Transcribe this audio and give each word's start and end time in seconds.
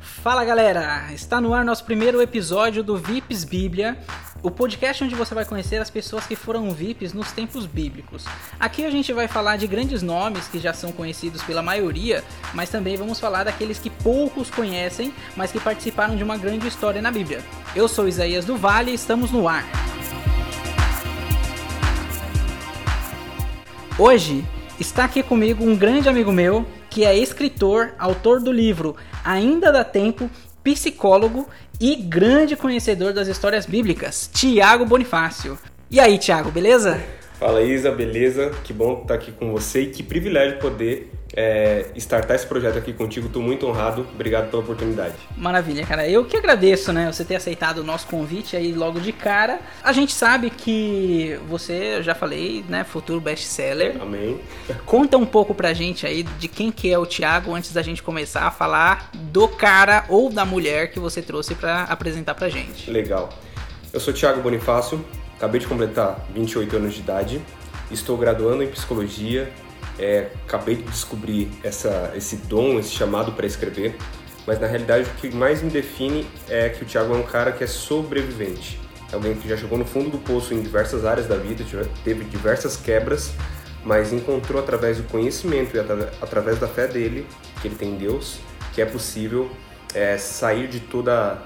Fala 0.00 0.42
galera, 0.46 1.12
está 1.12 1.42
no 1.42 1.52
ar 1.52 1.62
nosso 1.62 1.84
primeiro 1.84 2.22
episódio 2.22 2.82
do 2.82 2.96
VIPs 2.96 3.44
Bíblia, 3.44 3.98
o 4.42 4.50
podcast 4.50 5.04
onde 5.04 5.14
você 5.14 5.34
vai 5.34 5.44
conhecer 5.44 5.76
as 5.76 5.90
pessoas 5.90 6.26
que 6.26 6.34
foram 6.34 6.70
VIPs 6.72 7.12
nos 7.12 7.32
tempos 7.32 7.66
bíblicos. 7.66 8.24
Aqui 8.58 8.86
a 8.86 8.90
gente 8.90 9.12
vai 9.12 9.28
falar 9.28 9.58
de 9.58 9.66
grandes 9.66 10.02
nomes 10.02 10.48
que 10.48 10.58
já 10.58 10.72
são 10.72 10.90
conhecidos 10.90 11.42
pela 11.42 11.60
maioria, 11.60 12.24
mas 12.54 12.70
também 12.70 12.96
vamos 12.96 13.20
falar 13.20 13.44
daqueles 13.44 13.78
que 13.78 13.90
poucos 13.90 14.50
conhecem, 14.50 15.12
mas 15.36 15.52
que 15.52 15.60
participaram 15.60 16.16
de 16.16 16.24
uma 16.24 16.38
grande 16.38 16.66
história 16.66 17.02
na 17.02 17.10
Bíblia. 17.10 17.44
Eu 17.76 17.86
sou 17.86 18.08
Isaías 18.08 18.46
do 18.46 18.56
Vale 18.56 18.92
e 18.92 18.94
estamos 18.94 19.30
no 19.30 19.46
ar. 19.46 19.66
Hoje 23.98 24.42
está 24.78 25.04
aqui 25.04 25.22
comigo 25.22 25.62
um 25.62 25.76
grande 25.76 26.08
amigo 26.08 26.32
meu 26.32 26.64
que 26.88 27.04
é 27.04 27.16
escritor, 27.16 27.94
autor 27.98 28.40
do 28.40 28.50
livro 28.50 28.96
Ainda 29.24 29.72
dá 29.72 29.84
Tempo, 29.84 30.30
psicólogo 30.62 31.48
e 31.80 31.96
grande 31.96 32.56
conhecedor 32.56 33.12
das 33.12 33.28
histórias 33.28 33.66
bíblicas, 33.66 34.30
Tiago 34.32 34.84
Bonifácio. 34.84 35.58
E 35.90 35.98
aí, 35.98 36.18
Tiago, 36.18 36.50
beleza? 36.50 37.00
Fala 37.40 37.62
Isa, 37.62 37.90
beleza? 37.90 38.50
Que 38.62 38.70
bom 38.70 39.00
estar 39.00 39.14
aqui 39.14 39.32
com 39.32 39.50
você 39.50 39.80
e 39.80 39.86
que 39.86 40.02
privilégio 40.02 40.58
poder 40.58 41.10
é, 41.34 41.86
startar 41.96 42.36
esse 42.36 42.46
projeto 42.46 42.76
aqui 42.76 42.92
contigo. 42.92 43.28
Estou 43.28 43.40
muito 43.40 43.66
honrado. 43.66 44.06
Obrigado 44.14 44.50
pela 44.50 44.62
oportunidade. 44.62 45.14
Maravilha, 45.38 45.86
cara. 45.86 46.06
Eu 46.06 46.26
que 46.26 46.36
agradeço, 46.36 46.92
né? 46.92 47.10
Você 47.10 47.24
ter 47.24 47.36
aceitado 47.36 47.78
o 47.78 47.82
nosso 47.82 48.06
convite 48.08 48.56
aí 48.56 48.74
logo 48.74 49.00
de 49.00 49.10
cara. 49.10 49.58
A 49.82 49.90
gente 49.90 50.12
sabe 50.12 50.50
que 50.50 51.40
você, 51.48 51.94
eu 51.96 52.02
já 52.02 52.14
falei, 52.14 52.62
né? 52.68 52.84
Futuro 52.84 53.18
best-seller. 53.22 53.96
Amém. 53.98 54.38
Conta 54.84 55.16
um 55.16 55.24
pouco 55.24 55.54
pra 55.54 55.72
gente 55.72 56.06
aí 56.06 56.22
de 56.22 56.46
quem 56.46 56.70
que 56.70 56.92
é 56.92 56.98
o 56.98 57.06
Thiago 57.06 57.54
antes 57.54 57.72
da 57.72 57.80
gente 57.80 58.02
começar 58.02 58.42
a 58.42 58.50
falar 58.50 59.10
do 59.14 59.48
cara 59.48 60.04
ou 60.10 60.30
da 60.30 60.44
mulher 60.44 60.90
que 60.90 61.00
você 61.00 61.22
trouxe 61.22 61.54
para 61.54 61.84
apresentar 61.84 62.34
pra 62.34 62.50
gente. 62.50 62.90
Legal. 62.90 63.30
Eu 63.94 63.98
sou 63.98 64.12
Thiago 64.12 64.42
Bonifácio, 64.42 65.02
Acabei 65.40 65.58
de 65.58 65.66
completar 65.66 66.22
28 66.34 66.76
anos 66.76 66.92
de 66.92 67.00
idade, 67.00 67.40
estou 67.90 68.18
graduando 68.18 68.62
em 68.62 68.66
psicologia, 68.66 69.50
é, 69.98 70.28
acabei 70.46 70.74
de 70.74 70.82
descobrir 70.82 71.50
essa, 71.64 72.12
esse 72.14 72.36
dom, 72.36 72.78
esse 72.78 72.90
chamado 72.90 73.32
para 73.32 73.46
escrever, 73.46 73.96
mas 74.46 74.60
na 74.60 74.66
realidade 74.66 75.08
o 75.08 75.14
que 75.14 75.34
mais 75.34 75.62
me 75.62 75.70
define 75.70 76.26
é 76.46 76.68
que 76.68 76.82
o 76.82 76.86
Thiago 76.86 77.14
é 77.14 77.16
um 77.16 77.22
cara 77.22 77.52
que 77.52 77.64
é 77.64 77.66
sobrevivente. 77.66 78.78
É 79.10 79.14
alguém 79.14 79.34
que 79.34 79.48
já 79.48 79.56
chegou 79.56 79.78
no 79.78 79.86
fundo 79.86 80.10
do 80.10 80.18
poço 80.18 80.52
em 80.52 80.60
diversas 80.60 81.06
áreas 81.06 81.26
da 81.26 81.36
vida, 81.36 81.64
teve 82.04 82.22
diversas 82.24 82.76
quebras, 82.76 83.32
mas 83.82 84.12
encontrou 84.12 84.60
através 84.60 84.98
do 84.98 85.04
conhecimento 85.04 85.74
e 85.74 85.80
através 86.20 86.58
da 86.58 86.68
fé 86.68 86.86
dele, 86.86 87.26
que 87.62 87.68
ele 87.68 87.76
tem 87.76 87.92
em 87.92 87.96
Deus, 87.96 88.40
que 88.74 88.82
é 88.82 88.84
possível 88.84 89.50
é, 89.94 90.18
sair 90.18 90.68
de 90.68 90.80
toda, 90.80 91.38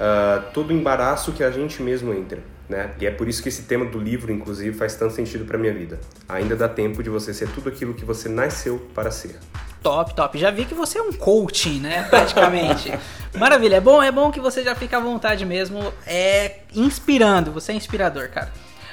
uh, 0.00 0.50
todo 0.52 0.70
o 0.70 0.72
embaraço 0.72 1.30
que 1.30 1.44
a 1.44 1.50
gente 1.52 1.80
mesmo 1.80 2.12
entra 2.12 2.55
né? 2.68 2.90
E 3.00 3.06
é 3.06 3.10
por 3.10 3.28
isso 3.28 3.42
que 3.42 3.48
esse 3.48 3.62
tema 3.62 3.84
do 3.84 3.98
livro, 3.98 4.32
inclusive, 4.32 4.76
faz 4.76 4.94
tanto 4.94 5.14
sentido 5.14 5.44
para 5.44 5.56
minha 5.56 5.72
vida. 5.72 6.00
Ainda 6.28 6.56
dá 6.56 6.68
tempo 6.68 7.02
de 7.02 7.10
você 7.10 7.32
ser 7.32 7.48
tudo 7.50 7.68
aquilo 7.68 7.94
que 7.94 8.04
você 8.04 8.28
nasceu 8.28 8.78
para 8.94 9.10
ser. 9.10 9.38
Top, 9.82 10.14
top. 10.14 10.36
Já 10.36 10.50
vi 10.50 10.64
que 10.64 10.74
você 10.74 10.98
é 10.98 11.02
um 11.02 11.12
coaching, 11.12 11.80
né? 11.80 12.02
Praticamente. 12.10 12.92
Maravilha. 13.38 13.76
É 13.76 13.80
bom, 13.80 14.02
é 14.02 14.10
bom 14.10 14.32
que 14.32 14.40
você 14.40 14.62
já 14.62 14.74
fica 14.74 14.96
à 14.96 15.00
vontade 15.00 15.46
mesmo. 15.46 15.92
É 16.06 16.60
inspirando. 16.74 17.52
Você 17.52 17.72
é 17.72 17.74
inspirador, 17.76 18.28
cara. 18.28 18.52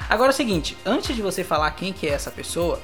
Agora 0.09 0.29
é 0.29 0.33
o 0.33 0.35
seguinte, 0.35 0.77
antes 0.85 1.15
de 1.15 1.21
você 1.21 1.43
falar 1.43 1.71
quem 1.71 1.91
que 1.91 2.07
é 2.07 2.11
essa 2.11 2.29
pessoa, 2.29 2.79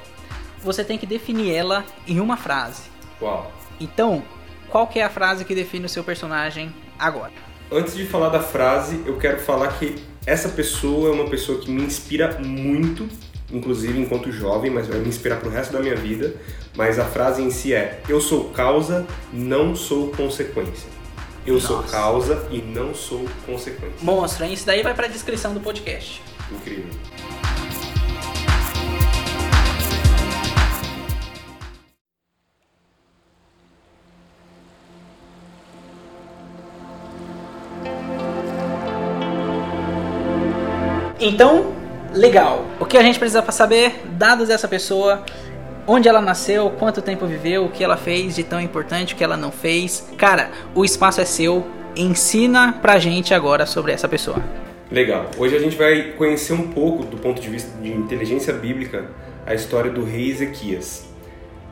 você 0.62 0.82
tem 0.82 0.98
que 0.98 1.06
definir 1.06 1.54
ela 1.54 1.84
em 2.06 2.18
uma 2.18 2.36
frase. 2.36 2.82
Uau. 3.20 3.52
Então, 3.78 4.22
qual 4.68 4.86
que 4.86 4.98
é 4.98 5.04
a 5.04 5.10
frase 5.10 5.44
que 5.44 5.54
define 5.54 5.86
o 5.86 5.88
seu 5.88 6.02
personagem 6.02 6.74
agora? 6.98 7.32
Antes 7.70 7.94
de 7.94 8.04
falar 8.04 8.30
da 8.30 8.40
frase, 8.40 9.02
eu 9.06 9.16
quero 9.18 9.38
falar 9.38 9.68
que 9.78 10.02
essa 10.26 10.48
pessoa 10.50 11.08
é 11.08 11.12
uma 11.12 11.28
pessoa 11.28 11.60
que 11.60 11.70
me 11.70 11.82
inspira 11.82 12.38
muito, 12.38 13.08
inclusive 13.52 13.98
enquanto 13.98 14.30
jovem, 14.30 14.70
mas 14.70 14.86
vai 14.86 14.98
me 14.98 15.08
inspirar 15.08 15.36
pro 15.36 15.50
resto 15.50 15.72
da 15.72 15.80
minha 15.80 15.96
vida. 15.96 16.34
Mas 16.76 16.98
a 16.98 17.04
frase 17.04 17.42
em 17.42 17.50
si 17.50 17.74
é: 17.74 18.00
Eu 18.08 18.20
sou 18.20 18.50
causa, 18.50 19.06
não 19.32 19.74
sou 19.74 20.08
consequência. 20.08 20.88
Eu 21.46 21.54
Nossa. 21.54 21.66
sou 21.66 21.82
causa 21.84 22.46
e 22.50 22.58
não 22.58 22.94
sou 22.94 23.26
consequência. 23.46 23.96
Monstro, 24.02 24.44
hein? 24.44 24.52
Isso 24.52 24.66
daí 24.66 24.82
vai 24.82 24.94
pra 24.94 25.08
descrição 25.08 25.54
do 25.54 25.60
podcast. 25.60 26.22
Incrível. 26.52 26.90
Então, 41.20 41.72
legal. 42.14 42.64
O 42.80 42.86
que 42.86 42.96
a 42.96 43.02
gente 43.02 43.18
precisa 43.18 43.42
para 43.42 43.52
saber, 43.52 44.00
dados 44.12 44.48
dessa 44.48 44.66
pessoa, 44.66 45.22
onde 45.86 46.08
ela 46.08 46.20
nasceu, 46.20 46.70
quanto 46.70 47.02
tempo 47.02 47.26
viveu, 47.26 47.66
o 47.66 47.68
que 47.68 47.84
ela 47.84 47.96
fez 47.96 48.34
de 48.34 48.42
tão 48.42 48.58
importante, 48.58 49.12
o 49.12 49.16
que 49.16 49.22
ela 49.22 49.36
não 49.36 49.52
fez. 49.52 50.08
Cara, 50.16 50.50
o 50.74 50.82
espaço 50.82 51.20
é 51.20 51.24
seu. 51.26 51.66
Ensina 51.94 52.72
pra 52.80 52.98
gente 52.98 53.34
agora 53.34 53.66
sobre 53.66 53.92
essa 53.92 54.08
pessoa. 54.08 54.42
Legal. 54.90 55.26
Hoje 55.36 55.56
a 55.56 55.58
gente 55.58 55.76
vai 55.76 56.12
conhecer 56.16 56.54
um 56.54 56.68
pouco, 56.68 57.04
do 57.04 57.18
ponto 57.18 57.40
de 57.40 57.48
vista 57.50 57.70
de 57.82 57.90
inteligência 57.92 58.54
bíblica, 58.54 59.10
a 59.46 59.52
história 59.52 59.90
do 59.90 60.02
rei 60.04 60.30
Ezequias. 60.30 61.04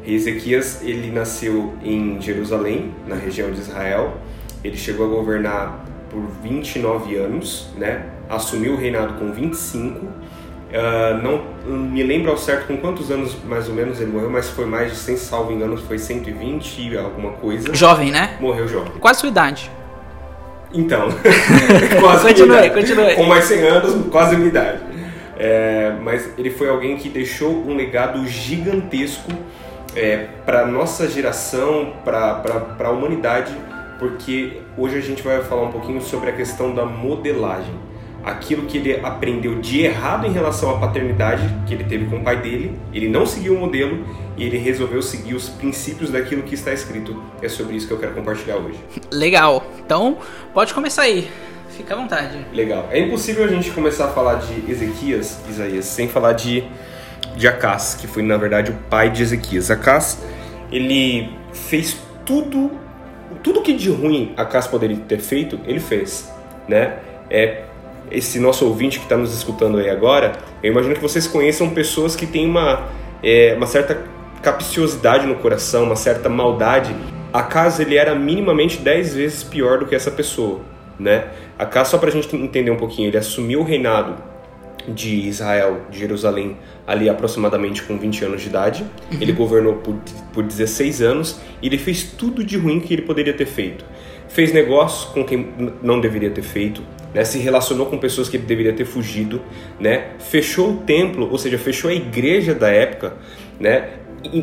Rei 0.03 0.15
Ezequias, 0.15 0.83
ele 0.83 1.11
nasceu 1.11 1.75
em 1.83 2.21
Jerusalém, 2.21 2.95
na 3.07 3.17
região 3.17 3.51
de 3.51 3.61
Israel. 3.61 4.19
Ele 4.63 4.77
chegou 4.77 5.07
a 5.07 5.09
governar 5.09 5.85
por 6.11 6.21
29 6.43 7.17
anos, 7.17 7.71
né? 7.77 8.18
Assumiu 8.29 8.75
o 8.75 8.77
reinado 8.77 9.15
com 9.15 9.33
25. 9.33 10.05
Uh, 10.05 10.11
ah, 10.75 11.21
não 11.23 11.43
me 11.67 12.03
lembro 12.03 12.31
ao 12.31 12.37
certo 12.37 12.67
com 12.67 12.77
quantos 12.77 13.11
anos 13.11 13.35
mais 13.45 13.69
ou 13.69 13.75
menos 13.75 14.01
ele 14.01 14.13
morreu, 14.13 14.29
mas 14.29 14.51
foi 14.51 14.67
mais 14.67 14.93
de, 14.93 14.99
sem 14.99 15.17
salvo 15.17 15.51
engano, 15.51 15.79
foi 15.79 15.99
120 15.99 16.97
alguma 16.99 17.33
coisa. 17.33 17.75
Jovem, 17.75 18.11
né? 18.11 18.37
Morreu 18.39 18.69
jovem. 18.69 18.93
Quase 19.01 19.21
sua 19.21 19.31
idade. 19.31 19.71
Então, 20.75 21.09
quase 22.01 22.27
continue, 22.29 22.71
continue. 22.71 23.15
Com 23.15 23.25
mais 23.25 23.45
100 23.45 23.61
anos, 23.61 24.07
quase 24.11 24.35
a 24.35 24.39
minha 24.39 24.51
idade. 24.51 24.81
É, 25.39 25.95
mas 26.03 26.29
ele 26.37 26.51
foi 26.51 26.69
alguém 26.69 26.99
que 26.99 27.09
deixou 27.09 27.51
um 27.51 27.75
legado 27.75 28.27
gigantesco 28.27 29.33
é, 29.97 30.27
para 30.45 30.67
nossa 30.67 31.09
geração, 31.09 31.95
para 32.05 32.43
a 32.79 32.91
humanidade 32.91 33.57
porque 33.99 34.61
hoje 34.77 34.97
a 34.97 35.01
gente 35.01 35.23
vai 35.23 35.43
falar 35.43 35.63
um 35.63 35.73
pouquinho 35.73 36.01
sobre 36.01 36.31
a 36.31 36.33
questão 36.33 36.75
da 36.75 36.85
modelagem. 36.85 37.75
Aquilo 38.25 38.67
que 38.67 38.79
ele 38.79 39.01
aprendeu 39.05 39.61
de 39.61 39.83
errado 39.83 40.27
em 40.27 40.33
relação 40.33 40.75
à 40.75 40.79
paternidade 40.79 41.43
que 41.67 41.75
ele 41.75 41.85
teve 41.85 42.07
com 42.07 42.17
o 42.17 42.25
pai 42.25 42.41
dele, 42.41 42.79
ele 42.93 43.09
não 43.09 43.25
seguiu 43.25 43.55
o 43.55 43.59
modelo 43.59 44.05
e 44.37 44.45
ele 44.45 44.59
resolveu 44.59 45.01
seguir 45.01 45.35
os 45.35 45.49
princípios 45.49 46.11
daquilo 46.11 46.43
que 46.43 46.55
está 46.55 46.73
escrito. 46.73 47.23
É 47.41 47.49
sobre 47.49 47.77
isso 47.77 47.87
que 47.87 47.93
eu 47.93 47.99
quero 47.99 48.15
compartilhar 48.15 48.57
hoje. 48.57 48.79
Legal. 49.11 49.65
Então, 49.79 50.19
pode 50.53 50.75
começar 50.75 51.03
aí. 51.03 51.29
Fica 51.71 51.95
à 51.95 51.97
vontade. 51.97 52.45
Legal. 52.53 52.89
É 52.91 52.99
impossível 52.99 53.45
a 53.45 53.49
gente 53.49 53.71
começar 53.71 54.07
a 54.07 54.09
falar 54.09 54.37
de 54.37 54.71
Ezequias, 54.71 55.39
Isaías, 55.49 55.85
sem 55.85 56.09
falar 56.09 56.33
de, 56.33 56.65
de 57.37 57.47
Acás, 57.47 57.95
que 57.95 58.07
foi 58.07 58.23
na 58.23 58.37
verdade 58.37 58.73
o 58.73 58.75
pai 58.91 59.11
de 59.11 59.23
Ezequias. 59.23 59.71
Acás, 59.71 60.19
ele 60.73 61.31
fez 61.53 61.97
tudo 62.27 62.71
tudo 63.43 63.63
que 63.63 63.73
de 63.73 63.91
ruim 63.91 64.33
a 64.37 64.45
Cas 64.45 64.67
poderia 64.67 64.97
ter 64.97 65.19
feito, 65.19 65.61
ele 65.65 65.81
fez, 65.81 66.33
né? 66.67 66.99
É 67.31 67.65
esse 68.11 68.39
nosso 68.39 68.67
ouvinte 68.67 68.99
que 68.99 69.05
está 69.05 69.17
nos 69.17 69.33
escutando 69.33 69.79
aí 69.79 69.89
agora, 69.89 70.33
eu 70.63 70.73
imagino 70.73 70.95
que 70.95 71.01
vocês 71.01 71.27
conheçam 71.27 71.71
pessoas 71.71 72.17
que 72.17 72.27
têm 72.27 72.47
uma, 72.47 72.89
é, 73.23 73.55
uma 73.57 73.67
certa 73.67 74.05
capciosidade 74.43 75.27
no 75.27 75.37
coração, 75.37 75.85
uma 75.85 75.97
certa 75.97 76.29
maldade. 76.29 76.95
A 77.33 77.43
Cas 77.43 77.81
ele 77.81 77.97
era 77.97 78.15
minimamente 78.15 78.79
10 78.79 79.15
vezes 79.15 79.43
pior 79.43 79.79
do 79.79 79.87
que 79.87 79.95
essa 79.95 80.11
pessoa, 80.11 80.61
né? 80.99 81.27
A 81.59 81.67
Cas, 81.67 81.89
só 81.89 81.99
para 81.99 82.09
a 82.09 82.13
gente 82.13 82.35
entender 82.35 82.71
um 82.71 82.77
pouquinho, 82.77 83.09
ele 83.09 83.19
assumiu 83.19 83.61
o 83.61 83.65
reinado 83.65 84.17
de 84.87 85.29
Israel, 85.29 85.83
de 85.91 85.99
Jerusalém, 85.99 86.57
ali 86.87 87.09
aproximadamente 87.09 87.83
com 87.83 87.99
20 87.99 88.25
anos 88.25 88.41
de 88.41 88.49
idade. 88.49 88.85
Uhum. 89.13 89.19
Ele 89.21 89.33
governou 89.33 89.75
por, 89.75 89.97
por 90.33 90.43
16 90.43 91.03
anos 91.03 91.41
e 91.61 91.67
ele 91.67 91.79
fez 91.79 92.05
tudo 92.05 92.43
de 92.43 92.57
ruim 92.57 92.81
que 92.81 92.95
ele 92.95 93.03
poderia 93.03 93.35
ter 93.35 93.47
feito. 93.47 93.85
Fez 94.29 94.53
negócios 94.53 95.11
com 95.13 95.25
quem 95.25 95.49
não 95.83 96.01
deveria 96.01 96.31
ter 96.31 96.43
feito, 96.43 96.83
né? 97.15 97.25
se 97.25 97.39
relacionou 97.39 97.87
com 97.87 97.99
pessoas 97.99 98.29
que 98.29 98.39
deveria 98.39 98.73
ter 98.73 98.85
fugido, 98.85 99.41
né? 99.81 100.11
fechou 100.19 100.73
o 100.73 100.77
templo, 100.79 101.31
ou 101.31 101.39
seja, 101.39 101.59
fechou 101.59 101.91
a 101.91 101.95
igreja 101.95 102.55
da 102.55 102.69
época, 102.69 103.15
né? 103.59 103.91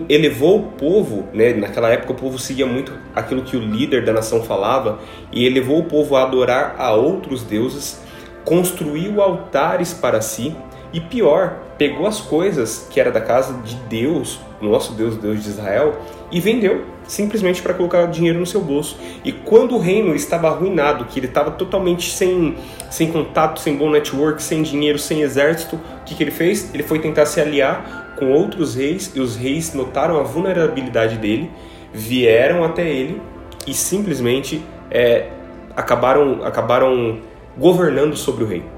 elevou 0.10 0.60
o 0.60 0.64
povo, 0.72 1.28
né? 1.34 1.54
naquela 1.54 1.90
época 1.90 2.14
o 2.14 2.16
povo 2.16 2.40
seguia 2.40 2.66
muito 2.66 2.94
aquilo 3.14 3.44
que 3.44 3.56
o 3.56 3.60
líder 3.60 4.04
da 4.04 4.14
nação 4.14 4.44
falava, 4.44 5.00
e 5.32 5.46
elevou 5.46 5.80
o 5.80 5.84
povo 5.84 6.16
a 6.16 6.24
adorar 6.24 6.76
a 6.78 6.94
outros 6.94 7.44
deuses 7.44 8.04
construiu 8.46 9.22
altares 9.22 9.94
para 9.94 10.22
si 10.22 10.56
e 10.94 11.02
pior, 11.02 11.65
pegou 11.78 12.08
as 12.08 12.22
coisas 12.22 12.88
que 12.90 13.00
era 13.00 13.12
da 13.12 13.22
casa 13.22 13.54
de 13.62 13.76
Deus, 13.90 14.40
nosso 14.62 14.94
Deus, 14.94 15.18
Deus 15.18 15.44
de 15.44 15.50
Israel, 15.50 15.96
e 16.32 16.40
vendeu, 16.40 16.86
simplesmente 17.08 17.62
para 17.62 17.74
colocar 17.74 18.06
dinheiro 18.08 18.40
no 18.40 18.46
seu 18.46 18.62
bolso. 18.62 18.98
E 19.24 19.32
quando 19.32 19.76
o 19.76 19.80
reino 19.80 20.16
estava 20.16 20.48
arruinado, 20.48 21.06
que 21.06 21.20
ele 21.20 21.28
estava 21.28 21.52
totalmente 21.52 22.12
sem, 22.12 22.56
sem 22.90 23.12
contato, 23.12 23.60
sem 23.60 23.76
bom 23.76 23.90
network, 23.90 24.42
sem 24.42 24.64
dinheiro, 24.64 24.98
sem 24.98 25.22
exército, 25.22 25.76
o 25.76 26.04
que, 26.06 26.16
que 26.16 26.24
ele 26.24 26.32
fez? 26.32 26.74
Ele 26.74 26.84
foi 26.84 27.00
tentar 27.00 27.26
se 27.26 27.40
aliar 27.42 28.16
com 28.18 28.32
outros 28.32 28.76
reis, 28.76 29.12
e 29.14 29.20
os 29.20 29.36
reis 29.36 29.74
notaram 29.74 30.20
a 30.20 30.24
vulnerabilidade 30.24 31.18
dele, 31.18 31.52
vieram 31.94 32.64
até 32.64 32.90
ele 32.90 33.22
e 33.68 33.74
simplesmente 33.74 34.62
é, 34.92 35.30
acabaram, 35.76 36.44
acabaram 36.44 37.20
governando 37.58 38.16
sobre 38.16 38.44
o 38.44 38.48
rei. 38.48 38.75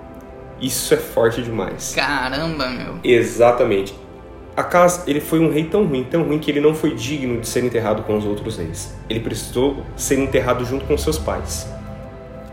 Isso 0.60 0.94
é 0.94 0.98
forte 0.98 1.42
demais. 1.42 1.94
Caramba, 1.96 2.68
meu. 2.70 3.00
Exatamente. 3.04 3.94
Acas, 4.56 5.08
ele 5.08 5.22
foi 5.22 5.40
um 5.40 5.52
rei 5.52 5.66
tão 5.66 5.86
ruim, 5.86 6.04
tão 6.04 6.24
ruim 6.24 6.40
que 6.40 6.50
ele 6.50 6.60
não 6.60 6.74
foi 6.74 6.96
digno 6.96 7.40
de 7.40 7.48
ser 7.48 7.64
enterrado 7.64 8.02
com 8.04 8.18
os 8.18 8.26
outros 8.26 8.58
reis. 8.58 8.96
Ele 9.08 9.20
precisou 9.20 9.86
ser 9.96 10.18
enterrado 10.18 10.66
junto 10.66 10.86
com 10.86 10.98
seus 10.98 11.20
pais. 11.20 11.72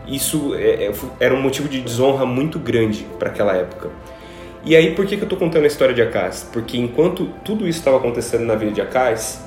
Isso 0.07 0.53
é, 0.53 0.85
é, 0.85 0.93
era 1.19 1.33
um 1.33 1.41
motivo 1.41 1.67
de 1.67 1.81
desonra 1.81 2.25
muito 2.25 2.59
grande 2.59 3.07
para 3.17 3.29
aquela 3.29 3.53
época. 3.53 3.89
E 4.63 4.75
aí, 4.75 4.93
por 4.93 5.05
que, 5.05 5.15
que 5.15 5.23
eu 5.23 5.25
estou 5.25 5.37
contando 5.37 5.63
a 5.63 5.67
história 5.67 5.95
de 5.95 6.01
Acas? 6.01 6.47
Porque 6.51 6.77
enquanto 6.77 7.27
tudo 7.43 7.67
isso 7.67 7.79
estava 7.79 7.97
acontecendo 7.97 8.45
na 8.45 8.55
vida 8.55 8.71
de 8.71 8.81
Acas, 8.81 9.43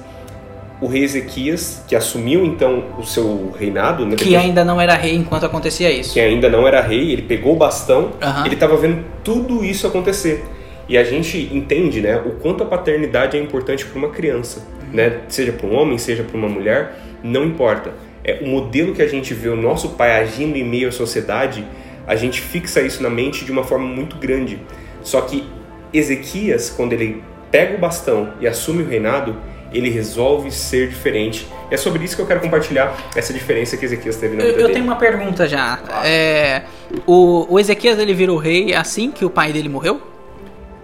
o 0.80 0.86
rei 0.86 1.02
Ezequias, 1.02 1.82
que 1.88 1.96
assumiu 1.96 2.44
então 2.44 2.84
o 2.98 3.04
seu 3.04 3.52
reinado, 3.58 4.06
né, 4.06 4.14
que 4.16 4.36
ainda 4.36 4.64
não 4.64 4.80
era 4.80 4.94
rei 4.94 5.14
enquanto 5.14 5.44
acontecia 5.44 5.90
isso. 5.90 6.14
Que 6.14 6.20
ainda 6.20 6.48
não 6.48 6.66
era 6.66 6.80
rei, 6.80 7.12
ele 7.12 7.22
pegou 7.22 7.54
o 7.54 7.56
bastão, 7.56 8.12
uhum. 8.22 8.46
ele 8.46 8.54
estava 8.54 8.76
vendo 8.76 9.04
tudo 9.24 9.64
isso 9.64 9.86
acontecer. 9.86 10.44
E 10.88 10.96
a 10.96 11.04
gente 11.04 11.50
entende, 11.52 12.00
né, 12.00 12.16
o 12.16 12.30
quanto 12.32 12.62
a 12.62 12.66
paternidade 12.66 13.36
é 13.36 13.40
importante 13.40 13.84
para 13.84 13.98
uma 13.98 14.10
criança, 14.10 14.60
uhum. 14.60 14.94
né, 14.94 15.20
seja 15.28 15.52
para 15.52 15.66
um 15.66 15.74
homem, 15.74 15.98
seja 15.98 16.22
para 16.22 16.36
uma 16.36 16.48
mulher, 16.48 16.96
não 17.22 17.44
importa. 17.44 17.92
É 18.22 18.38
o 18.42 18.46
modelo 18.46 18.94
que 18.94 19.02
a 19.02 19.08
gente 19.08 19.34
vê 19.34 19.48
o 19.48 19.56
nosso 19.56 19.90
pai 19.90 20.20
agindo 20.20 20.56
em 20.56 20.64
meio 20.64 20.88
à 20.88 20.92
sociedade, 20.92 21.64
a 22.06 22.14
gente 22.14 22.40
fixa 22.40 22.80
isso 22.80 23.02
na 23.02 23.10
mente 23.10 23.44
de 23.44 23.50
uma 23.50 23.64
forma 23.64 23.86
muito 23.86 24.16
grande. 24.16 24.60
Só 25.02 25.20
que 25.22 25.44
Ezequias, 25.92 26.70
quando 26.70 26.92
ele 26.92 27.22
pega 27.50 27.74
o 27.74 27.78
bastão 27.78 28.32
e 28.40 28.46
assume 28.46 28.82
o 28.82 28.86
reinado, 28.86 29.36
ele 29.72 29.90
resolve 29.90 30.50
ser 30.50 30.88
diferente. 30.88 31.46
E 31.70 31.74
é 31.74 31.76
sobre 31.76 32.04
isso 32.04 32.16
que 32.16 32.22
eu 32.22 32.26
quero 32.26 32.40
compartilhar 32.40 32.96
essa 33.14 33.32
diferença 33.32 33.76
que 33.76 33.84
Ezequias 33.84 34.16
teve 34.16 34.36
na 34.36 34.44
vida 34.44 34.58
eu, 34.58 34.68
eu 34.68 34.72
tenho 34.72 34.84
uma 34.84 34.96
pergunta 34.96 35.46
já. 35.46 35.78
É, 36.04 36.62
o, 37.06 37.46
o 37.52 37.60
Ezequias 37.60 37.98
ele 37.98 38.14
virou 38.14 38.36
rei 38.38 38.74
assim 38.74 39.10
que 39.10 39.24
o 39.24 39.30
pai 39.30 39.52
dele 39.52 39.68
morreu? 39.68 40.00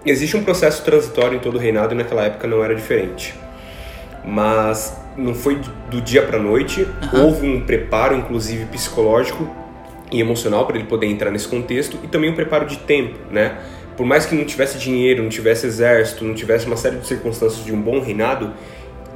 Existe 0.05 0.37
um 0.37 0.43
processo 0.43 0.83
transitório 0.83 1.35
em 1.35 1.39
todo 1.39 1.55
o 1.55 1.57
reinado 1.57 1.93
e 1.93 1.97
naquela 1.97 2.23
época 2.25 2.47
não 2.47 2.63
era 2.63 2.75
diferente. 2.75 3.33
Mas 4.23 4.95
não 5.17 5.33
foi 5.33 5.59
do 5.89 6.01
dia 6.01 6.21
para 6.21 6.37
noite. 6.37 6.81
Uhum. 7.13 7.25
Houve 7.25 7.47
um 7.47 7.61
preparo, 7.61 8.15
inclusive 8.15 8.65
psicológico 8.65 9.49
e 10.11 10.19
emocional, 10.19 10.65
para 10.67 10.77
ele 10.77 10.85
poder 10.85 11.07
entrar 11.07 11.31
nesse 11.31 11.47
contexto 11.47 11.97
e 12.03 12.07
também 12.07 12.29
um 12.29 12.35
preparo 12.35 12.67
de 12.67 12.77
tempo, 12.77 13.17
né? 13.31 13.57
Por 13.95 14.05
mais 14.05 14.25
que 14.25 14.35
não 14.35 14.45
tivesse 14.45 14.77
dinheiro, 14.77 15.23
não 15.23 15.29
tivesse 15.29 15.65
exército, 15.65 16.23
não 16.23 16.33
tivesse 16.33 16.65
uma 16.65 16.77
série 16.77 16.97
de 16.97 17.07
circunstâncias 17.07 17.63
de 17.63 17.73
um 17.73 17.81
bom 17.81 17.99
reinado, 17.99 18.53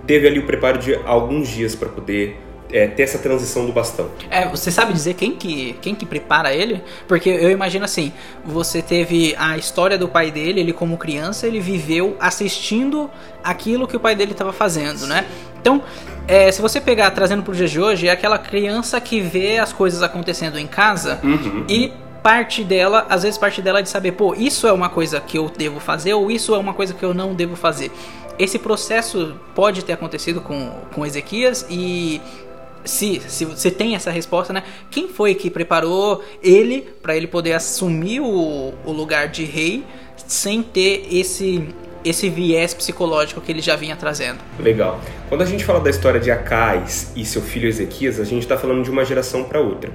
teve 0.06 0.28
ali 0.28 0.40
o 0.40 0.46
preparo 0.46 0.80
de 0.80 0.96
alguns 1.06 1.50
dias 1.50 1.76
para 1.76 1.90
poder 1.90 2.38
é, 2.72 2.88
ter 2.88 3.04
essa 3.04 3.18
transição 3.18 3.66
do 3.66 3.72
bastão. 3.72 4.10
É, 4.30 4.48
você 4.48 4.72
sabe 4.72 4.94
dizer 4.94 5.16
quem 5.16 5.36
que, 5.36 5.76
quem 5.82 5.96
que 5.96 6.06
prepara 6.06 6.54
ele? 6.54 6.82
Porque 7.08 7.30
eu 7.30 7.50
imagino 7.50 7.86
assim, 7.86 8.14
você 8.46 8.82
teve 8.82 9.36
a 9.38 9.58
história 9.58 9.98
do 9.98 10.08
pai 10.08 10.32
dele, 10.32 10.60
ele 10.60 10.74
como 10.74 10.98
criança, 10.98 11.48
ele 11.48 11.60
viveu 11.60 12.16
assistindo 12.20 13.10
aquilo 13.44 13.88
que 13.88 13.96
o 13.96 14.00
pai 14.00 14.16
dele 14.16 14.32
estava 14.32 14.54
fazendo, 14.54 15.08
né? 15.08 15.26
Então, 15.60 15.82
é, 16.28 16.52
se 16.52 16.62
você 16.62 16.80
pegar, 16.80 17.12
trazendo 17.12 17.44
para 17.44 17.52
o 17.52 17.56
dia 17.56 17.68
de 17.68 17.80
hoje, 17.80 18.08
é 18.08 18.12
aquela 18.12 18.38
criança 18.38 19.02
que 19.02 19.20
vê 19.20 19.58
as 19.58 19.74
coisas 19.74 20.02
acontecendo 20.04 20.58
em 20.58 20.68
casa 20.68 21.20
uhum. 21.24 21.66
e 21.68 21.92
parte 22.22 22.64
dela, 22.64 23.06
às 23.10 23.24
vezes 23.24 23.38
parte 23.38 23.62
dela 23.62 23.80
é 23.80 23.82
de 23.82 23.90
saber, 23.90 24.14
pô, 24.14 24.34
isso 24.36 24.68
é 24.68 24.74
uma 24.74 24.90
coisa 24.90 25.20
que 25.20 25.38
eu 25.38 25.50
devo 25.50 25.80
fazer 25.80 26.14
ou 26.14 26.30
isso 26.30 26.54
é 26.54 26.58
uma 26.58 26.74
coisa 26.74 26.94
que 26.94 27.04
eu 27.04 27.14
não 27.14 27.34
devo 27.34 27.56
fazer. 27.56 27.92
Esse 28.38 28.58
processo 28.58 29.36
pode 29.54 29.84
ter 29.84 29.94
acontecido 29.94 30.42
com, 30.42 30.72
com 30.94 31.06
Ezequias 31.06 31.66
e 31.70 32.22
se, 32.86 33.22
se 33.28 33.46
você 33.46 33.70
tem 33.70 33.96
essa 33.96 34.12
resposta, 34.12 34.54
né? 34.54 34.64
Quem 34.90 35.10
foi 35.10 35.36
que 35.36 35.50
preparou 35.50 36.24
ele 36.42 36.88
para 37.02 37.16
ele 37.16 37.28
poder 37.28 37.54
assumir 37.54 38.22
o, 38.22 38.74
o 38.86 38.92
lugar 38.92 39.28
de 39.28 39.44
rei 39.44 39.84
sem 40.16 40.64
ter 40.64 41.08
esse 41.12 41.68
esse 42.02 42.30
viés 42.30 42.74
psicológico 42.74 43.42
que 43.42 43.52
ele 43.52 43.62
já 43.62 43.76
vinha 43.76 43.94
trazendo. 43.94 44.40
Legal. 44.58 45.02
Quando 45.28 45.42
a 45.42 45.46
gente 45.46 45.66
fala 45.66 45.82
da 45.82 45.90
história 45.90 46.18
de 46.18 46.32
Acais 46.32 47.12
e 47.14 47.26
seu 47.26 47.42
filho 47.42 47.68
Ezequias, 47.68 48.22
a 48.22 48.24
gente 48.24 48.44
está 48.44 48.58
falando 48.58 48.82
de 48.82 48.90
uma 48.90 49.04
geração 49.04 49.44
para 49.44 49.60
outra 49.60 49.92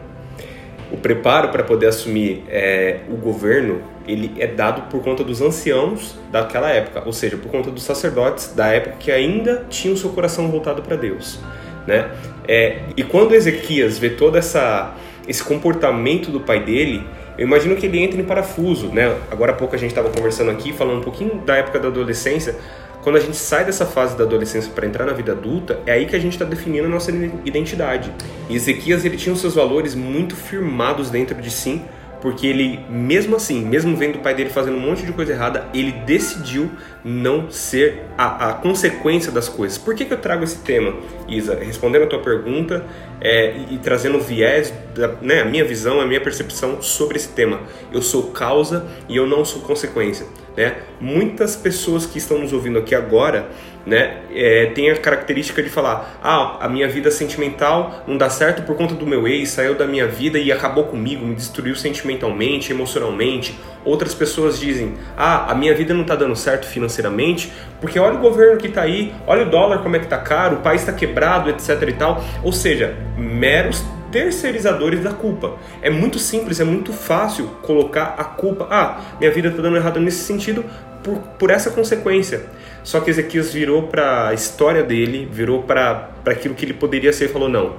o 0.95 0.97
preparo 0.97 1.49
para 1.49 1.65
poder 1.65 1.89
assumir 1.89 2.45
é, 2.49 3.01
o 3.09 3.17
governo 3.17 3.83
ele 4.07 4.33
é 4.39 4.47
dado 4.47 4.83
por 4.83 5.03
conta 5.03 5.25
dos 5.25 5.41
anciãos 5.41 6.17
daquela 6.31 6.71
época, 6.71 7.03
ou 7.05 7.13
seja, 7.13 7.37
por 7.37 7.51
conta 7.51 7.71
dos 7.71 7.83
sacerdotes 7.83 8.55
da 8.55 8.69
época 8.69 8.97
que 9.01 9.11
ainda 9.11 9.67
tinham 9.69 9.97
seu 9.97 10.11
coração 10.11 10.49
voltado 10.49 10.83
para 10.83 10.95
Deus, 10.95 11.41
né? 11.87 12.11
É, 12.47 12.83
e 12.97 13.03
quando 13.03 13.35
Ezequias 13.35 13.99
vê 13.99 14.11
todo 14.11 14.37
essa 14.39 14.95
esse 15.27 15.43
comportamento 15.43 16.31
do 16.31 16.39
pai 16.39 16.63
dele, 16.63 17.03
eu 17.39 17.47
imagino 17.47 17.75
que 17.77 17.87
ele 17.87 17.99
entra 17.99 18.21
em 18.21 18.25
parafuso, 18.25 18.89
né? 18.89 19.17
Agora 19.31 19.53
há 19.53 19.55
pouco 19.55 19.75
a 19.75 19.79
gente 19.79 19.91
estava 19.91 20.11
conversando 20.11 20.51
aqui, 20.51 20.73
falando 20.73 20.99
um 20.99 21.03
pouquinho 21.03 21.37
da 21.47 21.57
época 21.57 21.81
da 21.81 21.89
adolescência, 21.89 22.57
quando 23.05 23.17
a 23.17 23.21
gente 23.21 23.37
sai 23.37 23.67
dessa 23.67 23.85
fase 23.85 24.17
da 24.17 24.25
adolescência 24.25 24.73
para 24.73 24.87
entrar 24.87 25.05
na 25.05 25.13
vida 25.13 25.33
adulta, 25.33 25.79
é 25.85 25.93
aí 25.93 26.07
que 26.07 26.17
a 26.17 26.19
gente 26.19 26.33
está 26.33 26.45
definindo 26.47 26.87
a 26.87 26.91
nossa 26.91 27.13
identidade. 27.45 28.11
E 28.49 28.57
Ezequias 28.57 29.05
ele 29.05 29.19
tinha 29.19 29.35
os 29.35 29.43
seus 29.43 29.55
valores 29.55 29.95
muito 29.95 30.35
firmados 30.35 31.11
dentro 31.11 31.41
de 31.41 31.51
si, 31.51 31.83
porque 32.23 32.47
ele, 32.47 32.81
mesmo 32.89 33.37
assim, 33.37 33.63
mesmo 33.63 33.95
vendo 33.95 34.17
o 34.17 34.21
pai 34.21 34.35
dele 34.35 34.49
fazendo 34.49 34.79
um 34.79 34.81
monte 34.81 35.05
de 35.05 35.13
coisa 35.13 35.33
errada, 35.35 35.69
ele 35.75 35.93
decidiu 35.93 36.71
não 37.05 37.51
ser 37.51 38.05
a, 38.17 38.49
a 38.49 38.53
consequência 38.55 39.31
das 39.31 39.51
coisas. 39.51 39.77
Por 39.77 39.95
que, 39.95 40.07
que 40.07 40.15
eu 40.15 40.19
trago 40.19 40.43
esse 40.43 40.61
tema, 40.61 40.95
Isa? 41.29 41.55
Respondendo 41.57 42.05
a 42.05 42.07
tua 42.07 42.23
pergunta 42.23 42.87
é, 43.21 43.55
e, 43.55 43.75
e, 43.75 43.79
trazendo 43.79 44.17
o 44.17 44.21
viés, 44.23 44.73
da, 44.95 45.09
né, 45.21 45.43
a 45.43 45.45
minha 45.45 45.67
visão, 45.67 46.01
a 46.01 46.07
minha 46.07 46.23
percepção 46.23 46.81
sobre 46.81 47.19
esse 47.19 47.29
tema. 47.29 47.61
Eu 47.93 48.01
sou 48.01 48.31
causa 48.31 48.87
e 49.07 49.15
eu 49.15 49.27
não 49.27 49.45
sou 49.45 49.61
consequência. 49.61 50.27
Né? 50.57 50.77
Muitas 51.01 51.57
pessoas 51.57 52.07
que 52.07 52.19
estão 52.19 52.39
nos 52.39 52.53
ouvindo 52.53 52.79
aqui 52.79 52.95
agora 52.95 53.49
né, 53.85 54.23
é, 54.33 54.67
tem 54.67 54.91
a 54.91 54.97
característica 54.97 55.63
de 55.63 55.69
falar: 55.69 56.19
ah, 56.23 56.59
a 56.61 56.69
minha 56.69 56.89
vida 56.89 57.11
sentimental 57.11 58.05
não 58.07 58.17
dá 58.17 58.31
certo 58.31 58.63
por 58.63 58.77
conta 58.77 58.95
do 58.95 59.07
meu 59.07 59.27
ex, 59.29 59.51
saiu 59.51 59.75
da 59.75 59.87
minha 59.87 60.07
vida 60.07 60.39
e 60.39 60.51
acabou 60.51 60.85
comigo, 60.85 61.27
me 61.27 61.35
destruiu 61.35 61.75
sentimentalmente, 61.75 62.73
emocionalmente. 62.73 63.59
Outras 63.85 64.15
pessoas 64.15 64.59
dizem: 64.59 64.95
ah, 65.17 65.51
a 65.51 65.55
minha 65.55 65.75
vida 65.75 65.93
não 65.93 66.03
está 66.03 66.15
dando 66.15 66.37
certo 66.37 66.67
financeiramente 66.67 67.53
porque 67.81 67.99
olha 67.99 68.17
o 68.17 68.21
governo 68.21 68.57
que 68.59 68.69
está 68.69 68.83
aí, 68.83 69.13
olha 69.27 69.43
o 69.43 69.51
dólar 69.51 69.83
como 69.83 69.97
é 69.97 69.99
que 69.99 70.07
está 70.07 70.19
caro, 70.19 70.57
o 70.57 70.61
país 70.61 70.81
está 70.81 70.93
quebrado, 70.93 71.51
etc 71.51 71.83
e 71.89 71.93
tal. 71.93 72.25
Ou 72.43 72.53
seja, 72.53 72.97
meros 73.19 73.85
terceirizadores 74.15 75.03
da 75.03 75.11
culpa. 75.11 75.57
É 75.83 75.91
muito 75.91 76.21
simples, 76.21 76.61
é 76.61 76.65
muito 76.65 76.93
fácil 76.93 77.49
colocar 77.63 78.15
a 78.17 78.23
culpa. 78.23 78.69
Ah, 78.71 79.01
minha 79.19 79.33
vida 79.33 79.49
está 79.49 79.61
dando 79.61 79.77
errado 79.77 79.99
nesse 79.99 80.23
sentido 80.23 80.65
por, 81.03 81.19
por 81.37 81.51
essa 81.51 81.69
consequência. 81.69 82.43
Só 82.85 83.01
que 83.01 83.11
Ezequias 83.11 83.53
virou 83.53 83.89
para 83.89 84.29
a 84.29 84.33
história 84.33 84.85
dele, 84.85 85.29
virou 85.29 85.65
para 85.65 86.11
aquilo 86.27 86.55
que 86.55 86.65
ele 86.65 86.75
poderia 86.75 87.13
ser 87.13 87.25
e 87.25 87.29
falou: 87.29 87.49
não, 87.49 87.75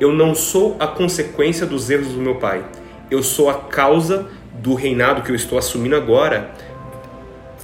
eu 0.00 0.12
não 0.12 0.34
sou 0.34 0.76
a 0.80 0.88
consequência 0.88 1.64
dos 1.64 1.88
erros 1.88 2.08
do 2.08 2.20
meu 2.20 2.34
pai, 2.34 2.64
eu 3.08 3.22
sou 3.22 3.48
a 3.48 3.54
causa 3.54 4.26
do 4.54 4.74
reinado 4.74 5.22
que 5.22 5.30
eu 5.30 5.36
estou 5.36 5.56
assumindo 5.56 5.94
agora 5.94 6.50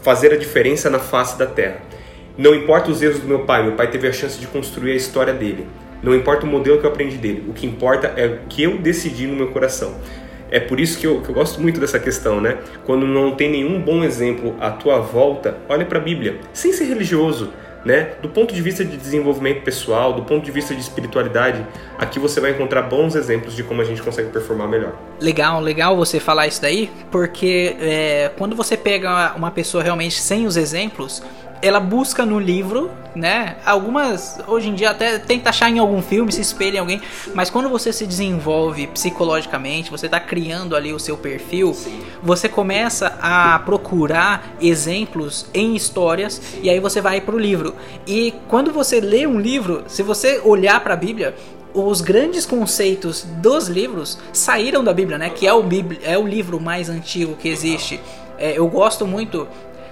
fazer 0.01 0.33
a 0.33 0.37
diferença 0.37 0.89
na 0.89 1.01
face 1.01 1.37
da 1.37 1.47
terra. 1.47 1.81
Não 2.39 2.55
importa 2.55 2.89
os 2.89 3.03
erros 3.03 3.19
do 3.19 3.27
meu 3.27 3.41
pai, 3.41 3.65
meu 3.65 3.73
pai 3.73 3.91
teve 3.91 4.07
a 4.07 4.13
chance 4.13 4.39
de 4.39 4.47
construir 4.47 4.93
a 4.93 4.97
história 4.97 5.35
dele. 5.35 5.67
Não 6.03 6.15
importa 6.15 6.45
o 6.45 6.49
modelo 6.49 6.79
que 6.79 6.85
eu 6.85 6.91
aprendi 6.91 7.17
dele, 7.17 7.45
o 7.49 7.53
que 7.53 7.65
importa 7.67 8.13
é 8.17 8.27
o 8.27 8.39
que 8.49 8.63
eu 8.63 8.79
decidi 8.79 9.27
no 9.27 9.37
meu 9.37 9.49
coração. 9.53 9.95
É 10.51 10.61
por 10.61 10.79
isso 10.79 10.99
que 10.99 11.07
eu, 11.07 11.23
que 11.23 11.31
eu 11.31 11.35
gosto 11.35 11.63
muito 11.63 11.81
dessa 11.81 11.99
questão, 11.99 12.41
né? 12.41 12.59
Quando 12.85 13.07
não 13.07 13.35
tem 13.35 13.51
nenhum 13.51 13.81
bom 13.81 14.05
exemplo 14.05 14.55
à 14.61 14.71
tua 14.71 14.99
volta, 14.99 15.57
olha 15.69 15.87
para 15.87 15.99
a 15.99 16.03
Bíblia, 16.03 16.41
sem 16.53 16.73
ser 16.73 16.85
religioso, 16.85 17.51
né? 17.85 18.11
Do 18.21 18.29
ponto 18.29 18.55
de 18.55 18.61
vista 18.61 18.85
de 18.85 18.97
desenvolvimento 18.97 19.63
pessoal, 19.63 20.13
do 20.13 20.23
ponto 20.23 20.45
de 20.45 20.51
vista 20.51 20.75
de 20.75 20.81
espiritualidade, 20.81 21.67
aqui 21.99 22.19
você 22.19 22.41
vai 22.41 22.51
encontrar 22.51 22.83
bons 22.83 23.15
exemplos 23.15 23.57
de 23.57 23.63
como 23.63 23.81
a 23.81 23.85
gente 23.85 24.03
consegue 24.03 24.29
performar 24.31 24.69
melhor. 24.69 24.93
Legal, 25.21 25.61
legal 25.61 25.97
você 25.97 26.21
falar 26.21 26.47
isso 26.47 26.61
daí, 26.61 26.91
porque 27.11 27.77
é, 27.81 28.31
quando 28.37 28.55
você 28.55 28.77
pega 28.77 29.33
uma 29.35 29.51
pessoa 29.51 29.83
realmente 29.83 30.21
sem 30.21 30.47
os 30.47 30.57
exemplos, 30.57 31.23
ela 31.63 31.79
busca 31.79 32.27
no 32.27 32.41
livro, 32.41 32.91
né? 33.15 33.57
Algumas, 33.65 34.41
hoje 34.49 34.69
em 34.69 34.75
dia, 34.75 34.91
até 34.91 35.17
tenta 35.17 35.51
achar 35.51 35.71
em 35.71 35.79
algum 35.79 36.03
filme, 36.03 36.33
se 36.33 36.41
espelha 36.41 36.77
em 36.77 36.81
alguém, 36.81 37.01
mas 37.35 37.49
quando 37.49 37.69
você 37.69 37.93
se 37.93 38.05
desenvolve 38.05 38.89
psicologicamente, 38.89 39.89
você 39.89 40.07
está 40.07 40.19
criando 40.19 40.75
ali 40.75 40.93
o 40.93 40.99
seu 40.99 41.17
perfil, 41.17 41.73
Sim. 41.73 42.03
você 42.21 42.49
começa 42.49 43.17
a 43.23 43.61
procurar 43.61 44.57
exemplos 44.61 45.47
em 45.55 45.77
histórias 45.77 46.43
e 46.61 46.69
aí 46.69 46.81
você 46.81 47.01
vai 47.01 47.21
para 47.21 47.37
o 47.37 47.39
livro. 47.39 47.77
E 48.09 48.35
quando 48.49 48.73
você 48.73 49.01
lê 49.01 49.25
um 49.25 49.39
livro, 49.39 49.85
se 49.87 50.03
você 50.03 50.41
olhar 50.45 50.81
para 50.81 50.95
a 50.95 50.97
Bíblia, 50.97 51.35
os 51.73 52.01
grandes 52.01 52.45
conceitos 52.45 53.25
dos 53.41 53.69
livros 53.69 54.19
saíram 54.33 54.83
da 54.83 54.93
Bíblia, 54.93 55.17
né? 55.17 55.31
Que 55.31 55.47
é 55.47 55.53
o, 55.55 55.63
Bíblia, 55.63 56.01
é 56.03 56.19
o 56.19 56.27
livro 56.27 56.61
mais 56.61 56.89
antigo 56.89 57.37
que 57.37 57.49
existe. 57.49 58.01
É, 58.37 58.59
eu 58.59 58.67
gosto 58.67 59.07
muito 59.07 59.47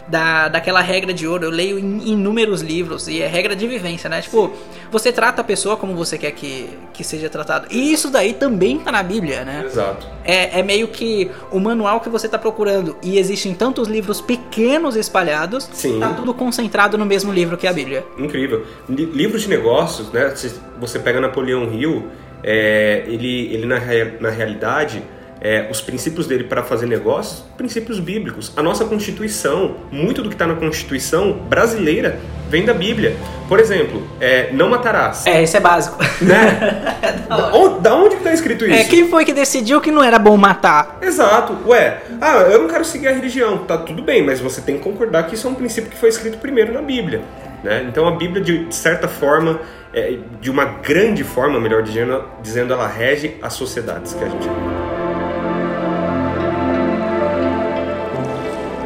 da, 0.08 0.48
daquela 0.48 0.80
regra 0.80 1.12
de 1.12 1.26
ouro. 1.26 1.44
Eu 1.44 1.50
leio 1.50 1.78
in, 1.78 2.12
inúmeros 2.12 2.60
livros 2.60 3.08
e 3.08 3.20
é 3.20 3.26
regra 3.26 3.54
de 3.54 3.66
vivência, 3.66 4.08
né? 4.08 4.20
Tipo, 4.20 4.52
você 4.90 5.12
trata 5.12 5.40
a 5.40 5.44
pessoa 5.44 5.76
como 5.76 5.94
você 5.94 6.18
quer 6.18 6.32
que, 6.32 6.68
que 6.92 7.04
seja 7.04 7.28
tratado. 7.28 7.66
E 7.70 7.92
isso 7.92 8.10
daí 8.10 8.32
também 8.32 8.78
tá 8.78 8.90
na 8.90 9.02
Bíblia, 9.02 9.44
né? 9.44 9.64
Exato. 9.66 10.06
É, 10.24 10.60
é 10.60 10.62
meio 10.62 10.88
que 10.88 11.30
o 11.50 11.60
manual 11.60 12.00
que 12.00 12.08
você 12.08 12.28
tá 12.28 12.38
procurando. 12.38 12.96
E 13.02 13.18
existem 13.18 13.54
tantos 13.54 13.88
livros 13.88 14.20
pequenos 14.20 14.96
espalhados, 14.96 15.68
Sim. 15.72 16.00
tá 16.00 16.10
tudo 16.10 16.34
concentrado 16.34 16.98
no 16.98 17.06
mesmo 17.06 17.32
livro 17.32 17.56
que 17.56 17.66
a 17.66 17.72
Bíblia. 17.72 18.04
Incrível. 18.18 18.64
Livros 18.88 19.42
de 19.42 19.48
negócios, 19.48 20.10
né? 20.12 20.32
Você 20.80 20.98
pega 20.98 21.20
Napoleão 21.20 21.72
Hill, 21.72 22.08
é, 22.42 23.04
ele, 23.06 23.52
ele 23.52 23.66
na, 23.66 23.78
na 24.20 24.30
realidade 24.30 25.02
é, 25.40 25.68
os 25.70 25.80
princípios 25.80 26.26
dele 26.26 26.44
para 26.44 26.62
fazer 26.62 26.86
negócios, 26.86 27.42
princípios 27.56 27.98
bíblicos. 27.98 28.52
A 28.56 28.62
nossa 28.62 28.84
Constituição, 28.84 29.76
muito 29.90 30.22
do 30.22 30.28
que 30.28 30.34
está 30.34 30.46
na 30.46 30.54
Constituição 30.54 31.32
brasileira 31.32 32.20
vem 32.48 32.64
da 32.64 32.74
Bíblia. 32.74 33.16
Por 33.48 33.58
exemplo, 33.58 34.06
é, 34.20 34.50
não 34.52 34.68
matarás. 34.68 35.26
É, 35.26 35.42
isso 35.42 35.56
é 35.56 35.60
básico. 35.60 35.96
Né? 36.20 36.96
da, 37.28 37.54
onde, 37.54 37.80
da 37.80 37.94
onde 37.94 38.14
está 38.16 38.32
escrito 38.32 38.64
é, 38.64 38.68
isso? 38.68 38.80
É, 38.80 38.84
quem 38.84 39.08
foi 39.08 39.24
que 39.24 39.32
decidiu 39.32 39.80
que 39.80 39.90
não 39.90 40.02
era 40.02 40.18
bom 40.18 40.36
matar? 40.36 40.98
Exato. 41.00 41.56
Ué, 41.66 42.02
ah, 42.20 42.38
eu 42.50 42.60
não 42.60 42.68
quero 42.68 42.84
seguir 42.84 43.08
a 43.08 43.12
religião. 43.12 43.58
Tá 43.58 43.78
tudo 43.78 44.02
bem, 44.02 44.22
mas 44.24 44.40
você 44.40 44.60
tem 44.60 44.76
que 44.76 44.82
concordar 44.82 45.26
que 45.26 45.34
isso 45.34 45.46
é 45.46 45.50
um 45.50 45.54
princípio 45.54 45.90
que 45.90 45.96
foi 45.96 46.08
escrito 46.08 46.38
primeiro 46.38 46.72
na 46.72 46.82
Bíblia. 46.82 47.22
Né? 47.62 47.86
Então 47.88 48.06
a 48.06 48.12
Bíblia, 48.12 48.42
de 48.42 48.74
certa 48.74 49.08
forma, 49.08 49.60
é, 49.94 50.18
de 50.40 50.50
uma 50.50 50.64
grande 50.64 51.24
forma, 51.24 51.60
melhor 51.60 51.82
dizendo, 51.82 52.24
dizendo, 52.42 52.72
ela 52.72 52.86
rege 52.86 53.36
as 53.42 53.52
sociedades 53.54 54.12
que 54.12 54.24
a 54.24 54.28
gente 54.28 54.48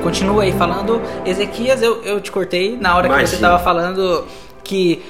Continua 0.05 0.43
aí 0.43 0.53
falando. 0.53 1.01
Ezequias, 1.25 1.81
eu, 1.81 2.03
eu 2.03 2.21
te 2.21 2.31
cortei 2.31 2.77
na 2.77 2.95
hora 2.95 3.07
Imagina. 3.07 3.25
que 3.25 3.31
você 3.31 3.37
estava 3.37 3.59
falando 3.59 4.27
que 4.63 5.03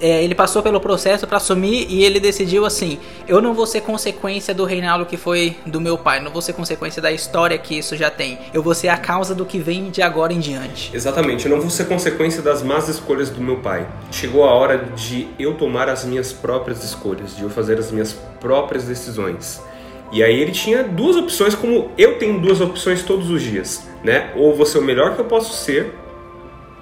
é, 0.00 0.24
ele 0.24 0.34
passou 0.34 0.60
pelo 0.60 0.80
processo 0.80 1.24
para 1.24 1.36
assumir 1.36 1.86
e 1.88 2.02
ele 2.02 2.18
decidiu 2.18 2.66
assim: 2.66 2.98
eu 3.28 3.40
não 3.40 3.54
vou 3.54 3.64
ser 3.64 3.82
consequência 3.82 4.52
do 4.52 4.64
reinado 4.64 5.06
que 5.06 5.16
foi 5.16 5.56
do 5.64 5.80
meu 5.80 5.96
pai, 5.96 6.20
não 6.20 6.32
vou 6.32 6.42
ser 6.42 6.52
consequência 6.52 7.00
da 7.00 7.12
história 7.12 7.56
que 7.58 7.78
isso 7.78 7.96
já 7.96 8.10
tem, 8.10 8.40
eu 8.52 8.60
vou 8.60 8.74
ser 8.74 8.88
a 8.88 8.96
causa 8.96 9.36
do 9.36 9.46
que 9.46 9.58
vem 9.58 9.88
de 9.88 10.02
agora 10.02 10.32
em 10.32 10.40
diante. 10.40 10.90
Exatamente, 10.92 11.46
eu 11.46 11.52
não 11.52 11.60
vou 11.60 11.70
ser 11.70 11.86
consequência 11.86 12.42
das 12.42 12.60
más 12.60 12.88
escolhas 12.88 13.30
do 13.30 13.40
meu 13.40 13.58
pai. 13.58 13.86
Chegou 14.10 14.42
a 14.44 14.52
hora 14.52 14.78
de 14.96 15.28
eu 15.38 15.54
tomar 15.54 15.88
as 15.88 16.04
minhas 16.04 16.32
próprias 16.32 16.82
escolhas, 16.82 17.36
de 17.36 17.44
eu 17.44 17.50
fazer 17.50 17.78
as 17.78 17.92
minhas 17.92 18.12
próprias 18.40 18.82
decisões. 18.84 19.62
E 20.12 20.22
aí 20.22 20.40
ele 20.40 20.50
tinha 20.50 20.82
duas 20.82 21.16
opções, 21.16 21.54
como 21.54 21.90
eu 21.96 22.18
tenho 22.18 22.40
duas 22.40 22.60
opções 22.60 23.02
todos 23.02 23.30
os 23.30 23.42
dias, 23.42 23.88
né? 24.02 24.32
Ou 24.34 24.54
vou 24.54 24.66
ser 24.66 24.78
o 24.78 24.82
melhor 24.82 25.14
que 25.14 25.20
eu 25.20 25.24
posso 25.24 25.64
ser, 25.64 25.94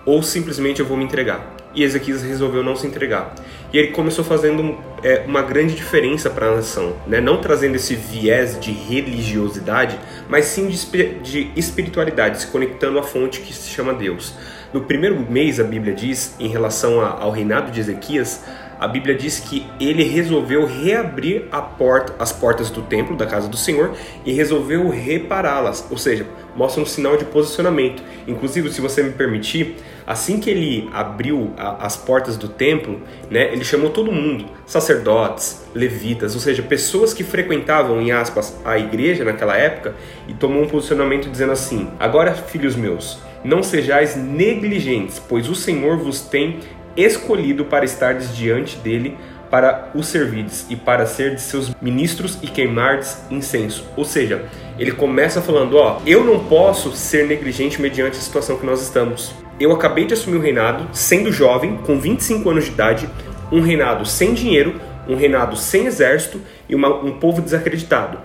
ou 0.07 0.23
simplesmente 0.23 0.81
eu 0.81 0.87
vou 0.87 0.97
me 0.97 1.05
entregar. 1.05 1.55
E 1.75 1.83
Ezequias 1.83 2.23
resolveu 2.23 2.63
não 2.63 2.75
se 2.75 2.87
entregar. 2.87 3.35
E 3.73 3.79
ele 3.79 3.89
começou 3.89 4.25
fazendo 4.25 4.79
é, 5.03 5.25
uma 5.27 5.43
grande 5.43 5.75
diferença 5.75 6.31
para 6.31 6.47
a 6.47 6.57
nação, 6.57 6.97
né? 7.07 7.21
não 7.21 7.41
trazendo 7.41 7.77
esse 7.77 7.95
viés 7.95 8.59
de 8.59 8.73
religiosidade, 8.73 9.99
mas 10.29 10.47
sim 10.47 10.67
de, 10.67 11.15
de 11.21 11.51
espiritualidade, 11.55 12.41
se 12.41 12.47
conectando 12.47 12.99
à 12.99 13.03
fonte 13.03 13.41
que 13.41 13.53
se 13.53 13.69
chama 13.69 13.93
Deus. 13.93 14.35
No 14.73 14.83
primeiro 14.83 15.21
mês, 15.31 15.61
a 15.61 15.65
Bíblia 15.65 15.95
diz, 15.95 16.35
em 16.41 16.49
relação 16.49 17.01
a, 17.03 17.11
ao 17.21 17.31
reinado 17.31 17.71
de 17.71 17.81
Ezequias, 17.81 18.43
a 18.79 18.87
Bíblia 18.87 19.15
diz 19.15 19.41
que 19.41 19.67
ele 19.81 20.05
resolveu 20.05 20.67
reabrir 20.67 21.49
porta, 21.79 22.15
as 22.19 22.33
portas 22.33 22.71
do 22.71 22.83
templo, 22.83 23.17
da 23.17 23.27
casa 23.27 23.49
do 23.49 23.57
Senhor, 23.57 23.93
e 24.25 24.33
resolveu 24.33 24.89
repará-las, 24.89 25.87
ou 25.91 25.99
seja, 25.99 26.27
mostra 26.55 26.83
um 26.83 26.87
sinal 26.87 27.17
de 27.17 27.25
posicionamento. 27.25 28.03
Inclusive, 28.27 28.71
se 28.71 28.81
você 28.81 29.03
me 29.03 29.13
permitir, 29.13 29.77
assim 30.07 30.41
que 30.41 30.51
ele 30.51 30.89
abriu 30.93 31.53
a, 31.57 31.87
as 31.87 31.97
portas 31.97 32.37
do 32.37 32.49
templo, 32.49 33.01
né, 33.31 33.53
ele 33.53 33.65
chamou 33.65 33.91
todo 33.91 34.11
mundo, 34.13 34.47
sacerdotes, 34.67 35.65
levitas, 35.75 36.35
ou 36.35 36.41
seja, 36.41 36.63
pessoas 36.63 37.15
que 37.15 37.23
frequentavam, 37.23 38.01
em 38.01 38.11
aspas, 38.11 38.61
a 38.65 38.79
igreja 38.79 39.25
naquela 39.25 39.57
época, 39.57 39.95
e 40.27 40.35
tomou 40.35 40.63
um 40.63 40.69
posicionamento 40.69 41.31
dizendo 41.31 41.53
assim: 41.53 41.89
Agora, 41.99 42.35
filhos 42.35 42.75
meus, 42.75 43.19
não 43.45 43.63
sejais 43.63 44.17
negligentes, 44.17 45.21
pois 45.29 45.49
o 45.49 45.55
Senhor 45.55 45.97
vos 45.97 46.21
tem 46.21 46.59
escolhido 47.05 47.65
para 47.65 47.85
estardes 47.85 48.37
diante 48.37 48.77
dele 48.79 49.17
para 49.51 49.91
o 49.95 50.03
servirdes 50.03 50.67
e 50.69 50.77
para 50.77 51.07
ser 51.07 51.35
de 51.35 51.41
seus 51.41 51.75
ministros 51.81 52.39
e 52.43 52.47
queimardes 52.47 53.19
incenso. 53.31 53.85
Ou 53.97 54.05
seja, 54.05 54.45
ele 54.79 54.93
começa 54.93 55.41
falando, 55.41 55.77
ó, 55.77 56.01
eu 56.07 56.23
não 56.25 56.45
posso 56.45 56.93
ser 56.93 57.27
negligente 57.27 57.81
mediante 57.81 58.19
a 58.19 58.21
situação 58.21 58.57
que 58.57 58.67
nós 58.67 58.83
estamos. 58.83 59.35
Eu 59.59 59.73
acabei 59.73 60.05
de 60.05 60.15
assumir 60.15 60.37
o 60.37 60.41
reinado, 60.41 60.89
sendo 60.93 61.33
jovem, 61.33 61.79
com 61.79 61.99
25 61.99 62.51
anos 62.51 62.65
de 62.65 62.71
idade, 62.71 63.09
um 63.51 63.61
reinado 63.61 64.05
sem 64.05 64.35
dinheiro, 64.35 64.81
um 65.09 65.17
reinado 65.17 65.57
sem 65.57 65.87
exército 65.87 66.41
e 66.69 66.75
uma, 66.75 66.95
um 67.03 67.19
povo 67.19 67.41
desacreditado. 67.41 68.19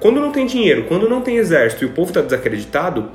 Quando 0.00 0.20
não 0.20 0.32
tem 0.32 0.46
dinheiro, 0.46 0.84
quando 0.84 1.08
não 1.08 1.20
tem 1.20 1.36
exército 1.36 1.84
e 1.84 1.86
o 1.86 1.90
povo 1.90 2.08
está 2.10 2.22
desacreditado, 2.22 3.10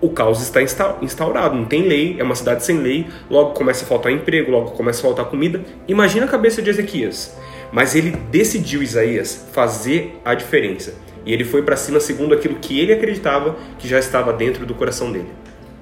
o 0.00 0.10
caos 0.10 0.40
está 0.40 0.62
instaurado, 1.02 1.56
não 1.56 1.64
tem 1.64 1.82
lei, 1.82 2.16
é 2.18 2.22
uma 2.22 2.34
cidade 2.34 2.64
sem 2.64 2.78
lei, 2.78 3.06
logo 3.30 3.50
começa 3.50 3.84
a 3.84 3.88
faltar 3.88 4.10
emprego, 4.10 4.50
logo 4.50 4.70
começa 4.70 5.00
a 5.00 5.02
faltar 5.02 5.26
comida. 5.26 5.62
Imagina 5.86 6.26
a 6.26 6.28
cabeça 6.28 6.62
de 6.62 6.70
Ezequias. 6.70 7.36
Mas 7.72 7.94
ele 7.94 8.10
decidiu, 8.10 8.82
Isaías, 8.82 9.46
fazer 9.52 10.18
a 10.24 10.34
diferença. 10.34 10.94
E 11.24 11.32
ele 11.32 11.44
foi 11.44 11.62
para 11.62 11.76
cima 11.76 12.00
segundo 12.00 12.34
aquilo 12.34 12.56
que 12.56 12.80
ele 12.80 12.92
acreditava 12.92 13.56
que 13.78 13.86
já 13.86 13.98
estava 13.98 14.32
dentro 14.32 14.64
do 14.64 14.74
coração 14.74 15.12
dele. 15.12 15.28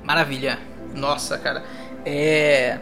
Maravilha. 0.02 0.58
Nossa, 0.94 1.38
cara. 1.38 1.62
É 2.04 2.78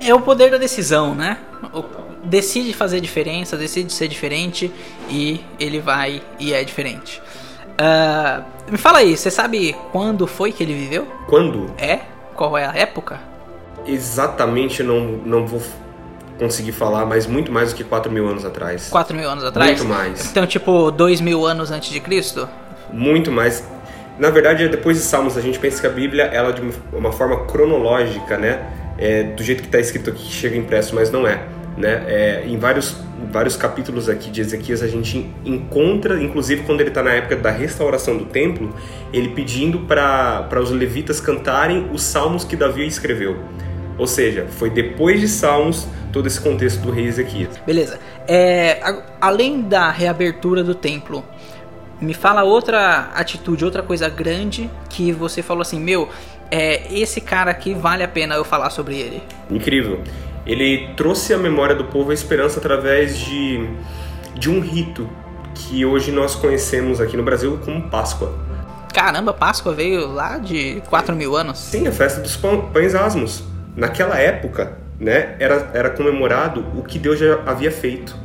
é 0.00 0.14
o 0.14 0.20
poder 0.20 0.50
da 0.50 0.58
decisão, 0.58 1.14
né? 1.14 1.38
O... 1.72 1.82
decide 2.24 2.72
fazer 2.72 3.00
diferença, 3.00 3.56
decide 3.56 3.92
ser 3.92 4.08
diferente 4.08 4.70
e 5.08 5.40
ele 5.58 5.80
vai 5.80 6.22
e 6.38 6.52
é 6.52 6.62
diferente. 6.62 7.22
Uh, 7.74 8.44
me 8.70 8.78
fala 8.78 8.98
aí, 8.98 9.16
você 9.16 9.30
sabe 9.30 9.76
quando 9.90 10.26
foi 10.26 10.52
que 10.52 10.62
ele 10.62 10.74
viveu? 10.74 11.06
Quando? 11.26 11.72
É? 11.76 12.00
Qual 12.34 12.56
é 12.56 12.66
a 12.66 12.72
época? 12.74 13.20
Exatamente, 13.86 14.82
não, 14.82 15.00
não 15.00 15.46
vou 15.46 15.60
conseguir 16.38 16.72
falar, 16.72 17.04
mas 17.06 17.26
muito 17.26 17.52
mais 17.52 17.70
do 17.72 17.76
que 17.76 17.84
4 17.84 18.10
mil 18.10 18.26
anos 18.28 18.44
atrás. 18.44 18.88
4 18.90 19.16
mil 19.16 19.28
anos 19.28 19.44
atrás? 19.44 19.78
Muito 19.78 19.92
mais. 19.92 20.30
Então, 20.30 20.46
tipo, 20.46 20.90
2 20.90 21.20
mil 21.20 21.46
anos 21.46 21.70
antes 21.70 21.90
de 21.90 22.00
Cristo? 22.00 22.48
Muito 22.92 23.30
mais. 23.30 23.64
Na 24.18 24.30
verdade, 24.30 24.68
depois 24.68 24.96
de 24.96 25.02
Salmos, 25.02 25.36
a 25.36 25.40
gente 25.40 25.58
pensa 25.58 25.80
que 25.80 25.86
a 25.86 25.90
Bíblia, 25.90 26.24
ela 26.24 26.52
de 26.52 26.62
uma 26.92 27.12
forma 27.12 27.44
cronológica, 27.46 28.38
né? 28.38 28.64
É, 28.96 29.24
do 29.24 29.42
jeito 29.42 29.60
que 29.60 29.68
está 29.68 29.80
escrito 29.80 30.10
aqui, 30.10 30.22
que 30.22 30.32
chega 30.32 30.56
impresso, 30.56 30.94
mas 30.94 31.10
não 31.10 31.26
é. 31.26 31.42
Né? 31.76 32.04
É, 32.06 32.44
em 32.46 32.56
vários, 32.56 32.96
vários 33.32 33.56
capítulos 33.56 34.08
aqui 34.08 34.30
de 34.30 34.40
Ezequias 34.40 34.82
a 34.82 34.86
gente 34.86 35.28
encontra, 35.44 36.22
inclusive 36.22 36.62
quando 36.62 36.80
ele 36.80 36.90
está 36.90 37.02
na 37.02 37.12
época 37.12 37.36
da 37.36 37.50
restauração 37.50 38.16
do 38.16 38.26
templo, 38.26 38.72
ele 39.12 39.30
pedindo 39.30 39.80
para 39.80 40.60
os 40.60 40.70
levitas 40.70 41.20
cantarem 41.20 41.90
os 41.92 42.02
salmos 42.02 42.44
que 42.44 42.54
Davi 42.54 42.86
escreveu. 42.86 43.36
Ou 43.96 44.06
seja, 44.06 44.46
foi 44.48 44.70
depois 44.70 45.20
de 45.20 45.28
Salmos 45.28 45.86
todo 46.12 46.26
esse 46.26 46.40
contexto 46.40 46.80
do 46.80 46.90
rei 46.90 47.06
Ezequias. 47.06 47.56
Beleza. 47.64 47.98
É, 48.26 48.80
a, 48.82 49.02
além 49.20 49.62
da 49.62 49.90
reabertura 49.90 50.64
do 50.64 50.74
templo, 50.74 51.24
me 52.00 52.12
fala 52.12 52.42
outra 52.42 53.10
atitude, 53.14 53.64
outra 53.64 53.82
coisa 53.82 54.08
grande 54.08 54.68
que 54.90 55.12
você 55.12 55.42
falou 55.42 55.62
assim, 55.62 55.78
meu, 55.78 56.08
é, 56.50 56.92
esse 56.92 57.20
cara 57.20 57.50
aqui 57.50 57.72
vale 57.72 58.02
a 58.02 58.08
pena 58.08 58.34
eu 58.34 58.44
falar 58.44 58.70
sobre 58.70 58.96
ele. 58.98 59.22
Incrível 59.48 60.00
ele 60.46 60.88
trouxe 60.96 61.32
à 61.32 61.38
memória 61.38 61.74
do 61.74 61.84
povo 61.84 62.10
a 62.10 62.14
esperança 62.14 62.58
através 62.58 63.18
de, 63.18 63.68
de 64.38 64.50
um 64.50 64.60
rito 64.60 65.08
que 65.54 65.84
hoje 65.84 66.10
nós 66.10 66.34
conhecemos 66.34 67.00
aqui 67.00 67.16
no 67.16 67.22
Brasil 67.22 67.58
como 67.64 67.88
Páscoa. 67.88 68.34
Caramba, 68.92 69.32
Páscoa 69.32 69.72
veio 69.72 70.06
lá 70.06 70.38
de 70.38 70.82
4 70.88 71.16
mil 71.16 71.36
anos? 71.36 71.58
Sim, 71.58 71.86
a 71.86 71.92
festa 71.92 72.20
dos 72.20 72.36
pães 72.36 72.94
asmos. 72.94 73.44
Naquela 73.74 74.18
época, 74.18 74.78
né, 75.00 75.34
era, 75.38 75.70
era 75.74 75.90
comemorado 75.90 76.64
o 76.76 76.82
que 76.82 76.98
Deus 76.98 77.18
já 77.18 77.40
havia 77.46 77.72
feito, 77.72 78.16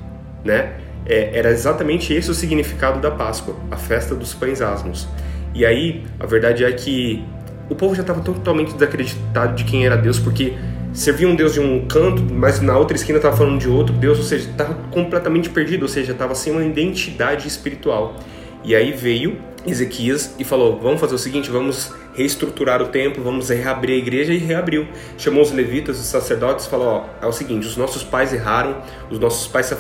né? 0.44 0.74
É, 1.06 1.38
era 1.38 1.50
exatamente 1.50 2.14
esse 2.14 2.30
o 2.30 2.34
significado 2.36 3.00
da 3.00 3.10
Páscoa, 3.10 3.56
a 3.72 3.78
festa 3.78 4.14
dos 4.14 4.34
pães 4.34 4.62
asmos. 4.62 5.08
E 5.56 5.66
aí, 5.66 6.06
a 6.20 6.26
verdade 6.28 6.64
é 6.64 6.72
que 6.72 7.26
o 7.70 7.76
povo 7.76 7.96
já 7.96 8.02
estava 8.02 8.22
totalmente 8.22 8.74
desacreditado 8.74 9.56
de 9.56 9.64
quem 9.64 9.86
era 9.86 9.96
Deus, 9.96 10.20
porque 10.20 10.56
servia 10.94 11.28
um 11.28 11.36
Deus 11.36 11.54
de 11.54 11.60
um 11.60 11.86
canto, 11.88 12.22
mas 12.22 12.62
na 12.62 12.78
outra 12.78 12.96
esquina 12.96 13.18
estava 13.18 13.36
falando 13.36 13.60
de 13.60 13.70
outro 13.70 13.94
Deus, 13.94 14.18
ou 14.18 14.24
seja, 14.24 14.50
estava 14.50 14.74
completamente 14.92 15.50
perdido, 15.50 15.84
ou 15.84 15.88
seja, 15.88 16.12
estava 16.12 16.36
sem 16.36 16.52
uma 16.52 16.64
identidade 16.64 17.48
espiritual. 17.48 18.16
E 18.64 18.76
aí 18.76 18.92
veio 18.92 19.38
Ezequias 19.66 20.36
e 20.38 20.44
falou: 20.44 20.80
Vamos 20.80 21.00
fazer 21.00 21.16
o 21.16 21.18
seguinte, 21.18 21.50
vamos 21.50 21.94
reestruturar 22.14 22.82
o 22.82 22.88
templo, 22.88 23.24
vamos 23.24 23.50
reabrir 23.50 23.94
a 23.94 23.98
igreja 23.98 24.34
e 24.34 24.38
reabriu. 24.38 24.88
Chamou 25.18 25.42
os 25.42 25.52
levitas, 25.52 26.00
os 26.00 26.06
sacerdotes 26.06 26.66
e 26.66 26.70
falou: 26.70 26.88
ó, 26.88 27.26
É 27.26 27.28
o 27.28 27.32
seguinte, 27.32 27.68
os 27.68 27.78
nossos 27.78 28.04
pais 28.04 28.34
erraram, 28.34 28.82
os 29.10 29.20
nossos 29.20 29.48
pais 29.48 29.74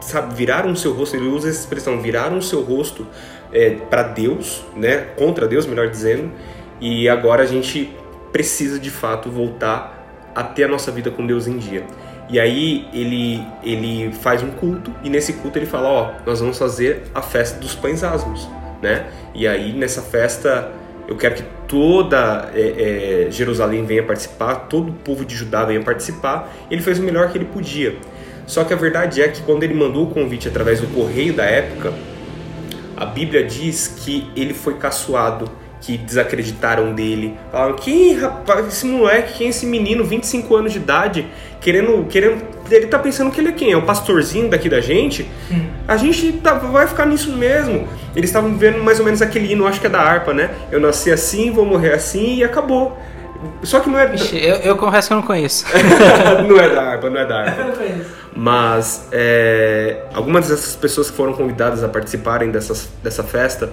sabe, 0.00 0.34
viraram 0.34 0.72
o 0.72 0.76
seu 0.76 0.92
rosto, 0.92 1.16
ele 1.16 1.26
usa 1.26 1.48
essa 1.48 1.60
expressão, 1.60 2.00
viraram 2.00 2.38
o 2.38 2.42
seu 2.42 2.62
rosto 2.62 3.06
é, 3.52 3.70
para 3.70 4.02
Deus, 4.02 4.64
né, 4.76 4.98
contra 5.16 5.46
Deus, 5.46 5.66
melhor 5.66 5.88
dizendo, 5.88 6.30
e 6.80 7.08
agora 7.08 7.42
a 7.42 7.46
gente 7.46 7.90
precisa 8.32 8.78
de 8.78 8.90
fato 8.90 9.30
voltar 9.30 9.93
a 10.34 10.42
ter 10.42 10.64
a 10.64 10.68
nossa 10.68 10.90
vida 10.90 11.10
com 11.10 11.26
Deus 11.26 11.46
em 11.46 11.58
dia. 11.58 11.84
E 12.28 12.40
aí 12.40 12.88
ele, 12.92 13.42
ele 13.62 14.12
faz 14.12 14.42
um 14.42 14.50
culto 14.50 14.92
e 15.02 15.10
nesse 15.10 15.34
culto 15.34 15.58
ele 15.58 15.66
fala, 15.66 15.88
ó, 15.88 16.10
nós 16.24 16.40
vamos 16.40 16.58
fazer 16.58 17.04
a 17.14 17.20
festa 17.20 17.60
dos 17.60 17.74
pães 17.74 18.02
asmos, 18.02 18.48
né? 18.82 19.06
E 19.34 19.46
aí 19.46 19.72
nessa 19.72 20.00
festa 20.00 20.72
eu 21.06 21.16
quero 21.16 21.34
que 21.34 21.44
toda 21.68 22.50
é, 22.54 23.26
é, 23.26 23.30
Jerusalém 23.30 23.84
venha 23.84 24.02
participar, 24.02 24.54
todo 24.68 24.88
o 24.88 24.92
povo 24.92 25.24
de 25.24 25.34
Judá 25.34 25.64
venha 25.64 25.82
participar. 25.82 26.50
Ele 26.70 26.80
fez 26.80 26.98
o 26.98 27.02
melhor 27.02 27.30
que 27.30 27.36
ele 27.36 27.44
podia. 27.44 27.96
Só 28.46 28.64
que 28.64 28.72
a 28.72 28.76
verdade 28.76 29.22
é 29.22 29.28
que 29.28 29.42
quando 29.42 29.62
ele 29.62 29.74
mandou 29.74 30.04
o 30.04 30.10
convite 30.10 30.48
através 30.48 30.80
do 30.80 30.86
correio 30.88 31.34
da 31.34 31.44
época, 31.44 31.92
a 32.96 33.04
Bíblia 33.04 33.44
diz 33.44 33.88
que 33.88 34.30
ele 34.36 34.54
foi 34.54 34.74
caçoado 34.74 35.50
que 35.84 35.98
desacreditaram 35.98 36.94
dele. 36.94 37.36
Falaram, 37.52 37.74
quem 37.74 38.16
rapaz, 38.16 38.66
esse 38.66 38.86
moleque, 38.86 39.34
quem 39.34 39.46
é 39.48 39.50
esse 39.50 39.66
menino, 39.66 40.02
25 40.02 40.56
anos 40.56 40.72
de 40.72 40.78
idade, 40.78 41.26
querendo. 41.60 42.06
querendo 42.08 42.42
ele 42.70 42.86
tá 42.86 42.98
pensando 42.98 43.30
que 43.30 43.38
ele 43.38 43.48
é 43.48 43.52
quem? 43.52 43.72
É 43.72 43.76
o 43.76 43.82
pastorzinho 43.82 44.48
daqui 44.48 44.70
da 44.70 44.80
gente? 44.80 45.28
Hum. 45.52 45.66
A 45.86 45.98
gente 45.98 46.32
tá, 46.32 46.54
vai 46.54 46.86
ficar 46.86 47.04
nisso 47.04 47.30
mesmo. 47.32 47.86
Eles 48.16 48.30
estavam 48.30 48.56
vendo 48.56 48.82
mais 48.82 48.98
ou 48.98 49.04
menos 49.04 49.20
aquele 49.20 49.52
hino, 49.52 49.66
acho 49.66 49.78
que 49.78 49.86
é 49.86 49.90
da 49.90 50.00
harpa, 50.00 50.32
né? 50.32 50.50
Eu 50.72 50.80
nasci 50.80 51.12
assim, 51.12 51.50
vou 51.50 51.66
morrer 51.66 51.92
assim 51.92 52.36
e 52.36 52.44
acabou. 52.44 52.98
Só 53.62 53.80
que 53.80 53.90
não 53.90 53.98
é. 53.98 54.14
Ixi, 54.14 54.42
eu, 54.42 54.56
eu 54.56 54.76
confesso 54.76 55.08
que 55.08 55.12
eu 55.12 55.16
não 55.18 55.26
conheço. 55.26 55.66
não 56.48 56.56
é 56.56 56.74
da 56.74 56.82
harpa, 56.82 57.10
não 57.10 57.20
é 57.20 57.26
da 57.26 57.40
harpa. 57.42 57.60
Eu 57.60 57.66
não 57.66 57.74
conheço. 57.74 58.10
Mas 58.34 59.08
é, 59.12 60.04
algumas 60.14 60.48
dessas 60.48 60.74
pessoas 60.74 61.10
que 61.10 61.16
foram 61.16 61.34
convidadas 61.34 61.84
a 61.84 61.88
participarem 61.88 62.50
dessas, 62.50 62.88
dessa 63.02 63.22
festa 63.22 63.70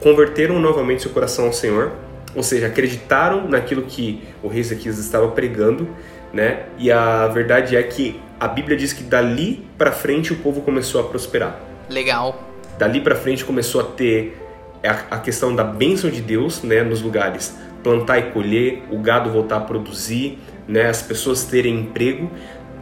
converteram 0.00 0.58
novamente 0.58 1.02
seu 1.02 1.10
coração 1.10 1.46
ao 1.46 1.52
Senhor, 1.52 1.92
ou 2.34 2.42
seja, 2.42 2.66
acreditaram 2.66 3.48
naquilo 3.48 3.82
que 3.82 4.22
o 4.42 4.48
rei 4.48 4.60
Ezequias 4.60 4.98
estava 4.98 5.28
pregando, 5.28 5.88
né? 6.32 6.66
E 6.78 6.90
a 6.90 7.26
verdade 7.28 7.76
é 7.76 7.82
que 7.82 8.20
a 8.38 8.48
Bíblia 8.48 8.76
diz 8.76 8.92
que 8.92 9.02
dali 9.02 9.66
para 9.76 9.92
frente 9.92 10.32
o 10.32 10.36
povo 10.36 10.62
começou 10.62 11.00
a 11.00 11.04
prosperar. 11.04 11.60
Legal. 11.88 12.40
Dali 12.78 13.00
para 13.00 13.14
frente 13.16 13.44
começou 13.44 13.80
a 13.80 13.84
ter 13.84 14.38
a, 14.82 15.18
questão 15.18 15.54
da 15.54 15.64
bênção 15.64 16.08
de 16.08 16.20
Deus, 16.20 16.62
né, 16.62 16.82
nos 16.82 17.02
lugares 17.02 17.56
plantar 17.82 18.18
e 18.18 18.30
colher, 18.30 18.82
o 18.90 18.98
gado 18.98 19.30
voltar 19.30 19.56
a 19.56 19.60
produzir, 19.60 20.38
né, 20.68 20.86
as 20.88 21.02
pessoas 21.02 21.44
terem 21.44 21.80
emprego, 21.80 22.30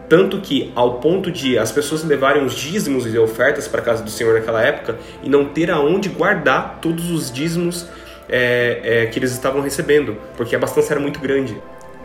tanto 0.09 0.41
que, 0.41 0.73
ao 0.75 0.95
ponto 0.95 1.31
de 1.31 1.59
as 1.59 1.71
pessoas 1.71 2.03
levarem 2.05 2.45
os 2.45 2.55
dízimos 2.55 3.07
e 3.07 3.19
ofertas 3.19 3.69
para 3.69 3.81
a 3.81 3.85
casa 3.85 4.03
do 4.03 4.11
Senhor 4.11 4.35
naquela 4.35 4.63
época 4.63 4.99
e 5.23 5.29
não 5.29 5.45
ter 5.45 5.71
aonde 5.71 6.09
guardar 6.09 6.79
todos 6.81 7.11
os 7.11 7.31
dízimos 7.31 7.87
é, 8.29 8.81
é, 8.83 9.07
que 9.07 9.19
eles 9.19 9.33
estavam 9.33 9.61
recebendo, 9.61 10.17
porque 10.37 10.55
a 10.55 10.59
abastança 10.59 10.93
era 10.93 11.01
muito 11.01 11.21
grande. 11.21 11.57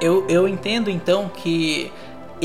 Eu, 0.02 0.26
eu 0.28 0.48
entendo 0.48 0.90
então 0.90 1.30
que 1.30 1.92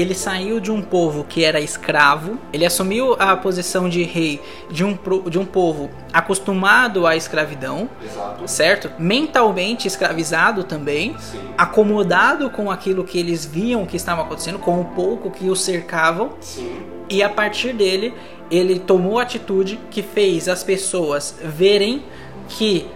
ele 0.00 0.14
saiu 0.14 0.60
de 0.60 0.70
um 0.70 0.82
povo 0.82 1.24
que 1.24 1.44
era 1.44 1.60
escravo, 1.60 2.38
ele 2.52 2.64
assumiu 2.64 3.14
a 3.18 3.36
posição 3.36 3.88
de 3.88 4.02
rei 4.02 4.40
de 4.70 4.84
um, 4.84 4.96
de 5.28 5.38
um 5.38 5.44
povo 5.44 5.90
acostumado 6.12 7.06
à 7.06 7.16
escravidão, 7.16 7.88
Exato. 8.04 8.48
certo? 8.48 8.90
Mentalmente 8.98 9.86
escravizado 9.86 10.64
também, 10.64 11.16
Sim. 11.18 11.40
acomodado 11.56 12.50
com 12.50 12.70
aquilo 12.70 13.04
que 13.04 13.18
eles 13.18 13.44
viam 13.44 13.86
que 13.86 13.96
estava 13.96 14.22
acontecendo, 14.22 14.58
com 14.58 14.80
o 14.80 14.84
pouco 14.84 15.30
que 15.30 15.48
os 15.48 15.60
cercavam, 15.60 16.32
Sim. 16.40 16.82
e 17.08 17.22
a 17.22 17.28
partir 17.28 17.72
dele 17.72 18.14
ele 18.50 18.78
tomou 18.78 19.18
a 19.18 19.22
atitude 19.22 19.78
que 19.90 20.02
fez 20.02 20.48
as 20.48 20.64
pessoas 20.64 21.36
verem 21.42 22.02
que 22.48 22.86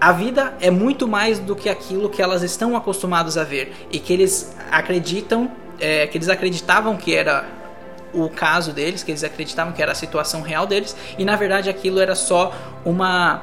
a 0.00 0.12
vida 0.12 0.54
é 0.60 0.70
muito 0.70 1.06
mais 1.06 1.38
do 1.38 1.54
que 1.54 1.68
aquilo 1.68 2.08
que 2.08 2.22
elas 2.22 2.42
estão 2.42 2.74
acostumados 2.74 3.36
a 3.36 3.44
ver 3.44 3.72
e 3.92 3.98
que 3.98 4.12
eles 4.12 4.56
acreditam 4.70 5.50
é, 5.80 6.06
que 6.06 6.18
eles 6.18 6.28
acreditavam 6.28 6.96
que 6.96 7.14
era 7.14 7.44
o 8.12 8.28
caso 8.28 8.72
deles, 8.72 9.02
que 9.02 9.10
eles 9.10 9.24
acreditavam 9.24 9.72
que 9.72 9.82
era 9.82 9.92
a 9.92 9.94
situação 9.94 10.42
real 10.42 10.66
deles, 10.66 10.96
e 11.18 11.24
na 11.24 11.36
verdade 11.36 11.70
aquilo 11.70 12.00
era 12.00 12.14
só 12.14 12.52
uma, 12.84 13.42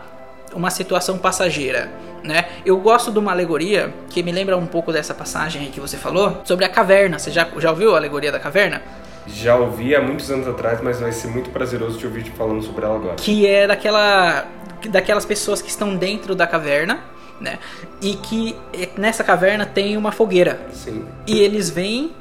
uma 0.53 0.69
situação 0.69 1.17
passageira. 1.17 1.89
Né? 2.23 2.45
Eu 2.65 2.77
gosto 2.77 3.11
de 3.11 3.19
uma 3.19 3.31
alegoria 3.31 3.93
que 4.09 4.21
me 4.21 4.31
lembra 4.31 4.57
um 4.57 4.65
pouco 4.65 4.91
dessa 4.91 5.13
passagem 5.13 5.69
que 5.71 5.79
você 5.79 5.95
falou, 5.95 6.41
sobre 6.43 6.65
a 6.65 6.69
caverna. 6.69 7.17
Você 7.17 7.31
já, 7.31 7.47
já 7.57 7.69
ouviu 7.69 7.93
a 7.93 7.97
alegoria 7.97 8.31
da 8.31 8.39
caverna? 8.39 8.81
Já 9.27 9.55
ouvi 9.55 9.95
há 9.95 10.01
muitos 10.01 10.29
anos 10.31 10.47
atrás, 10.47 10.81
mas 10.81 10.99
vai 10.99 11.11
ser 11.11 11.27
muito 11.27 11.49
prazeroso 11.51 11.97
te 11.97 12.05
ouvir 12.05 12.23
te 12.23 12.31
falando 12.31 12.61
sobre 12.63 12.83
ela 12.83 12.95
agora. 12.95 13.15
Que 13.15 13.45
é 13.45 13.67
daquela, 13.67 14.45
daquelas 14.89 15.25
pessoas 15.25 15.61
que 15.61 15.69
estão 15.69 15.95
dentro 15.95 16.33
da 16.33 16.47
caverna, 16.47 16.99
né? 17.39 17.59
E 18.01 18.15
que 18.15 18.55
nessa 18.97 19.23
caverna 19.23 19.65
tem 19.65 19.95
uma 19.95 20.11
fogueira. 20.11 20.59
Sim. 20.73 21.05
E 21.25 21.39
eles 21.39 21.69
vêm 21.69 22.11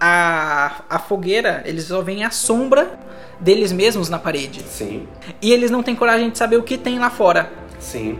a, 0.00 0.82
a 0.88 0.98
fogueira, 0.98 1.62
eles 1.64 1.84
só 1.84 2.02
veem 2.02 2.24
a 2.24 2.30
sombra 2.30 2.98
deles 3.40 3.72
mesmos 3.72 4.08
na 4.08 4.18
parede. 4.18 4.62
Sim. 4.62 5.06
E 5.40 5.52
eles 5.52 5.70
não 5.70 5.82
têm 5.82 5.94
coragem 5.94 6.30
de 6.30 6.38
saber 6.38 6.56
o 6.56 6.62
que 6.62 6.78
tem 6.78 6.98
lá 6.98 7.10
fora. 7.10 7.50
Sim. 7.78 8.18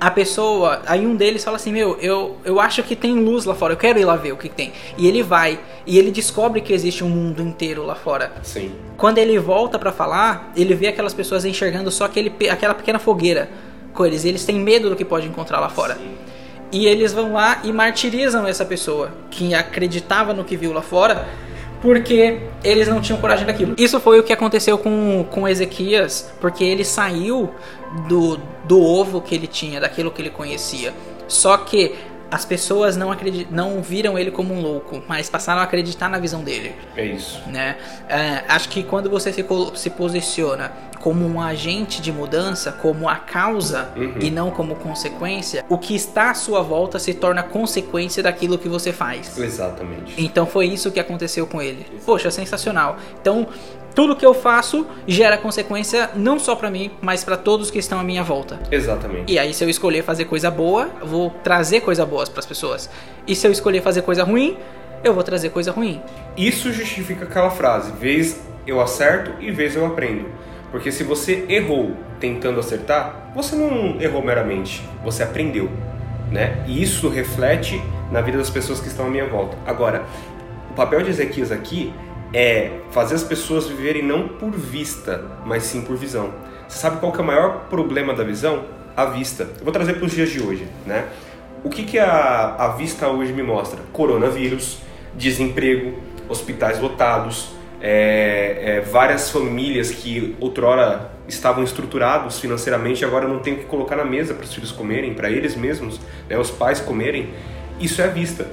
A 0.00 0.10
pessoa, 0.10 0.82
aí 0.86 1.06
um 1.06 1.14
deles 1.14 1.44
fala 1.44 1.56
assim: 1.56 1.72
Meu, 1.72 1.96
eu, 2.00 2.36
eu 2.44 2.60
acho 2.60 2.82
que 2.82 2.96
tem 2.96 3.14
luz 3.20 3.44
lá 3.44 3.54
fora, 3.54 3.72
eu 3.72 3.76
quero 3.76 3.98
ir 3.98 4.04
lá 4.04 4.16
ver 4.16 4.32
o 4.32 4.36
que 4.36 4.48
tem. 4.48 4.72
E 4.98 5.06
ele 5.06 5.22
vai, 5.22 5.58
e 5.86 5.98
ele 5.98 6.10
descobre 6.10 6.60
que 6.60 6.72
existe 6.72 7.04
um 7.04 7.08
mundo 7.08 7.40
inteiro 7.40 7.84
lá 7.84 7.94
fora. 7.94 8.32
Sim. 8.42 8.74
Quando 8.96 9.18
ele 9.18 9.38
volta 9.38 9.78
para 9.78 9.92
falar, 9.92 10.52
ele 10.56 10.74
vê 10.74 10.88
aquelas 10.88 11.14
pessoas 11.14 11.44
enxergando 11.44 11.90
só 11.90 12.04
aquele, 12.04 12.32
aquela 12.50 12.74
pequena 12.74 12.98
fogueira 12.98 13.48
com 13.94 14.04
eles. 14.04 14.24
E 14.24 14.28
eles 14.28 14.44
têm 14.44 14.56
medo 14.56 14.90
do 14.90 14.96
que 14.96 15.04
pode 15.04 15.26
encontrar 15.26 15.60
lá 15.60 15.68
fora. 15.68 15.94
Sim. 15.94 16.16
E 16.74 16.88
eles 16.88 17.12
vão 17.12 17.34
lá 17.34 17.60
e 17.62 17.72
martirizam 17.72 18.48
essa 18.48 18.64
pessoa 18.64 19.12
que 19.30 19.54
acreditava 19.54 20.34
no 20.34 20.42
que 20.42 20.56
viu 20.56 20.72
lá 20.72 20.82
fora, 20.82 21.24
porque 21.80 22.40
eles 22.64 22.88
não 22.88 23.00
tinham 23.00 23.20
coragem 23.20 23.46
daquilo. 23.46 23.76
Isso 23.78 24.00
foi 24.00 24.18
o 24.18 24.24
que 24.24 24.32
aconteceu 24.32 24.76
com, 24.76 25.24
com 25.30 25.46
Ezequias, 25.46 26.32
porque 26.40 26.64
ele 26.64 26.84
saiu 26.84 27.48
do, 28.08 28.40
do 28.64 28.82
ovo 28.82 29.20
que 29.20 29.36
ele 29.36 29.46
tinha, 29.46 29.80
daquilo 29.80 30.10
que 30.10 30.20
ele 30.20 30.30
conhecia. 30.30 30.92
Só 31.28 31.56
que 31.58 31.94
as 32.34 32.44
pessoas 32.44 32.96
não, 32.96 33.12
acredit... 33.12 33.46
não 33.48 33.80
viram 33.80 34.18
ele 34.18 34.32
como 34.32 34.52
um 34.52 34.60
louco, 34.60 35.00
mas 35.06 35.30
passaram 35.30 35.60
a 35.60 35.62
acreditar 35.62 36.08
na 36.08 36.18
visão 36.18 36.42
dele. 36.42 36.74
É 36.96 37.06
isso. 37.06 37.40
Né? 37.46 37.76
É, 38.08 38.42
acho 38.48 38.68
que 38.70 38.82
quando 38.82 39.08
você 39.08 39.32
se, 39.32 39.46
se 39.76 39.90
posiciona 39.90 40.72
como 41.00 41.24
um 41.24 41.40
agente 41.40 42.02
de 42.02 42.10
mudança, 42.10 42.72
como 42.72 43.08
a 43.08 43.14
causa 43.14 43.92
uhum. 43.94 44.14
e 44.20 44.32
não 44.32 44.50
como 44.50 44.74
consequência, 44.74 45.64
o 45.68 45.78
que 45.78 45.94
está 45.94 46.30
à 46.30 46.34
sua 46.34 46.60
volta 46.60 46.98
se 46.98 47.14
torna 47.14 47.40
consequência 47.44 48.20
daquilo 48.20 48.58
que 48.58 48.68
você 48.68 48.92
faz. 48.92 49.38
Exatamente. 49.38 50.14
Então 50.18 50.44
foi 50.44 50.66
isso 50.66 50.90
que 50.90 50.98
aconteceu 50.98 51.46
com 51.46 51.62
ele. 51.62 51.86
Poxa, 52.04 52.32
sensacional. 52.32 52.96
Então, 53.20 53.46
tudo 53.94 54.16
que 54.16 54.26
eu 54.26 54.34
faço 54.34 54.86
gera 55.06 55.38
consequência 55.38 56.10
não 56.16 56.38
só 56.38 56.56
para 56.56 56.70
mim, 56.70 56.90
mas 57.00 57.22
para 57.22 57.36
todos 57.36 57.70
que 57.70 57.78
estão 57.78 58.00
à 58.00 58.02
minha 58.02 58.24
volta. 58.24 58.58
Exatamente. 58.70 59.32
E 59.32 59.38
aí 59.38 59.54
se 59.54 59.62
eu 59.62 59.68
escolher 59.68 60.02
fazer 60.02 60.24
coisa 60.24 60.50
boa, 60.50 60.90
eu 61.00 61.06
vou 61.06 61.30
trazer 61.42 61.80
coisa 61.80 62.04
boas 62.04 62.28
para 62.28 62.40
as 62.40 62.46
pessoas. 62.46 62.90
E 63.26 63.36
se 63.36 63.46
eu 63.46 63.52
escolher 63.52 63.82
fazer 63.82 64.02
coisa 64.02 64.24
ruim, 64.24 64.56
eu 65.04 65.14
vou 65.14 65.22
trazer 65.22 65.50
coisa 65.50 65.70
ruim. 65.70 66.00
Isso 66.36 66.72
justifica 66.72 67.24
aquela 67.24 67.50
frase: 67.50 67.92
vez 67.92 68.40
eu 68.66 68.80
acerto 68.80 69.32
e 69.40 69.50
vez 69.50 69.76
eu 69.76 69.86
aprendo. 69.86 70.26
Porque 70.72 70.90
se 70.90 71.04
você 71.04 71.44
errou 71.48 71.92
tentando 72.18 72.58
acertar, 72.58 73.30
você 73.32 73.54
não 73.54 74.00
errou 74.00 74.22
meramente, 74.22 74.82
você 75.04 75.22
aprendeu, 75.22 75.70
né? 76.32 76.64
E 76.66 76.82
isso 76.82 77.08
reflete 77.08 77.80
na 78.10 78.20
vida 78.20 78.38
das 78.38 78.50
pessoas 78.50 78.80
que 78.80 78.88
estão 78.88 79.06
à 79.06 79.08
minha 79.08 79.26
volta. 79.26 79.56
Agora, 79.64 80.04
o 80.70 80.74
papel 80.74 81.02
de 81.02 81.10
Ezequias 81.10 81.52
aqui 81.52 81.92
é 82.34 82.80
fazer 82.90 83.14
as 83.14 83.22
pessoas 83.22 83.68
viverem 83.68 84.02
não 84.02 84.26
por 84.26 84.50
vista, 84.50 85.24
mas 85.46 85.62
sim 85.62 85.82
por 85.82 85.96
visão. 85.96 86.32
Você 86.66 86.78
sabe 86.78 86.98
qual 86.98 87.12
que 87.12 87.18
é 87.18 87.22
o 87.22 87.26
maior 87.26 87.66
problema 87.70 88.12
da 88.12 88.24
visão? 88.24 88.64
A 88.96 89.04
vista. 89.04 89.44
Eu 89.58 89.64
vou 89.64 89.72
trazer 89.72 89.94
para 89.94 90.04
os 90.04 90.12
dias 90.12 90.30
de 90.30 90.42
hoje, 90.42 90.66
né? 90.84 91.06
O 91.62 91.70
que, 91.70 91.84
que 91.84 91.98
a, 91.98 92.56
a 92.58 92.68
vista 92.68 93.08
hoje 93.08 93.32
me 93.32 93.42
mostra? 93.42 93.78
Coronavírus, 93.92 94.78
desemprego, 95.14 95.94
hospitais 96.28 96.80
lotados, 96.80 97.54
é, 97.80 98.58
é, 98.62 98.80
várias 98.80 99.30
famílias 99.30 99.90
que 99.90 100.36
outrora 100.40 101.12
estavam 101.28 101.62
estruturados 101.62 102.40
financeiramente 102.40 103.04
agora 103.04 103.28
não 103.28 103.38
tem 103.38 103.54
o 103.54 103.56
que 103.58 103.64
colocar 103.64 103.96
na 103.96 104.04
mesa 104.04 104.34
para 104.34 104.44
os 104.44 104.52
filhos 104.52 104.72
comerem, 104.72 105.14
para 105.14 105.30
eles 105.30 105.54
mesmos, 105.54 106.00
né, 106.28 106.36
os 106.36 106.50
pais 106.50 106.80
comerem. 106.80 107.30
Isso 107.78 108.00
é 108.00 108.04
a 108.04 108.08
vista. 108.08 108.48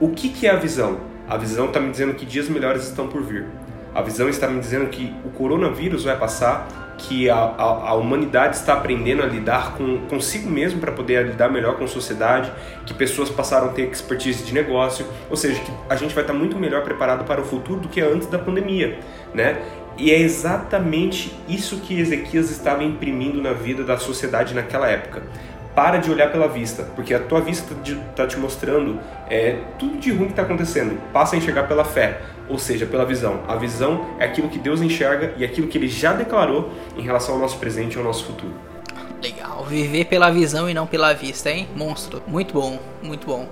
O 0.00 0.10
que, 0.10 0.28
que 0.28 0.46
é 0.46 0.50
a 0.50 0.56
visão? 0.56 1.11
A 1.32 1.38
visão 1.38 1.64
está 1.64 1.80
me 1.80 1.90
dizendo 1.90 2.12
que 2.12 2.26
dias 2.26 2.46
melhores 2.46 2.84
estão 2.84 3.08
por 3.08 3.22
vir. 3.22 3.46
A 3.94 4.02
visão 4.02 4.28
está 4.28 4.46
me 4.46 4.60
dizendo 4.60 4.90
que 4.90 5.14
o 5.24 5.30
coronavírus 5.30 6.04
vai 6.04 6.14
passar, 6.14 6.94
que 6.98 7.30
a, 7.30 7.34
a, 7.34 7.88
a 7.88 7.94
humanidade 7.94 8.56
está 8.56 8.74
aprendendo 8.74 9.22
a 9.22 9.26
lidar 9.26 9.72
com 9.74 10.00
consigo 10.08 10.50
mesmo 10.50 10.78
para 10.78 10.92
poder 10.92 11.24
lidar 11.28 11.48
melhor 11.48 11.78
com 11.78 11.84
a 11.84 11.88
sociedade, 11.88 12.52
que 12.84 12.92
pessoas 12.92 13.30
passaram 13.30 13.68
a 13.68 13.70
ter 13.70 13.88
expertise 13.88 14.44
de 14.44 14.52
negócio, 14.52 15.06
ou 15.30 15.36
seja, 15.38 15.58
que 15.58 15.72
a 15.88 15.96
gente 15.96 16.14
vai 16.14 16.22
estar 16.22 16.34
muito 16.34 16.58
melhor 16.58 16.84
preparado 16.84 17.24
para 17.24 17.40
o 17.40 17.44
futuro 17.44 17.80
do 17.80 17.88
que 17.88 18.02
antes 18.02 18.28
da 18.28 18.38
pandemia, 18.38 18.98
né? 19.32 19.62
E 19.96 20.10
é 20.10 20.18
exatamente 20.18 21.34
isso 21.48 21.78
que 21.78 21.98
Ezequias 21.98 22.50
estava 22.50 22.84
imprimindo 22.84 23.40
na 23.40 23.54
vida 23.54 23.84
da 23.84 23.96
sociedade 23.96 24.54
naquela 24.54 24.86
época. 24.86 25.22
Para 25.74 25.98
de 25.98 26.10
olhar 26.10 26.30
pela 26.30 26.48
vista, 26.48 26.82
porque 26.94 27.14
a 27.14 27.18
tua 27.18 27.40
vista 27.40 27.74
está 28.10 28.26
te 28.26 28.38
mostrando 28.38 29.00
é, 29.28 29.58
tudo 29.78 29.96
de 29.98 30.10
ruim 30.10 30.26
que 30.26 30.32
está 30.32 30.42
acontecendo. 30.42 31.00
Passa 31.12 31.34
a 31.34 31.38
enxergar 31.38 31.64
pela 31.64 31.84
fé, 31.84 32.20
ou 32.48 32.58
seja, 32.58 32.84
pela 32.84 33.06
visão. 33.06 33.40
A 33.48 33.56
visão 33.56 34.06
é 34.18 34.24
aquilo 34.24 34.48
que 34.48 34.58
Deus 34.58 34.82
enxerga 34.82 35.32
e 35.36 35.44
aquilo 35.44 35.68
que 35.68 35.78
Ele 35.78 35.88
já 35.88 36.12
declarou 36.12 36.70
em 36.96 37.02
relação 37.02 37.36
ao 37.36 37.40
nosso 37.40 37.58
presente 37.58 37.94
e 37.94 37.98
ao 37.98 38.04
nosso 38.04 38.24
futuro. 38.26 38.52
Legal, 39.22 39.64
viver 39.64 40.06
pela 40.06 40.30
visão 40.30 40.68
e 40.68 40.74
não 40.74 40.86
pela 40.86 41.14
vista, 41.14 41.48
hein? 41.48 41.68
Monstro. 41.76 42.22
Muito 42.26 42.52
bom, 42.52 42.78
muito 43.02 43.26
bom. 43.26 43.48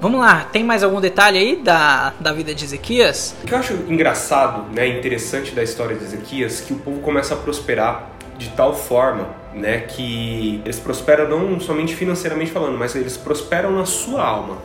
Vamos 0.00 0.20
lá, 0.20 0.46
tem 0.50 0.64
mais 0.64 0.82
algum 0.82 1.00
detalhe 1.00 1.38
aí 1.38 1.56
da, 1.62 2.12
da 2.18 2.32
vida 2.32 2.52
de 2.52 2.64
Ezequias? 2.64 3.36
O 3.44 3.46
que 3.46 3.54
eu 3.54 3.58
acho 3.58 3.74
engraçado, 3.88 4.64
né, 4.74 4.88
interessante 4.88 5.52
da 5.52 5.62
história 5.62 5.94
de 5.94 6.02
Ezequias, 6.02 6.60
que 6.60 6.72
o 6.72 6.78
povo 6.78 6.98
começa 7.00 7.34
a 7.34 7.36
prosperar 7.36 8.10
de 8.36 8.48
tal 8.50 8.74
forma, 8.74 9.28
né, 9.54 9.80
que 9.80 10.60
eles 10.64 10.78
prosperam 10.78 11.28
não 11.28 11.60
somente 11.60 11.94
financeiramente 11.94 12.50
falando, 12.50 12.78
mas 12.78 12.94
eles 12.94 13.16
prosperam 13.16 13.72
na 13.72 13.84
sua 13.84 14.24
alma, 14.24 14.58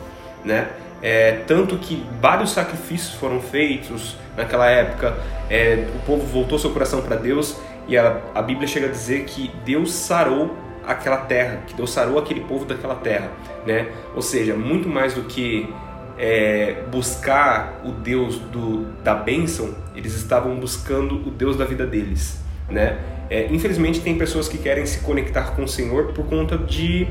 né? 0.44 0.68
É, 1.00 1.42
tanto 1.46 1.76
que 1.76 2.04
vários 2.20 2.50
sacrifícios 2.50 3.14
foram 3.14 3.40
feitos 3.40 4.16
naquela 4.36 4.68
época, 4.68 5.16
é, 5.48 5.86
o 5.94 5.98
povo 6.06 6.26
voltou 6.26 6.58
seu 6.58 6.70
coração 6.70 7.02
para 7.02 7.14
Deus 7.14 7.56
e 7.86 7.96
a, 7.96 8.20
a 8.34 8.42
Bíblia 8.42 8.66
chega 8.66 8.86
a 8.86 8.90
dizer 8.90 9.24
que 9.24 9.50
Deus 9.64 9.92
sarou 9.92 10.56
aquela 10.84 11.18
terra, 11.18 11.60
que 11.66 11.74
Deus 11.74 11.90
sarou 11.92 12.18
aquele 12.18 12.40
povo 12.40 12.64
daquela 12.64 12.96
terra, 12.96 13.30
né? 13.66 13.88
Ou 14.16 14.22
seja, 14.22 14.54
muito 14.54 14.88
mais 14.88 15.14
do 15.14 15.22
que 15.22 15.72
é, 16.18 16.82
buscar 16.90 17.80
o 17.84 17.92
Deus 17.92 18.38
do, 18.38 18.84
da 19.02 19.14
bênção, 19.14 19.74
eles 19.94 20.14
estavam 20.14 20.56
buscando 20.56 21.14
o 21.14 21.30
Deus 21.30 21.56
da 21.56 21.64
vida 21.64 21.86
deles, 21.86 22.42
né? 22.68 22.98
É, 23.30 23.46
infelizmente 23.50 24.00
tem 24.00 24.16
pessoas 24.16 24.48
que 24.48 24.58
querem 24.58 24.86
se 24.86 25.00
conectar 25.00 25.54
com 25.54 25.64
o 25.64 25.68
Senhor 25.68 26.12
por 26.12 26.24
conta 26.26 26.56
de 26.56 27.06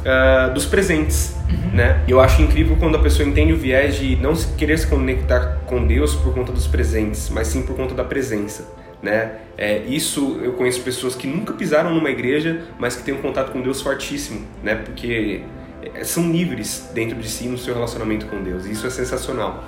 uh, 0.00 0.52
dos 0.52 0.66
presentes, 0.66 1.34
uhum. 1.48 1.76
né? 1.76 2.02
Eu 2.06 2.20
acho 2.20 2.42
incrível 2.42 2.76
quando 2.78 2.96
a 2.96 3.00
pessoa 3.00 3.28
entende 3.28 3.52
o 3.52 3.56
viés 3.56 3.96
de 3.96 4.16
não 4.16 4.34
querer 4.34 4.78
se 4.78 4.86
conectar 4.86 5.60
com 5.66 5.86
Deus 5.86 6.14
por 6.14 6.34
conta 6.34 6.52
dos 6.52 6.66
presentes, 6.66 7.30
mas 7.30 7.48
sim 7.48 7.62
por 7.62 7.74
conta 7.74 7.94
da 7.94 8.04
presença 8.04 8.80
né? 9.02 9.36
É, 9.56 9.78
isso 9.78 10.38
eu 10.42 10.52
conheço 10.52 10.82
pessoas 10.82 11.14
que 11.14 11.26
nunca 11.26 11.52
pisaram 11.52 11.94
numa 11.94 12.10
igreja, 12.10 12.64
mas 12.78 12.96
que 12.96 13.02
têm 13.02 13.14
um 13.14 13.22
contato 13.22 13.52
com 13.52 13.60
Deus 13.60 13.80
fortíssimo, 13.80 14.46
né? 14.62 14.74
Porque 14.74 15.42
é, 15.94 16.04
são 16.04 16.30
livres 16.30 16.90
dentro 16.94 17.16
de 17.18 17.28
si 17.28 17.44
no 17.44 17.58
seu 17.58 17.74
relacionamento 17.74 18.26
com 18.26 18.42
Deus. 18.42 18.66
E 18.66 18.72
isso 18.72 18.86
é 18.86 18.90
sensacional. 18.90 19.64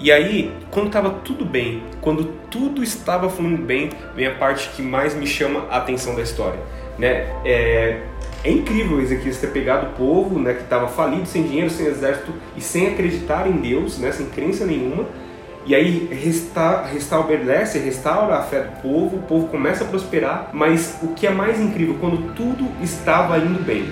E 0.00 0.12
aí, 0.12 0.52
quando 0.70 0.86
estava 0.86 1.10
tudo 1.10 1.44
bem, 1.44 1.82
quando 2.00 2.24
tudo 2.48 2.84
estava 2.84 3.28
fluindo 3.28 3.62
bem, 3.62 3.90
vem 4.14 4.28
a 4.28 4.34
parte 4.34 4.70
que 4.70 4.80
mais 4.80 5.12
me 5.12 5.26
chama 5.26 5.66
a 5.68 5.78
atenção 5.78 6.14
da 6.14 6.22
história, 6.22 6.60
né? 6.96 7.26
É, 7.44 8.00
é 8.44 8.50
incrível 8.50 9.00
Ezequias 9.00 9.38
ter 9.38 9.48
pegado 9.48 9.86
o 9.86 9.90
povo, 9.90 10.38
né, 10.38 10.54
que 10.54 10.62
estava 10.62 10.86
falido, 10.86 11.26
sem 11.26 11.42
dinheiro, 11.42 11.68
sem 11.68 11.86
exército 11.86 12.32
e 12.56 12.60
sem 12.60 12.86
acreditar 12.86 13.48
em 13.48 13.56
Deus, 13.56 13.98
né, 13.98 14.12
sem 14.12 14.26
crença 14.26 14.64
nenhuma, 14.64 15.06
e 15.66 15.74
aí 15.74 16.08
resta, 16.12 16.84
restabelece, 16.84 17.80
restaura 17.80 18.36
a 18.36 18.42
fé 18.42 18.60
do 18.60 18.80
povo, 18.80 19.16
o 19.16 19.22
povo 19.22 19.48
começa 19.48 19.82
a 19.82 19.86
prosperar, 19.88 20.50
mas 20.52 20.96
o 21.02 21.08
que 21.08 21.26
é 21.26 21.30
mais 21.30 21.60
incrível, 21.60 21.96
quando 22.00 22.32
tudo 22.34 22.70
estava 22.80 23.36
indo 23.38 23.62
bem, 23.64 23.84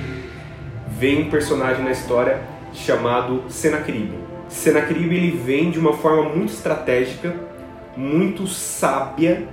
vem 0.88 1.22
um 1.22 1.30
personagem 1.30 1.84
na 1.84 1.90
história 1.90 2.40
chamado 2.72 3.44
Senaqueribe. 3.48 4.35
Senaqueribe 4.48 5.16
ele 5.16 5.36
vem 5.36 5.70
de 5.70 5.78
uma 5.78 5.92
forma 5.92 6.28
muito 6.28 6.52
estratégica, 6.52 7.34
muito 7.96 8.46
sábia, 8.46 9.48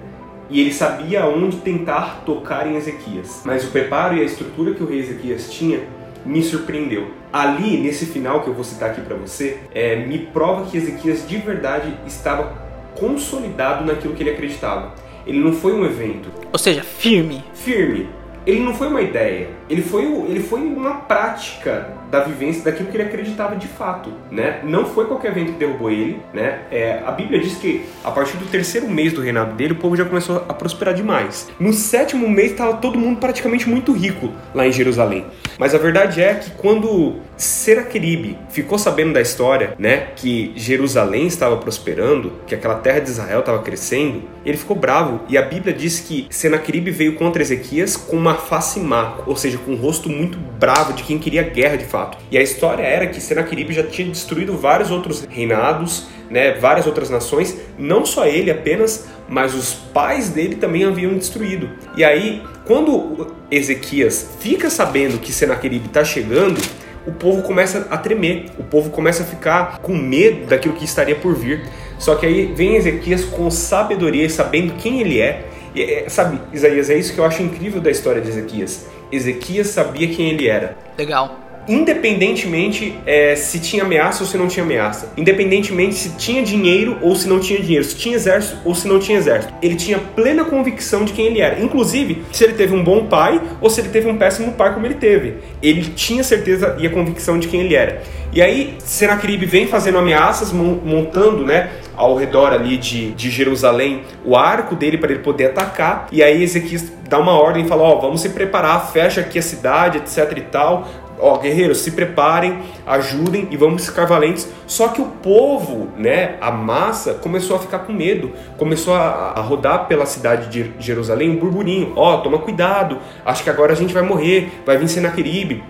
e 0.50 0.60
ele 0.60 0.74
sabia 0.74 1.24
aonde 1.24 1.58
tentar 1.58 2.24
tocar 2.26 2.68
em 2.68 2.76
Ezequias. 2.76 3.42
Mas 3.46 3.64
o 3.66 3.72
preparo 3.72 4.16
e 4.16 4.22
a 4.22 4.24
estrutura 4.24 4.74
que 4.74 4.84
o 4.84 4.86
rei 4.86 5.00
Ezequias 5.00 5.50
tinha 5.52 5.82
me 6.26 6.44
surpreendeu. 6.44 7.12
Ali, 7.32 7.78
nesse 7.78 8.06
final 8.06 8.42
que 8.42 8.50
eu 8.50 8.54
vou 8.54 8.64
citar 8.64 8.92
aqui 8.92 9.02
para 9.02 9.16
você, 9.16 9.58
é, 9.74 9.96
me 9.96 10.20
prova 10.20 10.70
que 10.70 10.78
Ezequias 10.78 11.28
de 11.28 11.38
verdade 11.38 11.98
estava 12.06 12.54
consolidado 12.96 13.84
naquilo 13.84 14.14
que 14.14 14.22
ele 14.22 14.30
acreditava. 14.30 14.94
Ele 15.26 15.40
não 15.40 15.54
foi 15.54 15.74
um 15.74 15.86
evento. 15.86 16.30
Ou 16.52 16.60
seja, 16.60 16.84
firme. 16.84 17.44
Firme 17.54 18.08
ele 18.46 18.60
não 18.60 18.74
foi 18.74 18.88
uma 18.88 19.02
ideia, 19.02 19.50
ele 19.70 19.82
foi, 19.82 20.04
ele 20.04 20.42
foi 20.42 20.62
uma 20.62 20.96
prática 20.96 21.94
da 22.14 22.20
vivência 22.20 22.64
daquilo 22.64 22.90
que 22.90 22.96
ele 22.96 23.06
acreditava 23.06 23.56
de 23.56 23.68
fato, 23.68 24.14
né? 24.30 24.60
Não 24.64 24.86
foi 24.86 25.08
qualquer 25.08 25.34
vento 25.34 25.54
que 25.54 25.58
derrubou 25.58 25.90
ele, 25.90 26.22
né? 26.32 26.60
É, 26.70 27.02
a 27.04 27.12
Bíblia 27.12 27.40
diz 27.40 27.56
que 27.56 27.86
a 28.04 28.12
partir 28.12 28.38
do 28.38 28.46
terceiro 28.46 28.88
mês 28.88 29.14
do 29.14 29.20
reinado 29.20 29.56
dele, 29.56 29.74
o 29.74 29.78
povo 29.78 29.96
já 29.96 30.06
começou 30.06 30.46
a 30.48 30.54
prosperar 30.54 30.94
demais. 30.94 31.50
No 31.60 31.74
sétimo 31.74 32.30
mês 32.30 32.52
estava 32.52 32.78
todo 32.78 33.00
mundo 33.00 33.20
praticamente 33.20 33.68
muito 33.68 33.92
rico 33.92 34.30
lá 34.54 34.68
em 34.68 34.72
Jerusalém. 34.72 35.26
Mas 35.58 35.74
a 35.74 35.80
verdade 35.80 36.22
é 36.22 36.36
que 36.36 36.52
quando 36.52 37.16
Seraqueribe 37.36 38.38
ficou 38.50 38.78
sabendo 38.78 39.14
da 39.14 39.22
história, 39.22 39.74
né, 39.80 40.10
que 40.16 40.54
Jerusalém 40.56 41.26
estava 41.26 41.58
prosperando, 41.58 42.34
que 42.46 42.54
aquela 42.54 42.76
terra 42.76 43.00
de 43.00 43.10
Israel 43.10 43.40
estava 43.40 43.60
crescendo, 43.64 44.24
ele 44.46 44.58
ficou 44.58 44.76
bravo 44.76 45.22
e 45.28 45.38
a 45.38 45.42
Bíblia 45.42 45.74
diz 45.74 46.00
que 46.00 46.28
Senaqueribe 46.30 46.92
veio 46.92 47.16
contra 47.16 47.42
Ezequias 47.42 47.98
com 47.98 48.18
uma 48.18 48.36
face 48.36 48.80
má, 48.80 49.16
ou 49.26 49.36
seja, 49.36 49.58
com 49.58 49.72
um 49.72 49.76
rosto 49.76 50.10
muito 50.10 50.38
bravo 50.38 50.94
de 50.94 51.04
quem 51.04 51.18
queria 51.18 51.44
guerra 51.44 51.78
de 51.78 51.86
fato. 51.86 52.03
E 52.32 52.38
a 52.38 52.42
história 52.42 52.84
era 52.84 53.08
que 53.08 53.20
Senaqueribe 53.22 53.74
já 53.74 53.84
tinha 53.84 54.10
destruído 54.10 54.58
vários 54.58 54.92
outros 54.92 55.26
reinados, 55.30 56.08
né, 56.30 56.54
várias 56.54 56.88
outras 56.88 57.10
nações, 57.10 57.58
não 57.78 58.06
só 58.06 58.26
ele 58.26 58.50
apenas, 58.50 59.08
mas 59.30 59.54
os 59.54 59.74
pais 59.74 60.30
dele 60.30 60.56
também 60.56 60.84
haviam 60.84 61.14
destruído. 61.16 61.70
E 61.96 62.04
aí, 62.04 62.42
quando 62.66 63.36
Ezequias 63.52 64.36
fica 64.40 64.70
sabendo 64.70 65.20
que 65.20 65.32
Senaqueribe 65.32 65.88
está 65.88 66.04
chegando, 66.04 66.60
o 67.06 67.12
povo 67.12 67.44
começa 67.44 67.88
a 67.90 67.98
tremer, 67.98 68.46
o 68.58 68.64
povo 68.64 68.90
começa 68.90 69.24
a 69.24 69.26
ficar 69.26 69.80
com 69.80 69.96
medo 69.96 70.48
daquilo 70.48 70.74
que 70.74 70.86
estaria 70.86 71.16
por 71.16 71.36
vir. 71.36 71.68
Só 72.00 72.16
que 72.16 72.26
aí 72.26 72.54
vem 72.54 72.76
Ezequias 72.76 73.26
com 73.26 73.50
sabedoria, 73.52 74.30
sabendo 74.30 74.74
quem 74.76 75.02
ele 75.02 75.20
é. 75.20 75.46
E, 75.76 75.82
é, 75.82 76.10
sabe, 76.10 76.40
Isaías, 76.54 76.90
é 76.90 76.98
isso 76.98 77.14
que 77.14 77.20
eu 77.20 77.26
acho 77.26 77.42
incrível 77.44 77.82
da 77.82 77.92
história 77.92 78.22
de 78.22 78.30
Ezequias. 78.30 78.88
Ezequias 79.12 79.68
sabia 79.68 80.08
quem 80.08 80.30
ele 80.30 80.48
era. 80.48 80.78
Legal 80.98 81.43
independentemente 81.68 82.96
é, 83.06 83.36
se 83.36 83.60
tinha 83.60 83.84
ameaça 83.84 84.24
ou 84.24 84.30
se 84.30 84.38
não 84.38 84.48
tinha 84.48 84.64
ameaça, 84.64 85.12
independentemente 85.18 85.96
se 85.96 86.10
tinha 86.18 86.44
dinheiro 86.44 86.98
ou 87.02 87.16
se 87.16 87.28
não 87.28 87.40
tinha 87.40 87.60
dinheiro, 87.60 87.84
se 87.84 87.96
tinha 87.96 88.16
exército 88.16 88.58
ou 88.66 88.76
se 88.76 88.88
não 88.88 89.00
tinha 89.00 89.18
exército. 89.18 89.54
Ele 89.62 89.76
tinha 89.76 90.00
plena 90.00 90.44
convicção 90.44 91.06
de 91.06 91.14
quem 91.14 91.28
ele 91.28 91.42
era, 91.42 91.60
inclusive 91.62 92.24
se 92.32 92.44
ele 92.44 92.54
teve 92.54 92.74
um 92.74 92.84
bom 92.84 93.06
pai 93.06 93.42
ou 93.62 93.70
se 93.70 93.82
ele 93.82 93.90
teve 93.90 94.10
um 94.10 94.18
péssimo 94.18 94.54
pai 94.54 94.74
como 94.74 94.86
ele 94.86 94.96
teve. 94.96 95.36
Ele 95.62 95.84
tinha 95.96 96.24
certeza 96.24 96.76
e 96.80 96.88
a 96.88 96.90
convicção 96.90 97.40
de 97.40 97.48
quem 97.48 97.62
ele 97.62 97.76
era. 97.76 98.02
E 98.34 98.42
aí 98.42 98.76
Senaqueribe 98.80 99.46
vem 99.46 99.68
fazendo 99.68 100.00
ameaças, 100.00 100.52
montando, 100.52 101.46
né, 101.46 101.70
ao 101.96 102.16
redor 102.16 102.52
ali 102.52 102.78
de, 102.78 103.12
de 103.12 103.30
Jerusalém 103.30 104.02
o 104.26 104.36
arco 104.36 104.76
dele 104.76 104.98
para 104.98 105.12
ele 105.12 105.22
poder 105.22 105.46
atacar. 105.46 106.08
E 106.12 106.24
aí 106.24 106.42
Ezequias 106.42 106.92
dá 107.08 107.20
uma 107.20 107.34
ordem 107.34 107.64
e 107.64 107.68
fala: 107.68 107.84
Ó, 107.84 107.96
oh, 107.96 108.02
vamos 108.02 108.22
se 108.22 108.30
preparar, 108.30 108.92
fecha 108.92 109.22
aqui 109.22 109.38
a 109.38 109.42
cidade, 109.42 110.00
etc 110.00 110.36
e 110.36 110.42
tal 110.42 110.88
ó, 111.24 111.38
guerreiros, 111.38 111.80
se 111.80 111.92
preparem, 111.92 112.60
ajudem 112.86 113.48
e 113.50 113.56
vamos 113.56 113.86
ficar 113.86 114.06
valentes. 114.06 114.48
Só 114.68 114.90
que 114.90 115.02
o 115.02 115.06
povo, 115.06 115.88
né, 115.98 116.36
a 116.42 116.52
massa, 116.52 117.14
começou 117.14 117.56
a 117.56 117.60
ficar 117.60 117.80
com 117.80 117.94
medo, 117.94 118.32
começou 118.58 118.94
a, 118.94 119.34
a 119.36 119.42
rodar 119.42 119.88
pela 119.88 120.06
cidade 120.06 120.50
de 120.50 120.74
Jerusalém 120.78 121.30
um 121.30 121.38
burburinho: 121.38 121.94
ó, 121.96 122.18
toma 122.18 122.40
cuidado, 122.40 122.98
acho 123.26 123.44
que 123.44 123.50
agora 123.50 123.72
a 123.72 123.76
gente 123.76 123.94
vai 123.94 124.04
morrer, 124.04 124.52
vai 124.66 124.78
vir 124.78 124.90
Senaqueribe. 124.90 125.64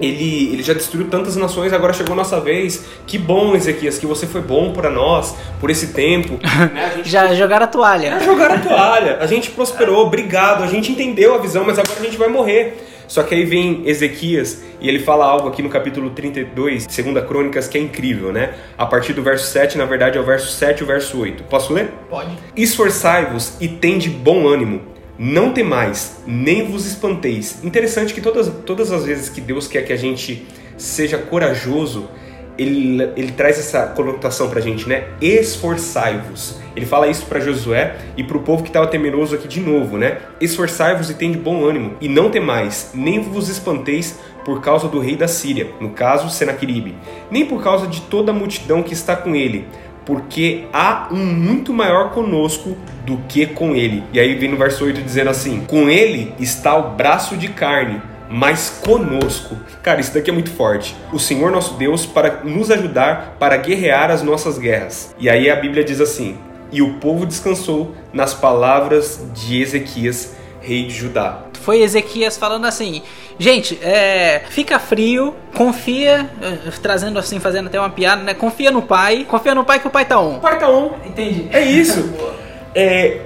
Ele, 0.00 0.52
ele 0.52 0.62
já 0.62 0.72
destruiu 0.72 1.08
tantas 1.08 1.36
nações, 1.36 1.72
agora 1.72 1.92
chegou 1.92 2.12
a 2.12 2.16
nossa 2.16 2.40
vez. 2.40 2.84
Que 3.06 3.18
bom, 3.18 3.54
Ezequias, 3.54 3.98
que 3.98 4.06
você 4.06 4.26
foi 4.26 4.40
bom 4.40 4.72
para 4.72 4.90
nós 4.90 5.34
por 5.60 5.70
esse 5.70 5.88
tempo. 5.88 6.38
né? 6.72 7.02
já 7.04 7.34
jogaram 7.34 7.64
a 7.64 7.68
toalha. 7.68 8.10
Já 8.10 8.20
jogaram 8.20 8.54
a 8.54 8.58
toalha. 8.58 9.18
A 9.20 9.26
gente 9.26 9.50
prosperou, 9.50 10.06
obrigado. 10.06 10.62
A 10.62 10.66
gente 10.66 10.92
entendeu 10.92 11.34
a 11.34 11.38
visão, 11.38 11.64
mas 11.64 11.78
agora 11.78 11.98
a 12.00 12.04
gente 12.04 12.16
vai 12.16 12.28
morrer. 12.28 12.76
Só 13.08 13.22
que 13.22 13.34
aí 13.34 13.44
vem 13.44 13.82
Ezequias 13.86 14.62
e 14.80 14.88
ele 14.88 14.98
fala 14.98 15.24
algo 15.24 15.48
aqui 15.48 15.62
no 15.62 15.70
capítulo 15.70 16.10
32, 16.10 16.86
segunda 16.90 17.22
Crônicas, 17.22 17.66
que 17.66 17.78
é 17.78 17.80
incrível, 17.80 18.30
né? 18.32 18.52
A 18.76 18.84
partir 18.84 19.14
do 19.14 19.22
verso 19.22 19.46
7, 19.46 19.78
na 19.78 19.86
verdade 19.86 20.18
é 20.18 20.20
o 20.20 20.24
verso 20.24 20.52
7 20.52 20.80
e 20.80 20.84
o 20.84 20.86
verso 20.86 21.18
8. 21.18 21.44
Posso 21.44 21.72
ler? 21.72 21.90
Pode. 22.10 22.30
Esforçai-vos 22.54 23.54
e 23.60 23.66
tende 23.66 24.10
bom 24.10 24.46
ânimo. 24.46 24.97
Não 25.18 25.52
temais, 25.52 26.22
nem 26.24 26.70
vos 26.70 26.86
espanteis. 26.86 27.58
Interessante 27.64 28.14
que 28.14 28.20
todas, 28.20 28.48
todas 28.64 28.92
as 28.92 29.04
vezes 29.04 29.28
que 29.28 29.40
Deus 29.40 29.66
quer 29.66 29.82
que 29.82 29.92
a 29.92 29.96
gente 29.96 30.46
seja 30.76 31.18
corajoso, 31.18 32.08
ele, 32.56 33.02
ele 33.16 33.32
traz 33.32 33.58
essa 33.58 33.86
conotação 33.86 34.48
pra 34.48 34.60
gente, 34.60 34.88
né? 34.88 35.08
Esforçai-vos. 35.20 36.60
Ele 36.76 36.86
fala 36.86 37.08
isso 37.08 37.26
para 37.26 37.40
Josué 37.40 37.96
e 38.16 38.22
para 38.22 38.36
o 38.36 38.42
povo 38.42 38.62
que 38.62 38.68
estava 38.68 38.86
temeroso 38.86 39.34
aqui 39.34 39.48
de 39.48 39.60
novo, 39.60 39.96
né? 39.98 40.18
Esforçai-vos 40.40 41.10
e 41.10 41.14
tende 41.14 41.36
bom 41.36 41.64
ânimo, 41.64 41.96
e 42.00 42.08
não 42.08 42.30
temais, 42.30 42.92
nem 42.94 43.20
vos 43.20 43.48
espanteis 43.48 44.18
por 44.44 44.60
causa 44.60 44.88
do 44.88 44.98
rei 44.98 45.16
da 45.16 45.28
Síria, 45.28 45.72
no 45.80 45.90
caso 45.90 46.30
Senaqueribe, 46.30 46.94
nem 47.30 47.44
por 47.44 47.62
causa 47.62 47.86
de 47.86 48.00
toda 48.02 48.30
a 48.30 48.34
multidão 48.34 48.82
que 48.82 48.94
está 48.94 49.14
com 49.14 49.34
ele, 49.34 49.66
porque 50.08 50.64
há 50.72 51.08
um 51.12 51.22
muito 51.22 51.70
maior 51.70 52.12
conosco 52.12 52.74
do 53.04 53.18
que 53.28 53.44
com 53.44 53.74
ele. 53.74 54.02
E 54.10 54.18
aí 54.18 54.34
vem 54.36 54.50
no 54.50 54.56
verso 54.56 54.86
8 54.86 55.02
dizendo 55.02 55.28
assim: 55.28 55.60
Com 55.66 55.90
ele 55.90 56.32
está 56.40 56.74
o 56.78 56.96
braço 56.96 57.36
de 57.36 57.48
carne, 57.48 58.00
mas 58.30 58.80
conosco. 58.82 59.54
Cara, 59.82 60.00
isso 60.00 60.14
daqui 60.14 60.30
é 60.30 60.32
muito 60.32 60.50
forte. 60.50 60.96
O 61.12 61.18
Senhor 61.18 61.52
nosso 61.52 61.74
Deus 61.74 62.06
para 62.06 62.42
nos 62.42 62.70
ajudar 62.70 63.36
para 63.38 63.58
guerrear 63.58 64.10
as 64.10 64.22
nossas 64.22 64.56
guerras. 64.56 65.14
E 65.18 65.28
aí 65.28 65.50
a 65.50 65.56
Bíblia 65.56 65.84
diz 65.84 66.00
assim: 66.00 66.38
E 66.72 66.80
o 66.80 66.94
povo 66.94 67.26
descansou 67.26 67.94
nas 68.10 68.32
palavras 68.32 69.22
de 69.34 69.60
Ezequias, 69.60 70.34
rei 70.62 70.86
de 70.86 70.94
Judá. 70.94 71.42
Foi 71.60 71.82
Ezequias 71.82 72.38
falando 72.38 72.64
assim: 72.64 73.02
Gente, 73.38 73.78
é, 73.82 74.42
fica 74.50 74.80
frio, 74.80 75.32
confia, 75.54 76.28
eh, 76.42 76.70
trazendo 76.82 77.20
assim, 77.20 77.38
fazendo 77.38 77.68
até 77.68 77.78
uma 77.78 77.88
piada, 77.88 78.22
né? 78.24 78.34
Confia 78.34 78.72
no 78.72 78.82
pai, 78.82 79.24
confia 79.28 79.54
no 79.54 79.64
pai 79.64 79.78
que 79.78 79.86
o 79.86 79.90
pai 79.90 80.04
tá 80.04 80.18
on. 80.18 80.38
O 80.38 80.40
pai 80.40 80.58
tá 80.58 80.68
on. 80.68 80.94
Entendi. 81.06 81.48
É 81.52 81.60
isso. 81.60 82.12
é, 82.74 83.20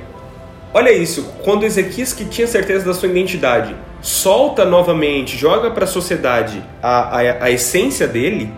olha 0.74 0.92
isso, 0.92 1.32
quando 1.42 1.64
Ezequias, 1.64 2.12
que 2.12 2.26
tinha 2.26 2.46
certeza 2.46 2.84
da 2.84 2.92
sua 2.92 3.08
identidade, 3.08 3.74
solta 4.02 4.66
novamente, 4.66 5.34
joga 5.34 5.70
para 5.70 5.84
a 5.84 5.86
sociedade 5.86 6.62
a, 6.82 7.16
a, 7.16 7.44
a 7.44 7.50
essência 7.50 8.06
dele, 8.06 8.52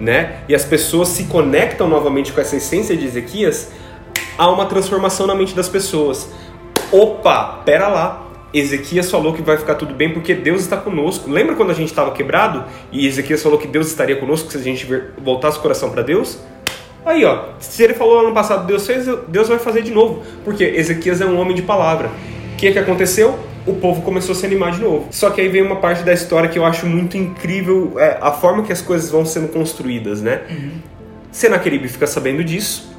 né? 0.00 0.36
E 0.48 0.54
as 0.54 0.64
pessoas 0.64 1.08
se 1.08 1.24
conectam 1.24 1.86
novamente 1.86 2.32
com 2.32 2.40
essa 2.40 2.56
essência 2.56 2.96
de 2.96 3.04
Ezequias, 3.04 3.70
há 4.38 4.50
uma 4.50 4.64
transformação 4.64 5.26
na 5.26 5.34
mente 5.34 5.54
das 5.54 5.68
pessoas. 5.68 6.30
Opa, 6.90 7.60
pera 7.64 7.88
lá. 7.88 8.23
Ezequias 8.54 9.10
falou 9.10 9.32
que 9.32 9.42
vai 9.42 9.56
ficar 9.56 9.74
tudo 9.74 9.92
bem 9.92 10.12
porque 10.12 10.32
Deus 10.32 10.60
está 10.60 10.76
conosco. 10.76 11.28
Lembra 11.28 11.56
quando 11.56 11.70
a 11.70 11.74
gente 11.74 11.88
estava 11.88 12.12
quebrado 12.12 12.64
e 12.92 13.04
Ezequias 13.04 13.42
falou 13.42 13.58
que 13.58 13.66
Deus 13.66 13.88
estaria 13.88 14.14
conosco 14.14 14.50
se 14.50 14.56
a 14.56 14.60
gente 14.60 14.86
voltasse 15.18 15.58
o 15.58 15.60
coração 15.60 15.90
para 15.90 16.02
Deus? 16.02 16.38
Aí, 17.04 17.24
ó, 17.24 17.46
se 17.58 17.82
ele 17.82 17.94
falou 17.94 18.20
ano 18.20 18.32
passado 18.32 18.66
Deus 18.66 18.86
fez, 18.86 19.06
Deus 19.28 19.48
vai 19.48 19.58
fazer 19.58 19.82
de 19.82 19.90
novo, 19.90 20.22
porque 20.44 20.64
Ezequias 20.64 21.20
é 21.20 21.26
um 21.26 21.38
homem 21.38 21.54
de 21.54 21.62
palavra. 21.62 22.08
O 22.52 22.56
que, 22.56 22.70
que 22.70 22.78
aconteceu? 22.78 23.38
O 23.66 23.74
povo 23.74 24.02
começou 24.02 24.32
a 24.32 24.36
se 24.36 24.46
animar 24.46 24.70
de 24.70 24.80
novo. 24.80 25.08
Só 25.10 25.30
que 25.30 25.40
aí 25.40 25.48
vem 25.48 25.62
uma 25.62 25.76
parte 25.76 26.02
da 26.02 26.12
história 26.12 26.48
que 26.48 26.58
eu 26.58 26.64
acho 26.64 26.86
muito 26.86 27.16
incrível, 27.16 27.94
é, 27.98 28.18
a 28.20 28.30
forma 28.30 28.62
que 28.62 28.72
as 28.72 28.80
coisas 28.80 29.10
vão 29.10 29.26
sendo 29.26 29.48
construídas, 29.48 30.22
né? 30.22 30.42
Uhum. 30.48 30.70
Senaqueribe 31.32 31.88
fica 31.88 32.06
sabendo 32.06 32.44
disso, 32.44 32.94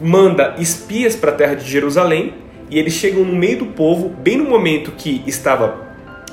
manda 0.00 0.56
espias 0.58 1.14
para 1.14 1.30
a 1.30 1.34
terra 1.34 1.54
de 1.54 1.64
Jerusalém 1.70 2.34
e 2.70 2.78
eles 2.78 2.94
chegam 2.94 3.24
no 3.24 3.34
meio 3.34 3.58
do 3.58 3.66
povo, 3.66 4.08
bem 4.08 4.36
no 4.38 4.48
momento 4.48 4.92
que 4.92 5.22
estava 5.26 5.86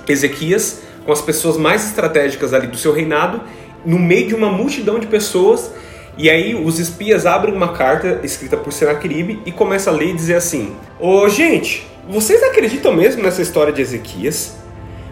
Ezequias, 0.07 0.81
com 1.05 1.11
as 1.11 1.21
pessoas 1.21 1.57
mais 1.57 1.85
estratégicas 1.85 2.53
ali 2.53 2.67
do 2.67 2.77
seu 2.77 2.91
reinado, 2.91 3.41
no 3.85 3.99
meio 3.99 4.27
de 4.27 4.35
uma 4.35 4.49
multidão 4.49 4.99
de 4.99 5.07
pessoas. 5.07 5.71
E 6.17 6.29
aí 6.29 6.53
os 6.55 6.79
espias 6.79 7.25
abrem 7.25 7.53
uma 7.53 7.73
carta 7.73 8.19
escrita 8.23 8.55
por 8.55 8.71
Senaqueribe 8.71 9.41
e 9.45 9.51
começa 9.51 9.89
a 9.89 9.93
ler 9.93 10.09
e 10.09 10.13
dizer 10.13 10.35
assim: 10.35 10.75
Ô 10.99 11.21
oh, 11.21 11.29
gente, 11.29 11.87
vocês 12.07 12.41
acreditam 12.43 12.93
mesmo 12.93 13.23
nessa 13.23 13.41
história 13.41 13.73
de 13.73 13.81
Ezequias? 13.81 14.55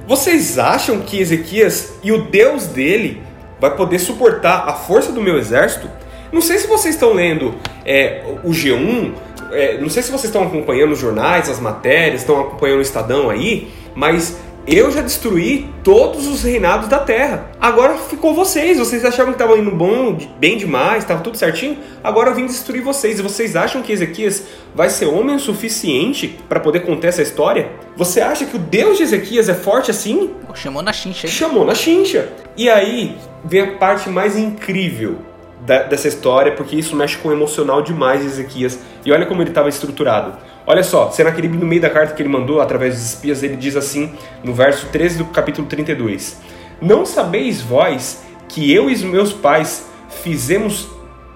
Vocês 0.08 0.60
acham 0.60 1.00
que 1.02 1.20
Ezequias 1.20 1.94
e 2.04 2.12
o 2.12 2.24
Deus 2.26 2.68
dele 2.68 3.22
vai 3.60 3.76
poder 3.76 4.00
suportar 4.00 4.68
a 4.68 4.74
força 4.74 5.12
do 5.12 5.22
meu 5.22 5.38
exército? 5.38 5.90
Não 6.32 6.42
sei 6.42 6.58
se 6.58 6.68
vocês 6.68 6.96
estão 6.96 7.14
lendo 7.14 7.56
é, 7.86 8.24
o 8.44 8.50
G1 8.50 9.14
é, 9.52 9.78
não 9.80 9.90
sei 9.90 10.04
se 10.04 10.12
vocês 10.12 10.26
estão 10.26 10.44
acompanhando 10.44 10.92
os 10.92 11.00
jornais, 11.00 11.50
as 11.50 11.60
matérias, 11.60 12.22
estão 12.22 12.40
acompanhando 12.40 12.80
o 12.80 12.82
Estadão 12.82 13.30
aí, 13.30 13.70
mas 13.96 14.38
eu 14.68 14.92
já 14.92 15.02
destruí 15.02 15.68
todos 15.84 16.28
os 16.28 16.44
reinados 16.44 16.88
da 16.88 17.00
terra. 17.00 17.52
Agora 17.60 17.98
ficou 17.98 18.34
vocês. 18.34 18.78
Vocês 18.78 19.04
achavam 19.04 19.34
que 19.34 19.42
estavam 19.42 19.58
indo 19.58 19.72
bom, 19.72 20.16
bem 20.38 20.56
demais, 20.56 21.04
estava 21.04 21.22
tudo 21.22 21.36
certinho. 21.36 21.78
Agora 22.04 22.30
eu 22.30 22.36
vim 22.36 22.46
destruir 22.46 22.84
vocês. 22.84 23.20
E 23.20 23.24
vocês 23.24 23.56
acham 23.56 23.82
que 23.82 23.92
Ezequias 23.92 24.44
vai 24.76 24.90
ser 24.90 25.06
homem 25.06 25.36
o 25.36 25.40
suficiente 25.40 26.40
para 26.48 26.60
poder 26.60 26.82
contar 26.82 27.08
essa 27.08 27.24
história? 27.24 27.72
Você 27.98 28.22
acha 28.22 28.46
que 28.46 28.56
o 28.56 28.60
Deus 28.60 28.98
de 28.98 29.04
Ezequias 29.04 29.50
é 29.50 29.56
forte 29.56 29.90
assim? 29.90 30.30
Chamou 30.54 30.84
na 30.84 30.94
chincha. 30.94 31.28
Chamou 31.28 31.66
na 31.66 31.74
chincha. 31.74 32.30
E 32.56 32.70
aí 32.70 33.18
vem 33.44 33.62
a 33.62 33.78
parte 33.78 34.10
mais 34.10 34.38
incrível 34.38 35.31
dessa 35.66 36.08
história, 36.08 36.54
porque 36.54 36.76
isso 36.76 36.96
mexe 36.96 37.18
com 37.18 37.30
o 37.30 37.32
emocional 37.32 37.82
demais 37.82 38.22
de 38.22 38.28
Ezequias. 38.28 38.80
E 39.06 39.12
olha 39.12 39.26
como 39.26 39.42
ele 39.42 39.50
estava 39.50 39.70
estruturado. 39.70 40.34
Olha 40.66 40.84
só, 40.84 41.10
Senaqueribe, 41.12 41.58
no 41.58 41.66
meio 41.66 41.82
da 41.82 41.90
carta 41.90 42.14
que 42.14 42.22
ele 42.22 42.30
mandou, 42.30 42.62
através 42.62 42.96
dos 42.96 43.04
espias, 43.04 43.44
ele 43.44 43.56
diz 43.56 43.76
assim, 43.76 44.14
no 44.44 44.54
verso 44.54 44.88
13 44.88 45.20
do 45.20 45.26
capítulo 45.26 45.68
32: 45.68 46.40
Não 46.82 47.06
sabeis 47.06 47.62
vós 47.62 48.24
que 48.48 48.72
eu 48.72 48.90
e 48.90 48.94
os 48.94 49.02
meus 49.02 49.34
pais 49.34 49.88
fizemos 50.24 50.88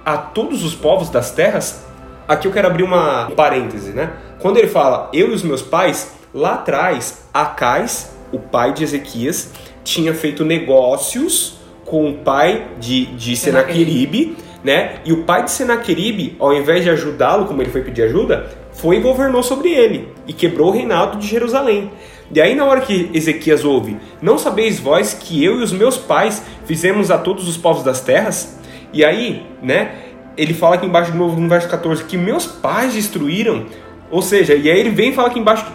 a 0.04 0.18
todos 0.18 0.64
os 0.64 0.76
povos 0.76 1.10
das 1.10 1.32
terras? 1.32 1.84
Aqui 2.28 2.48
eu 2.48 2.52
quero 2.52 2.68
abrir 2.68 2.84
uma 2.84 3.32
parêntese, 3.36 3.92
né? 3.92 4.12
Quando 4.40 4.58
ele 4.58 4.68
fala 4.68 5.10
eu 5.14 5.32
e 5.32 5.34
os 5.34 5.44
meus 5.44 5.62
pais, 5.62 6.14
lá 6.34 6.56
atrás, 6.56 7.26
Acais, 7.34 8.16
o 8.32 8.40
pai 8.40 8.74
de 8.74 8.84
Ezequias, 8.84 9.52
tinha 9.84 10.14
feito 10.14 10.44
negócios 10.44 11.60
com 11.86 12.10
o 12.10 12.13
pai 12.15 12.65
de, 12.80 13.06
de 13.06 13.36
Senaqueribe, 13.38 14.36
né? 14.63 14.95
E 15.06 15.13
o 15.13 15.24
pai 15.24 15.43
de 15.43 15.52
Senaqueribe, 15.52 16.36
ao 16.39 16.54
invés 16.54 16.84
de 16.84 16.89
ajudá-lo, 16.89 17.45
como 17.45 17.62
ele 17.62 17.69
foi 17.69 17.82
pedir 17.82 18.02
ajuda, 18.02 18.50
foi 18.74 18.98
e 18.98 19.00
governou 19.00 19.43
sobre 19.43 19.69
ele 19.69 20.10
e 20.28 20.34
quebrou 20.34 20.69
o 20.69 20.71
reinado 20.71 21.17
de 21.17 21.28
Jerusalém. 21.28 21.91
E 22.32 22.41
aí, 22.41 22.56
na 22.56 22.65
hora 22.65 22.82
que 22.82 23.10
Ezequias 23.13 23.63
ouve: 23.63 23.98
Não 24.21 24.38
sabeis 24.38 24.80
vós 24.80 25.13
que 25.13 25.43
eu 25.43 25.60
e 25.60 25.63
os 25.63 25.71
meus 25.71 25.98
pais 25.98 26.43
fizemos 26.65 27.12
a 27.12 27.17
todos 27.17 27.48
os 27.48 27.56
povos 27.56 27.84
das 27.84 28.02
terras? 28.02 28.60
E 28.91 29.06
aí, 29.06 29.45
né? 29.62 29.95
Ele 30.36 30.54
fala 30.54 30.76
aqui 30.76 30.86
embaixo 30.86 31.12
de 31.12 31.17
novo 31.17 31.39
no 31.39 31.48
verso 31.48 31.69
14 31.69 32.04
que 32.04 32.17
meus 32.17 32.45
pais 32.45 32.93
destruíram. 32.93 33.65
Ou 34.10 34.21
seja, 34.21 34.56
e 34.56 34.69
aí 34.69 34.80
ele 34.80 34.89
vem 34.89 35.12
e 35.12 35.13
fala 35.13 35.30
aqui 35.30 35.39
embaixo, 35.39 35.65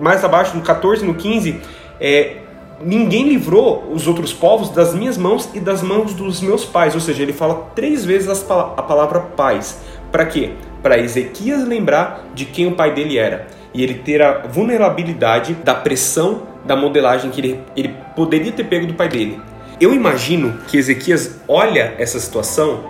mais 0.00 0.24
abaixo, 0.24 0.56
no 0.56 0.62
14 0.62 1.04
no 1.04 1.14
15, 1.14 1.60
é, 2.00 2.38
ninguém 2.80 3.28
livrou 3.28 3.90
os 3.92 4.06
outros 4.06 4.32
povos 4.32 4.70
das 4.70 4.94
minhas 4.94 5.18
mãos 5.18 5.48
e 5.54 5.60
das 5.60 5.82
mãos 5.82 6.14
dos 6.14 6.40
meus 6.40 6.64
pais. 6.64 6.94
Ou 6.94 7.00
seja, 7.00 7.22
ele 7.22 7.32
fala 7.32 7.70
três 7.74 8.04
vezes 8.04 8.28
a 8.50 8.82
palavra 8.82 9.20
pais. 9.20 9.80
Para 10.10 10.26
quê? 10.26 10.52
Para 10.82 10.98
Ezequias 10.98 11.66
lembrar 11.66 12.26
de 12.34 12.44
quem 12.44 12.66
o 12.66 12.72
pai 12.72 12.94
dele 12.94 13.18
era 13.18 13.46
e 13.72 13.82
ele 13.82 13.94
ter 13.94 14.20
a 14.22 14.46
vulnerabilidade 14.46 15.54
da 15.54 15.74
pressão 15.74 16.42
da 16.64 16.74
modelagem 16.74 17.30
que 17.30 17.40
ele, 17.40 17.60
ele 17.76 17.94
poderia 18.16 18.52
ter 18.52 18.64
pego 18.64 18.86
do 18.86 18.94
pai 18.94 19.08
dele. 19.08 19.40
Eu 19.80 19.94
imagino 19.94 20.58
que 20.68 20.76
Ezequias 20.76 21.40
olha 21.48 21.94
essa 21.98 22.18
situação 22.18 22.84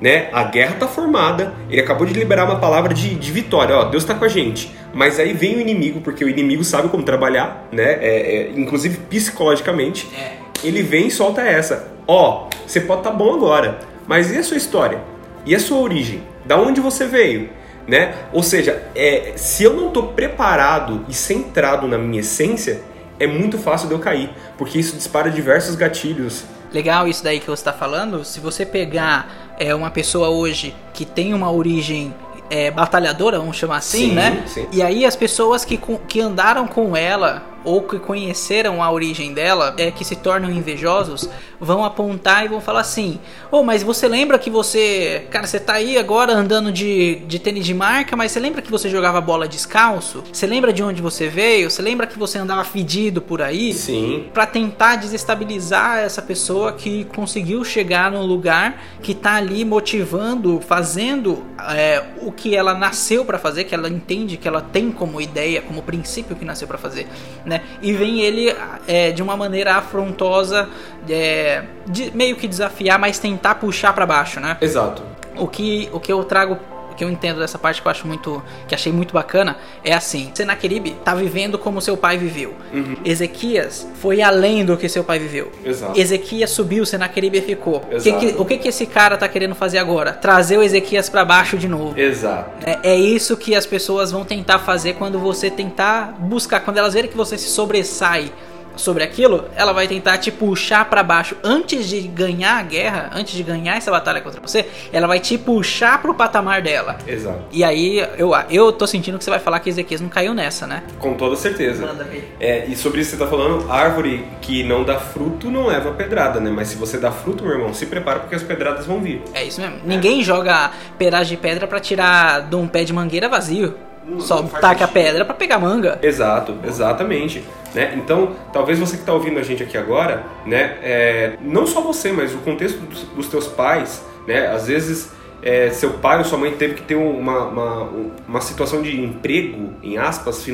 né? 0.00 0.28
A 0.32 0.44
guerra 0.44 0.74
está 0.74 0.86
formada, 0.86 1.54
ele 1.70 1.80
acabou 1.80 2.06
de 2.06 2.12
liberar 2.12 2.44
uma 2.44 2.58
palavra 2.58 2.92
de, 2.92 3.14
de 3.14 3.32
vitória, 3.32 3.76
ó, 3.76 3.84
Deus 3.84 4.02
está 4.02 4.14
com 4.14 4.24
a 4.24 4.28
gente. 4.28 4.74
Mas 4.92 5.18
aí 5.18 5.32
vem 5.32 5.56
o 5.56 5.60
inimigo, 5.60 6.00
porque 6.00 6.24
o 6.24 6.28
inimigo 6.28 6.64
sabe 6.64 6.88
como 6.88 7.02
trabalhar, 7.02 7.68
né? 7.72 7.98
É, 8.00 8.36
é, 8.36 8.50
inclusive 8.56 8.98
psicologicamente. 9.10 10.08
É. 10.16 10.36
Ele 10.64 10.82
vem 10.82 11.08
e 11.08 11.10
solta 11.10 11.42
essa. 11.42 11.88
Ó, 12.06 12.48
você 12.66 12.80
pode 12.80 13.00
estar 13.00 13.10
tá 13.10 13.16
bom 13.16 13.34
agora, 13.34 13.78
mas 14.06 14.32
e 14.32 14.38
a 14.38 14.42
sua 14.42 14.56
história? 14.56 15.00
E 15.44 15.54
a 15.54 15.60
sua 15.60 15.78
origem? 15.78 16.22
Da 16.44 16.56
onde 16.56 16.80
você 16.80 17.06
veio? 17.06 17.50
Né? 17.86 18.14
Ou 18.32 18.42
seja, 18.42 18.82
é, 18.94 19.34
se 19.36 19.62
eu 19.62 19.74
não 19.74 19.88
estou 19.88 20.08
preparado 20.08 21.04
e 21.08 21.14
centrado 21.14 21.86
na 21.86 21.96
minha 21.96 22.20
essência, 22.20 22.80
é 23.18 23.26
muito 23.26 23.58
fácil 23.58 23.88
de 23.88 23.94
eu 23.94 23.98
cair, 23.98 24.30
porque 24.58 24.78
isso 24.78 24.96
dispara 24.96 25.30
diversos 25.30 25.76
gatilhos. 25.76 26.44
Legal 26.72 27.06
isso 27.06 27.22
daí 27.22 27.38
que 27.38 27.46
você 27.46 27.60
está 27.60 27.72
falando. 27.72 28.24
Se 28.24 28.40
você 28.40 28.66
pegar 28.66 29.45
é, 29.58 29.74
uma 29.74 29.90
pessoa 29.90 30.28
hoje 30.28 30.74
que 30.92 31.04
tem 31.04 31.34
uma 31.34 31.50
origem 31.50 32.14
é, 32.48 32.70
batalhadora, 32.70 33.38
vamos 33.38 33.56
chamar 33.56 33.78
assim, 33.78 34.10
sim, 34.10 34.14
né? 34.14 34.44
Sim. 34.46 34.66
E 34.72 34.82
aí 34.82 35.04
as 35.04 35.16
pessoas 35.16 35.64
que, 35.64 35.78
que 36.08 36.20
andaram 36.20 36.66
com 36.66 36.96
ela 36.96 37.42
ou 37.66 37.82
que 37.82 37.98
conheceram 37.98 38.82
a 38.82 38.90
origem 38.90 39.34
dela, 39.34 39.74
é 39.76 39.90
que 39.90 40.04
se 40.04 40.14
tornam 40.14 40.50
invejosos, 40.50 41.28
vão 41.60 41.84
apontar 41.84 42.44
e 42.44 42.48
vão 42.48 42.60
falar 42.60 42.80
assim: 42.80 43.18
"Oh, 43.50 43.62
mas 43.62 43.82
você 43.82 44.06
lembra 44.06 44.38
que 44.38 44.48
você, 44.48 45.26
cara, 45.30 45.46
você 45.46 45.58
tá 45.58 45.74
aí 45.74 45.98
agora 45.98 46.32
andando 46.32 46.70
de, 46.72 47.16
de 47.26 47.38
tênis 47.38 47.66
de 47.66 47.74
marca, 47.74 48.16
mas 48.16 48.32
você 48.32 48.40
lembra 48.40 48.62
que 48.62 48.70
você 48.70 48.88
jogava 48.88 49.20
bola 49.20 49.48
descalço? 49.48 50.22
Você 50.32 50.46
lembra 50.46 50.72
de 50.72 50.82
onde 50.82 51.02
você 51.02 51.28
veio? 51.28 51.70
Você 51.70 51.82
lembra 51.82 52.06
que 52.06 52.18
você 52.18 52.38
andava 52.38 52.64
fedido 52.64 53.20
por 53.20 53.42
aí?" 53.42 53.72
Sim. 53.72 54.26
Para 54.32 54.46
tentar 54.46 54.96
desestabilizar 54.96 55.98
essa 55.98 56.22
pessoa 56.22 56.72
que 56.72 57.04
conseguiu 57.06 57.64
chegar 57.64 58.10
num 58.12 58.24
lugar 58.24 58.80
que 59.02 59.12
tá 59.14 59.34
ali 59.34 59.64
motivando, 59.64 60.60
fazendo 60.60 61.44
é, 61.70 62.02
o 62.22 62.30
que 62.30 62.54
ela 62.54 62.74
nasceu 62.74 63.24
para 63.24 63.38
fazer, 63.38 63.64
que 63.64 63.74
ela 63.74 63.88
entende 63.88 64.36
que 64.36 64.46
ela 64.46 64.60
tem 64.60 64.92
como 64.92 65.20
ideia, 65.20 65.60
como 65.62 65.82
princípio 65.82 66.36
que 66.36 66.44
nasceu 66.44 66.68
para 66.68 66.78
fazer, 66.78 67.08
né? 67.44 67.55
E 67.82 67.92
vem 67.92 68.20
ele 68.20 68.54
é, 68.86 69.10
de 69.12 69.22
uma 69.22 69.36
maneira 69.36 69.74
afrontosa, 69.74 70.68
é, 71.08 71.64
de, 71.86 72.10
meio 72.14 72.36
que 72.36 72.48
desafiar, 72.48 72.98
mas 72.98 73.18
tentar 73.18 73.56
puxar 73.56 73.92
para 73.92 74.06
baixo, 74.06 74.40
né? 74.40 74.56
Exato. 74.60 75.02
O 75.36 75.46
que, 75.46 75.88
o 75.92 76.00
que 76.00 76.12
eu 76.12 76.24
trago 76.24 76.58
que 76.96 77.04
eu 77.04 77.10
entendo 77.10 77.38
dessa 77.40 77.58
parte 77.58 77.80
que 77.82 77.86
eu 77.86 77.90
acho 77.90 78.06
muito 78.06 78.42
que 78.66 78.74
achei 78.74 78.92
muito 78.92 79.12
bacana 79.12 79.56
é 79.84 79.92
assim 79.92 80.30
Senaqueribe 80.34 80.96
tá 81.04 81.14
vivendo 81.14 81.58
como 81.58 81.80
seu 81.80 81.96
pai 81.96 82.16
viveu 82.18 82.54
Uhum. 82.72 82.96
Ezequias 83.04 83.86
foi 84.00 84.22
além 84.22 84.64
do 84.64 84.76
que 84.76 84.88
seu 84.88 85.04
pai 85.04 85.18
viveu 85.18 85.50
Exato. 85.64 85.98
Ezequias 85.98 86.50
subiu 86.50 86.84
Senaqueribe 86.86 87.40
ficou 87.40 87.76
o 87.76 87.80
que, 87.80 87.94
Exato. 87.96 88.18
que, 88.18 88.34
o 88.38 88.44
que 88.44 88.56
que 88.58 88.68
esse 88.68 88.86
cara 88.86 89.16
tá 89.16 89.28
querendo 89.28 89.54
fazer 89.54 89.78
agora 89.78 90.12
trazer 90.12 90.58
o 90.58 90.62
Ezequias 90.62 91.08
para 91.08 91.24
baixo 91.24 91.56
de 91.56 91.68
novo 91.68 91.98
Exato. 91.98 92.50
é, 92.66 92.78
é 92.92 92.96
isso 92.96 93.36
que 93.36 93.54
as 93.54 93.66
pessoas 93.66 94.10
vão 94.12 94.24
tentar 94.24 94.58
fazer 94.60 94.94
quando 94.94 95.18
você 95.18 95.50
tentar 95.50 96.16
buscar, 96.18 96.60
quando 96.60 96.78
elas 96.78 96.94
verem 96.94 97.10
que 97.10 97.16
você 97.16 97.36
se 97.36 97.48
sobressai 97.48 98.32
sobre 98.76 99.02
aquilo, 99.02 99.44
ela 99.56 99.72
vai 99.72 99.88
tentar 99.88 100.18
te 100.18 100.30
puxar 100.30 100.88
para 100.88 101.02
baixo 101.02 101.36
antes 101.42 101.88
de 101.88 102.00
ganhar 102.02 102.58
a 102.58 102.62
guerra, 102.62 103.10
antes 103.14 103.34
de 103.34 103.42
ganhar 103.42 103.76
essa 103.76 103.90
batalha 103.90 104.20
contra 104.20 104.40
você, 104.40 104.66
ela 104.92 105.06
vai 105.06 105.20
te 105.20 105.36
puxar 105.38 106.00
pro 106.00 106.14
patamar 106.14 106.62
dela. 106.62 106.98
Exato. 107.06 107.44
E 107.50 107.64
aí 107.64 107.98
eu, 108.16 108.32
eu 108.50 108.72
tô 108.72 108.86
sentindo 108.86 109.18
que 109.18 109.24
você 109.24 109.30
vai 109.30 109.38
falar 109.38 109.60
que 109.60 109.68
Ezequias 109.68 110.00
não 110.00 110.08
caiu 110.08 110.34
nessa, 110.34 110.66
né? 110.66 110.82
Com 110.98 111.14
toda 111.14 111.36
certeza. 111.36 111.86
Manda 111.86 112.04
ver. 112.04 112.36
É, 112.38 112.66
e 112.66 112.76
sobre 112.76 113.00
isso 113.00 113.10
que 113.10 113.16
você 113.16 113.24
tá 113.24 113.30
falando, 113.30 113.70
árvore 113.70 114.24
que 114.40 114.62
não 114.62 114.84
dá 114.84 114.98
fruto 114.98 115.50
não 115.50 115.66
leva 115.66 115.92
pedrada, 115.92 116.40
né? 116.40 116.50
Mas 116.50 116.68
se 116.68 116.76
você 116.76 116.98
dá 116.98 117.10
fruto, 117.10 117.44
meu 117.44 117.54
irmão, 117.54 117.74
se 117.74 117.86
prepara 117.86 118.20
porque 118.20 118.34
as 118.34 118.42
pedradas 118.42 118.86
vão 118.86 119.00
vir. 119.00 119.22
É 119.34 119.44
isso 119.44 119.60
mesmo. 119.60 119.78
Ninguém 119.84 120.22
joga 120.22 120.70
pedaço 120.98 121.26
de 121.26 121.36
pedra 121.36 121.66
para 121.66 121.80
tirar 121.80 122.42
de 122.42 122.56
um 122.56 122.66
pé 122.66 122.84
de 122.84 122.92
mangueira 122.92 123.28
vazio. 123.28 123.74
Não- 124.06 124.20
Só 124.20 124.42
não 124.42 124.48
taca 124.48 124.84
a 124.84 124.88
pedra 124.88 125.24
para 125.24 125.34
pegar 125.34 125.58
manga. 125.58 125.98
Exato, 126.02 126.54
exatamente. 126.64 127.42
Né? 127.74 127.94
Então, 127.96 128.32
talvez 128.52 128.78
você 128.78 128.96
que 128.96 129.02
está 129.02 129.12
ouvindo 129.12 129.38
a 129.38 129.42
gente 129.42 129.62
aqui 129.62 129.76
agora, 129.76 130.24
né, 130.46 130.78
é, 130.82 131.32
não 131.42 131.66
só 131.66 131.80
você, 131.80 132.12
mas 132.12 132.32
o 132.34 132.38
contexto 132.38 132.78
dos, 132.78 133.02
dos 133.02 133.28
teus 133.28 133.46
pais, 133.48 134.02
né, 134.26 134.46
às 134.46 134.66
vezes 134.68 135.12
é, 135.42 135.70
seu 135.70 135.90
pai 135.94 136.18
ou 136.18 136.24
sua 136.24 136.38
mãe 136.38 136.52
teve 136.52 136.74
que 136.74 136.82
ter 136.82 136.94
uma, 136.94 137.44
uma, 137.46 137.90
uma 138.26 138.40
situação 138.40 138.80
de 138.80 138.98
emprego, 139.00 139.74
em 139.82 139.98
aspas, 139.98 140.46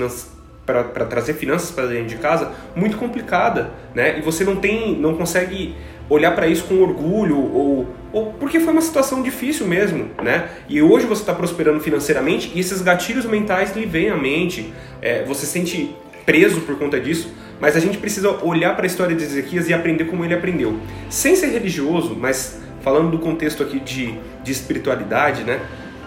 para 0.66 0.84
trazer 1.04 1.34
finanças 1.34 1.70
para 1.70 1.86
dentro 1.86 2.06
de 2.06 2.16
casa 2.16 2.52
muito 2.74 2.96
complicada, 2.96 3.70
né? 3.94 4.18
E 4.18 4.22
você 4.22 4.44
não 4.44 4.56
tem, 4.56 4.96
não 4.96 5.14
consegue 5.14 5.74
olhar 6.08 6.34
para 6.34 6.46
isso 6.46 6.64
com 6.64 6.80
orgulho 6.80 7.36
ou, 7.38 7.88
ou 8.12 8.32
porque 8.34 8.60
foi 8.60 8.72
uma 8.72 8.82
situação 8.82 9.22
difícil 9.22 9.66
mesmo, 9.66 10.10
né? 10.22 10.48
E 10.68 10.82
hoje 10.82 11.06
você 11.06 11.22
está 11.22 11.34
prosperando 11.34 11.80
financeiramente 11.80 12.52
e 12.54 12.60
esses 12.60 12.82
gatilhos 12.82 13.24
mentais 13.24 13.74
lhe 13.74 13.86
vêm 13.86 14.10
à 14.10 14.16
mente, 14.16 14.72
é, 15.00 15.24
você 15.24 15.46
se 15.46 15.52
sente 15.52 15.96
preso 16.26 16.60
por 16.60 16.78
conta 16.78 17.00
disso, 17.00 17.32
mas 17.60 17.76
a 17.76 17.80
gente 17.80 17.98
precisa 17.98 18.30
olhar 18.44 18.74
para 18.74 18.84
a 18.84 18.86
história 18.86 19.14
de 19.16 19.22
Ezequias 19.22 19.68
e 19.68 19.74
aprender 19.74 20.04
como 20.04 20.24
ele 20.24 20.34
aprendeu, 20.34 20.78
sem 21.08 21.34
ser 21.36 21.48
religioso, 21.48 22.16
mas 22.18 22.60
falando 22.82 23.10
do 23.10 23.18
contexto 23.18 23.62
aqui 23.62 23.80
de, 23.80 24.14
de 24.42 24.52
espiritualidade, 24.52 25.44
né? 25.44 25.60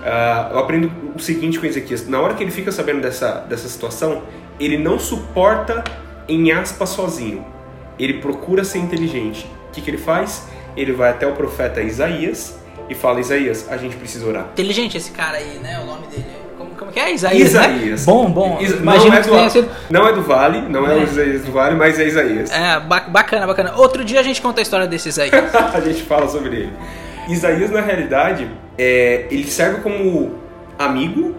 Ah, 0.03 0.49
eu 0.51 0.59
aprendo 0.59 0.91
o 1.15 1.19
seguinte 1.19 1.59
com 1.59 1.65
Ezequias: 1.65 2.07
na 2.07 2.21
hora 2.21 2.35
que 2.35 2.43
ele 2.43 2.51
fica 2.51 2.71
sabendo 2.71 3.01
dessa, 3.01 3.39
dessa 3.49 3.67
situação, 3.67 4.21
ele 4.59 4.77
não 4.77 4.99
suporta 4.99 5.83
em 6.27 6.51
aspas 6.51 6.89
sozinho. 6.89 7.43
Ele 7.97 8.15
procura 8.15 8.63
ser 8.63 8.79
inteligente. 8.79 9.49
O 9.69 9.71
que, 9.71 9.81
que 9.81 9.89
ele 9.89 9.97
faz? 9.97 10.47
Ele 10.75 10.91
vai 10.91 11.09
até 11.11 11.25
o 11.27 11.33
profeta 11.33 11.81
Isaías 11.81 12.57
e 12.89 12.95
fala: 12.95 13.19
Isaías, 13.19 13.67
a 13.69 13.77
gente 13.77 13.95
precisa 13.95 14.25
orar. 14.27 14.47
Inteligente 14.53 14.97
esse 14.97 15.11
cara 15.11 15.38
aí, 15.38 15.59
né? 15.61 15.79
O 15.81 15.85
nome 15.85 16.07
dele. 16.07 16.25
Como, 16.57 16.71
como 16.71 16.91
que 16.91 16.99
é? 16.99 17.13
Isaías, 17.13 17.49
Isaías. 17.49 18.05
né? 18.05 18.13
Bom, 18.13 18.29
bom. 18.31 18.57
Isa- 18.61 18.77
Imagino 18.77 19.09
não, 19.09 19.17
é 19.17 19.21
que 19.21 19.29
do, 19.29 19.49
sido... 19.49 19.69
não 19.89 20.07
é 20.07 20.13
do 20.13 20.21
Vale, 20.21 20.61
não 20.69 20.89
é, 20.89 20.93
É. 20.97 20.99
o 20.99 21.03
Isaías 21.03 21.43
do 21.43 21.51
Vale, 21.51 21.75
mas 21.75 21.99
é 21.99 22.05
Isaías. 22.07 22.49
É, 22.51 22.79
ba- 22.79 23.01
bacana, 23.09 23.45
bacana. 23.45 23.73
Outro 23.75 24.03
dia 24.05 24.19
a 24.19 24.23
gente 24.23 24.41
conta 24.41 24.61
a 24.61 24.63
história 24.63 24.88
desses 24.88 25.19
aí. 25.19 25.29
a 25.73 25.79
gente 25.81 26.01
fala 26.03 26.27
sobre 26.29 26.55
ele. 26.55 26.73
Isaías, 27.27 27.71
na 27.71 27.81
realidade, 27.81 28.47
é, 28.77 29.25
ele 29.31 29.47
serve 29.47 29.81
como 29.81 30.35
amigo, 30.77 31.35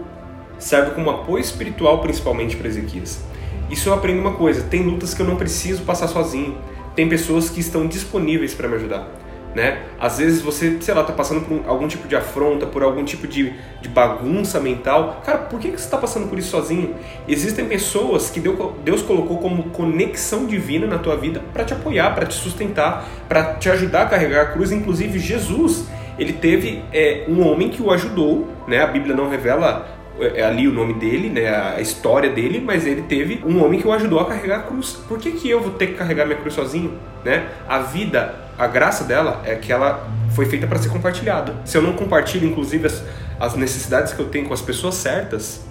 serve 0.59 0.91
como 0.91 1.09
apoio 1.09 1.41
espiritual, 1.41 1.99
principalmente 2.01 2.55
para 2.55 2.67
Ezequias. 2.67 3.21
Isso 3.69 3.89
eu 3.89 3.93
aprendo 3.93 4.19
uma 4.21 4.33
coisa: 4.33 4.61
tem 4.63 4.83
lutas 4.83 5.13
que 5.13 5.21
eu 5.21 5.25
não 5.25 5.35
preciso 5.35 5.83
passar 5.83 6.07
sozinho. 6.07 6.57
Tem 6.95 7.07
pessoas 7.07 7.49
que 7.49 7.59
estão 7.59 7.85
disponíveis 7.87 8.53
para 8.55 8.67
me 8.67 8.75
ajudar. 8.75 9.07
Né? 9.55 9.79
Às 9.99 10.19
vezes 10.19 10.41
você, 10.41 10.77
sei 10.81 10.93
lá, 10.93 11.03
tá 11.03 11.13
passando 11.13 11.41
por 11.41 11.53
um- 11.57 11.63
algum 11.67 11.87
tipo 11.87 12.07
de 12.07 12.15
afronta, 12.15 12.67
por 12.67 12.83
algum 12.83 13.03
tipo 13.03 13.25
de, 13.27 13.53
de 13.81 13.89
bagunça 13.89 14.59
mental. 14.59 15.21
Cara, 15.25 15.39
por 15.39 15.59
que, 15.59 15.69
que 15.71 15.77
você 15.79 15.85
está 15.85 15.97
passando 15.97 16.27
por 16.29 16.37
isso 16.37 16.49
sozinho? 16.51 16.93
Existem 17.27 17.65
pessoas 17.65 18.29
que 18.29 18.39
Deu- 18.39 18.75
Deus 18.83 19.01
colocou 19.01 19.39
como 19.39 19.63
conexão 19.71 20.45
divina 20.45 20.85
na 20.85 20.99
tua 20.99 21.15
vida 21.15 21.41
para 21.53 21.63
te 21.63 21.73
apoiar, 21.73 22.13
para 22.13 22.27
te 22.27 22.35
sustentar, 22.35 23.07
para 23.27 23.55
te 23.55 23.67
ajudar 23.69 24.03
a 24.03 24.05
carregar 24.05 24.41
a 24.41 24.45
cruz. 24.47 24.71
Inclusive 24.71 25.17
Jesus, 25.17 25.87
ele 26.19 26.33
teve 26.33 26.83
é, 26.93 27.23
um 27.27 27.41
homem 27.47 27.69
que 27.69 27.81
o 27.81 27.91
ajudou, 27.91 28.47
né? 28.67 28.83
A 28.83 28.87
Bíblia 28.87 29.15
não 29.15 29.27
revela 29.27 29.87
é, 30.19 30.43
ali 30.43 30.67
o 30.67 30.71
nome 30.71 30.93
dele, 30.95 31.29
né, 31.29 31.47
a 31.47 31.79
história 31.81 32.29
dele, 32.29 32.59
mas 32.63 32.85
ele 32.87 33.03
teve 33.03 33.41
um 33.45 33.63
homem 33.63 33.79
que 33.79 33.87
o 33.87 33.91
ajudou 33.93 34.19
a 34.19 34.25
carregar 34.25 34.59
a 34.59 34.63
cruz. 34.63 34.99
Por 35.07 35.17
que, 35.19 35.31
que 35.31 35.49
eu 35.49 35.61
vou 35.61 35.71
ter 35.71 35.87
que 35.87 35.93
carregar 35.93 36.25
minha 36.25 36.37
cruz 36.39 36.53
sozinho? 36.55 36.93
Né? 37.23 37.47
A 37.67 37.79
vida, 37.79 38.33
a 38.57 38.67
graça 38.67 39.03
dela 39.03 39.41
é 39.45 39.55
que 39.55 39.71
ela 39.71 40.09
foi 40.31 40.45
feita 40.45 40.65
para 40.65 40.79
ser 40.79 40.89
compartilhada. 40.89 41.55
Se 41.63 41.77
eu 41.77 41.81
não 41.81 41.93
compartilho, 41.93 42.47
inclusive, 42.47 42.87
as, 42.87 43.03
as 43.39 43.55
necessidades 43.55 44.13
que 44.13 44.19
eu 44.19 44.29
tenho 44.29 44.47
com 44.47 44.53
as 44.53 44.61
pessoas 44.61 44.95
certas, 44.95 45.65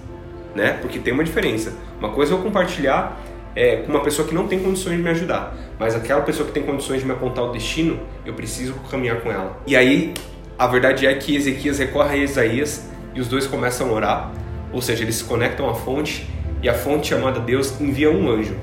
né? 0.55 0.77
Porque 0.81 0.99
tem 0.99 1.13
uma 1.13 1.23
diferença. 1.23 1.73
Uma 1.99 2.09
coisa 2.09 2.33
é 2.33 2.37
eu 2.37 2.41
compartilhar 2.41 3.19
é, 3.55 3.77
com 3.77 3.91
uma 3.91 4.01
pessoa 4.01 4.27
que 4.27 4.33
não 4.33 4.47
tem 4.47 4.59
condições 4.59 4.97
de 4.97 5.03
me 5.03 5.09
ajudar, 5.09 5.55
mas 5.79 5.95
aquela 5.95 6.21
pessoa 6.21 6.47
que 6.47 6.53
tem 6.53 6.63
condições 6.63 6.99
de 6.99 7.05
me 7.05 7.11
apontar 7.11 7.43
o 7.43 7.51
destino, 7.51 7.99
eu 8.25 8.33
preciso 8.33 8.73
caminhar 8.89 9.19
com 9.21 9.31
ela. 9.31 9.59
E 9.65 9.75
aí, 9.75 10.13
a 10.57 10.67
verdade 10.67 11.05
é 11.05 11.13
que 11.15 11.35
Ezequias 11.35 11.79
recorre 11.79 12.19
a 12.19 12.23
Isaías 12.23 12.87
e 13.13 13.19
os 13.19 13.27
dois 13.27 13.47
começam 13.47 13.89
a 13.89 13.91
orar, 13.91 14.31
ou 14.71 14.81
seja, 14.81 15.03
eles 15.03 15.15
se 15.15 15.23
conectam 15.23 15.69
à 15.69 15.73
fonte 15.73 16.27
e 16.61 16.69
a 16.69 16.73
fonte 16.73 17.07
chamada 17.07 17.39
Deus 17.39 17.79
envia 17.81 18.11
um 18.11 18.29
anjo. 18.29 18.55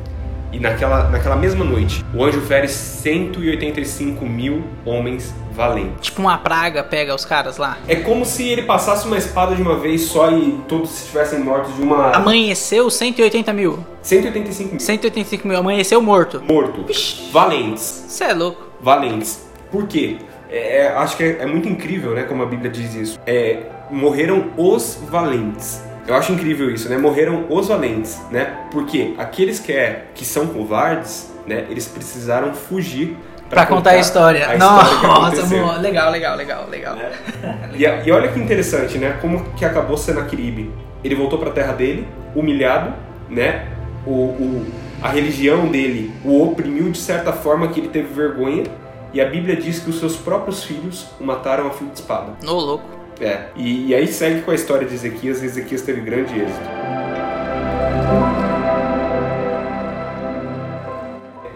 E 0.55 0.61
naquela, 0.61 1.11
naquela 1.11 1.35
mesma 1.35 1.65
noite, 1.65 2.05
o 2.15 2.23
anjo 2.23 2.41
fere 2.43 2.69
185 2.69 4.25
mil 4.25 4.63
homens 4.87 5.35
valentes. 5.51 5.95
tipo 6.01 6.21
uma 6.21 6.39
praga 6.39 6.85
pega 6.85 7.13
os 7.13 7.25
caras 7.25 7.57
lá. 7.57 7.77
É 7.89 7.97
como 7.97 8.25
se 8.25 8.49
ele 8.49 8.63
passasse 8.63 9.05
uma 9.05 9.19
espada 9.19 9.57
de 9.57 9.63
uma 9.63 9.77
vez 9.77 10.03
só 10.03 10.31
e 10.31 10.61
todos 10.69 10.97
estivessem 11.01 11.41
mortos 11.41 11.75
de 11.75 11.83
uma. 11.83 12.13
Amanheceu 12.13 12.89
180 12.89 13.53
mil. 13.53 13.85
185 14.01 14.71
mil. 14.71 14.81
185 14.81 15.49
mil. 15.49 15.59
Amanheceu 15.59 16.01
morto. 16.01 16.41
Morto. 16.49 16.87
Valentes. 17.33 18.05
Você 18.07 18.23
é 18.23 18.33
louco. 18.33 18.63
Valentes. 18.81 19.45
Por 19.73 19.89
quê? 19.89 20.19
É, 20.49 20.83
é, 20.83 20.89
acho 20.95 21.17
que 21.17 21.25
é, 21.25 21.39
é 21.41 21.47
muito 21.47 21.69
incrível, 21.69 22.15
né? 22.15 22.23
Como 22.23 22.45
a 22.45 22.47
Bíblia 22.47 22.71
diz 22.71 22.95
isso. 22.95 23.19
É, 23.27 23.59
morreram 23.91 24.53
os 24.57 25.01
valentes. 25.11 25.83
Eu 26.07 26.15
acho 26.15 26.33
incrível 26.33 26.71
isso, 26.71 26.89
né? 26.89 26.99
Morreram 26.99 27.47
os 27.49 27.69
valentes, 27.69 28.21
né? 28.31 28.67
Porque 28.71 29.15
aqueles 29.17 29.59
que, 29.59 29.73
é, 29.73 30.07
que 30.15 30.25
são 30.25 30.47
covardes, 30.49 31.33
né? 31.47 31.65
Eles 31.71 31.87
precisaram 31.87 32.53
fugir 32.55 33.17
Pra 33.49 33.67
contar 33.67 33.91
a 33.91 33.99
história. 33.99 34.49
a 34.49 34.55
história 34.57 34.91
que 34.99 35.07
Nossa, 35.07 35.25
aconteceu. 35.37 35.59
boa. 35.61 35.77
legal, 35.79 36.11
legal, 36.11 36.37
legal, 36.37 36.67
legal. 36.69 36.97
E, 37.77 37.87
a- 37.87 38.03
e 38.05 38.11
olha 38.11 38.29
que 38.29 38.39
interessante, 38.41 38.99
né? 38.99 39.19
Como 39.21 39.45
que 39.57 39.65
acabou 39.65 39.97
Senaqueribe. 39.97 40.71
Ele 41.03 41.15
voltou 41.15 41.39
para 41.39 41.51
a 41.51 41.53
terra 41.53 41.73
dele, 41.73 42.07
humilhado, 42.35 42.93
né? 43.29 43.69
O, 44.07 44.11
o- 44.11 44.67
a 45.03 45.09
religião 45.09 45.69
dele 45.69 46.13
o 46.25 46.43
oprimiu 46.43 46.91
de 46.91 46.99
certa 46.99 47.33
forma 47.33 47.69
que 47.69 47.81
ele 47.81 47.89
teve 47.89 48.13
vergonha. 48.13 48.65
E 49.13 49.21
a 49.21 49.27
Bíblia 49.27 49.55
diz 49.57 49.79
que 49.79 49.91
os 49.91 49.99
seus 50.01 50.17
próprios 50.17 50.65
filhos 50.65 51.07
o 51.21 51.25
mataram 51.25 51.67
a 51.69 51.71
fio 51.71 51.87
de 51.89 51.95
espada. 51.95 52.33
Ô, 52.47 52.53
louco. 52.53 52.85
É. 53.21 53.47
E, 53.57 53.89
e 53.89 53.95
aí 53.95 54.07
segue 54.07 54.43
com 54.43 54.51
a 54.51 54.55
história 54.55 54.87
de 54.87 54.95
Ezequias. 54.95 55.43
e 55.43 55.47
Ezequias 55.47 55.83
teve 55.83 56.01
grande 56.01 56.39
êxito. 56.41 56.85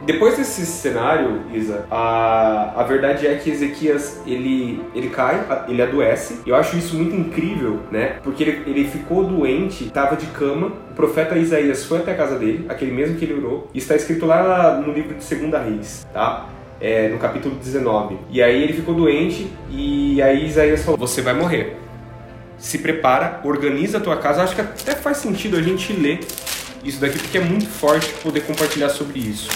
depois 0.09 0.39
desse 0.39 0.65
cenário, 0.65 1.43
Isa, 1.53 1.85
a, 1.91 2.73
a 2.81 2.83
verdade 2.83 3.27
é 3.27 3.35
que 3.35 3.51
Ezequias 3.51 4.23
ele, 4.27 4.83
ele 4.95 5.11
cai, 5.11 5.45
ele 5.69 5.83
adoece. 5.83 6.41
Eu 6.47 6.57
acho 6.57 6.79
isso 6.79 6.97
muito 6.97 7.15
incrível, 7.15 7.81
né? 7.91 8.17
Porque 8.25 8.43
ele, 8.43 8.63
ele 8.71 8.89
ficou 8.89 9.23
doente, 9.25 9.85
estava 9.85 10.17
de 10.17 10.25
cama. 10.29 10.73
O 10.91 10.95
profeta 10.95 11.37
Isaías 11.37 11.85
foi 11.85 11.99
até 11.99 12.13
a 12.13 12.17
casa 12.17 12.39
dele, 12.39 12.65
aquele 12.71 12.91
mesmo 12.91 13.17
que 13.19 13.25
ele 13.27 13.35
orou. 13.35 13.71
E 13.75 13.79
está 13.79 13.95
escrito 13.95 14.25
lá 14.25 14.81
no 14.81 14.93
livro 14.93 15.15
de 15.15 15.23
Segunda 15.23 15.59
Reis, 15.59 16.07
tá? 16.13 16.49
É, 16.81 17.09
no 17.09 17.19
capítulo 17.19 17.57
19. 17.57 18.17
E 18.31 18.41
aí 18.43 18.63
ele 18.63 18.73
ficou 18.73 18.95
doente 18.95 19.51
e 19.71 20.23
aí 20.23 20.47
Isaías 20.47 20.85
falou: 20.85 20.99
Você 20.99 21.21
vai 21.21 21.35
morrer. 21.35 21.77
Se 22.57 22.79
prepara, 22.79 23.41
organiza 23.45 23.99
a 23.99 24.01
tua 24.01 24.17
casa. 24.17 24.43
Acho 24.43 24.55
que 24.55 24.61
até 24.61 24.95
faz 24.95 25.19
sentido 25.19 25.57
a 25.57 25.63
gente 25.63 25.93
ler 25.93 26.21
isso 26.85 27.01
daqui 27.01 27.19
porque 27.19 27.39
é 27.39 27.41
muito 27.41 27.67
forte 27.67 28.13
poder 28.23 28.41
compartilhar 28.43 28.89
sobre 28.91 29.19
isso. 29.19 29.49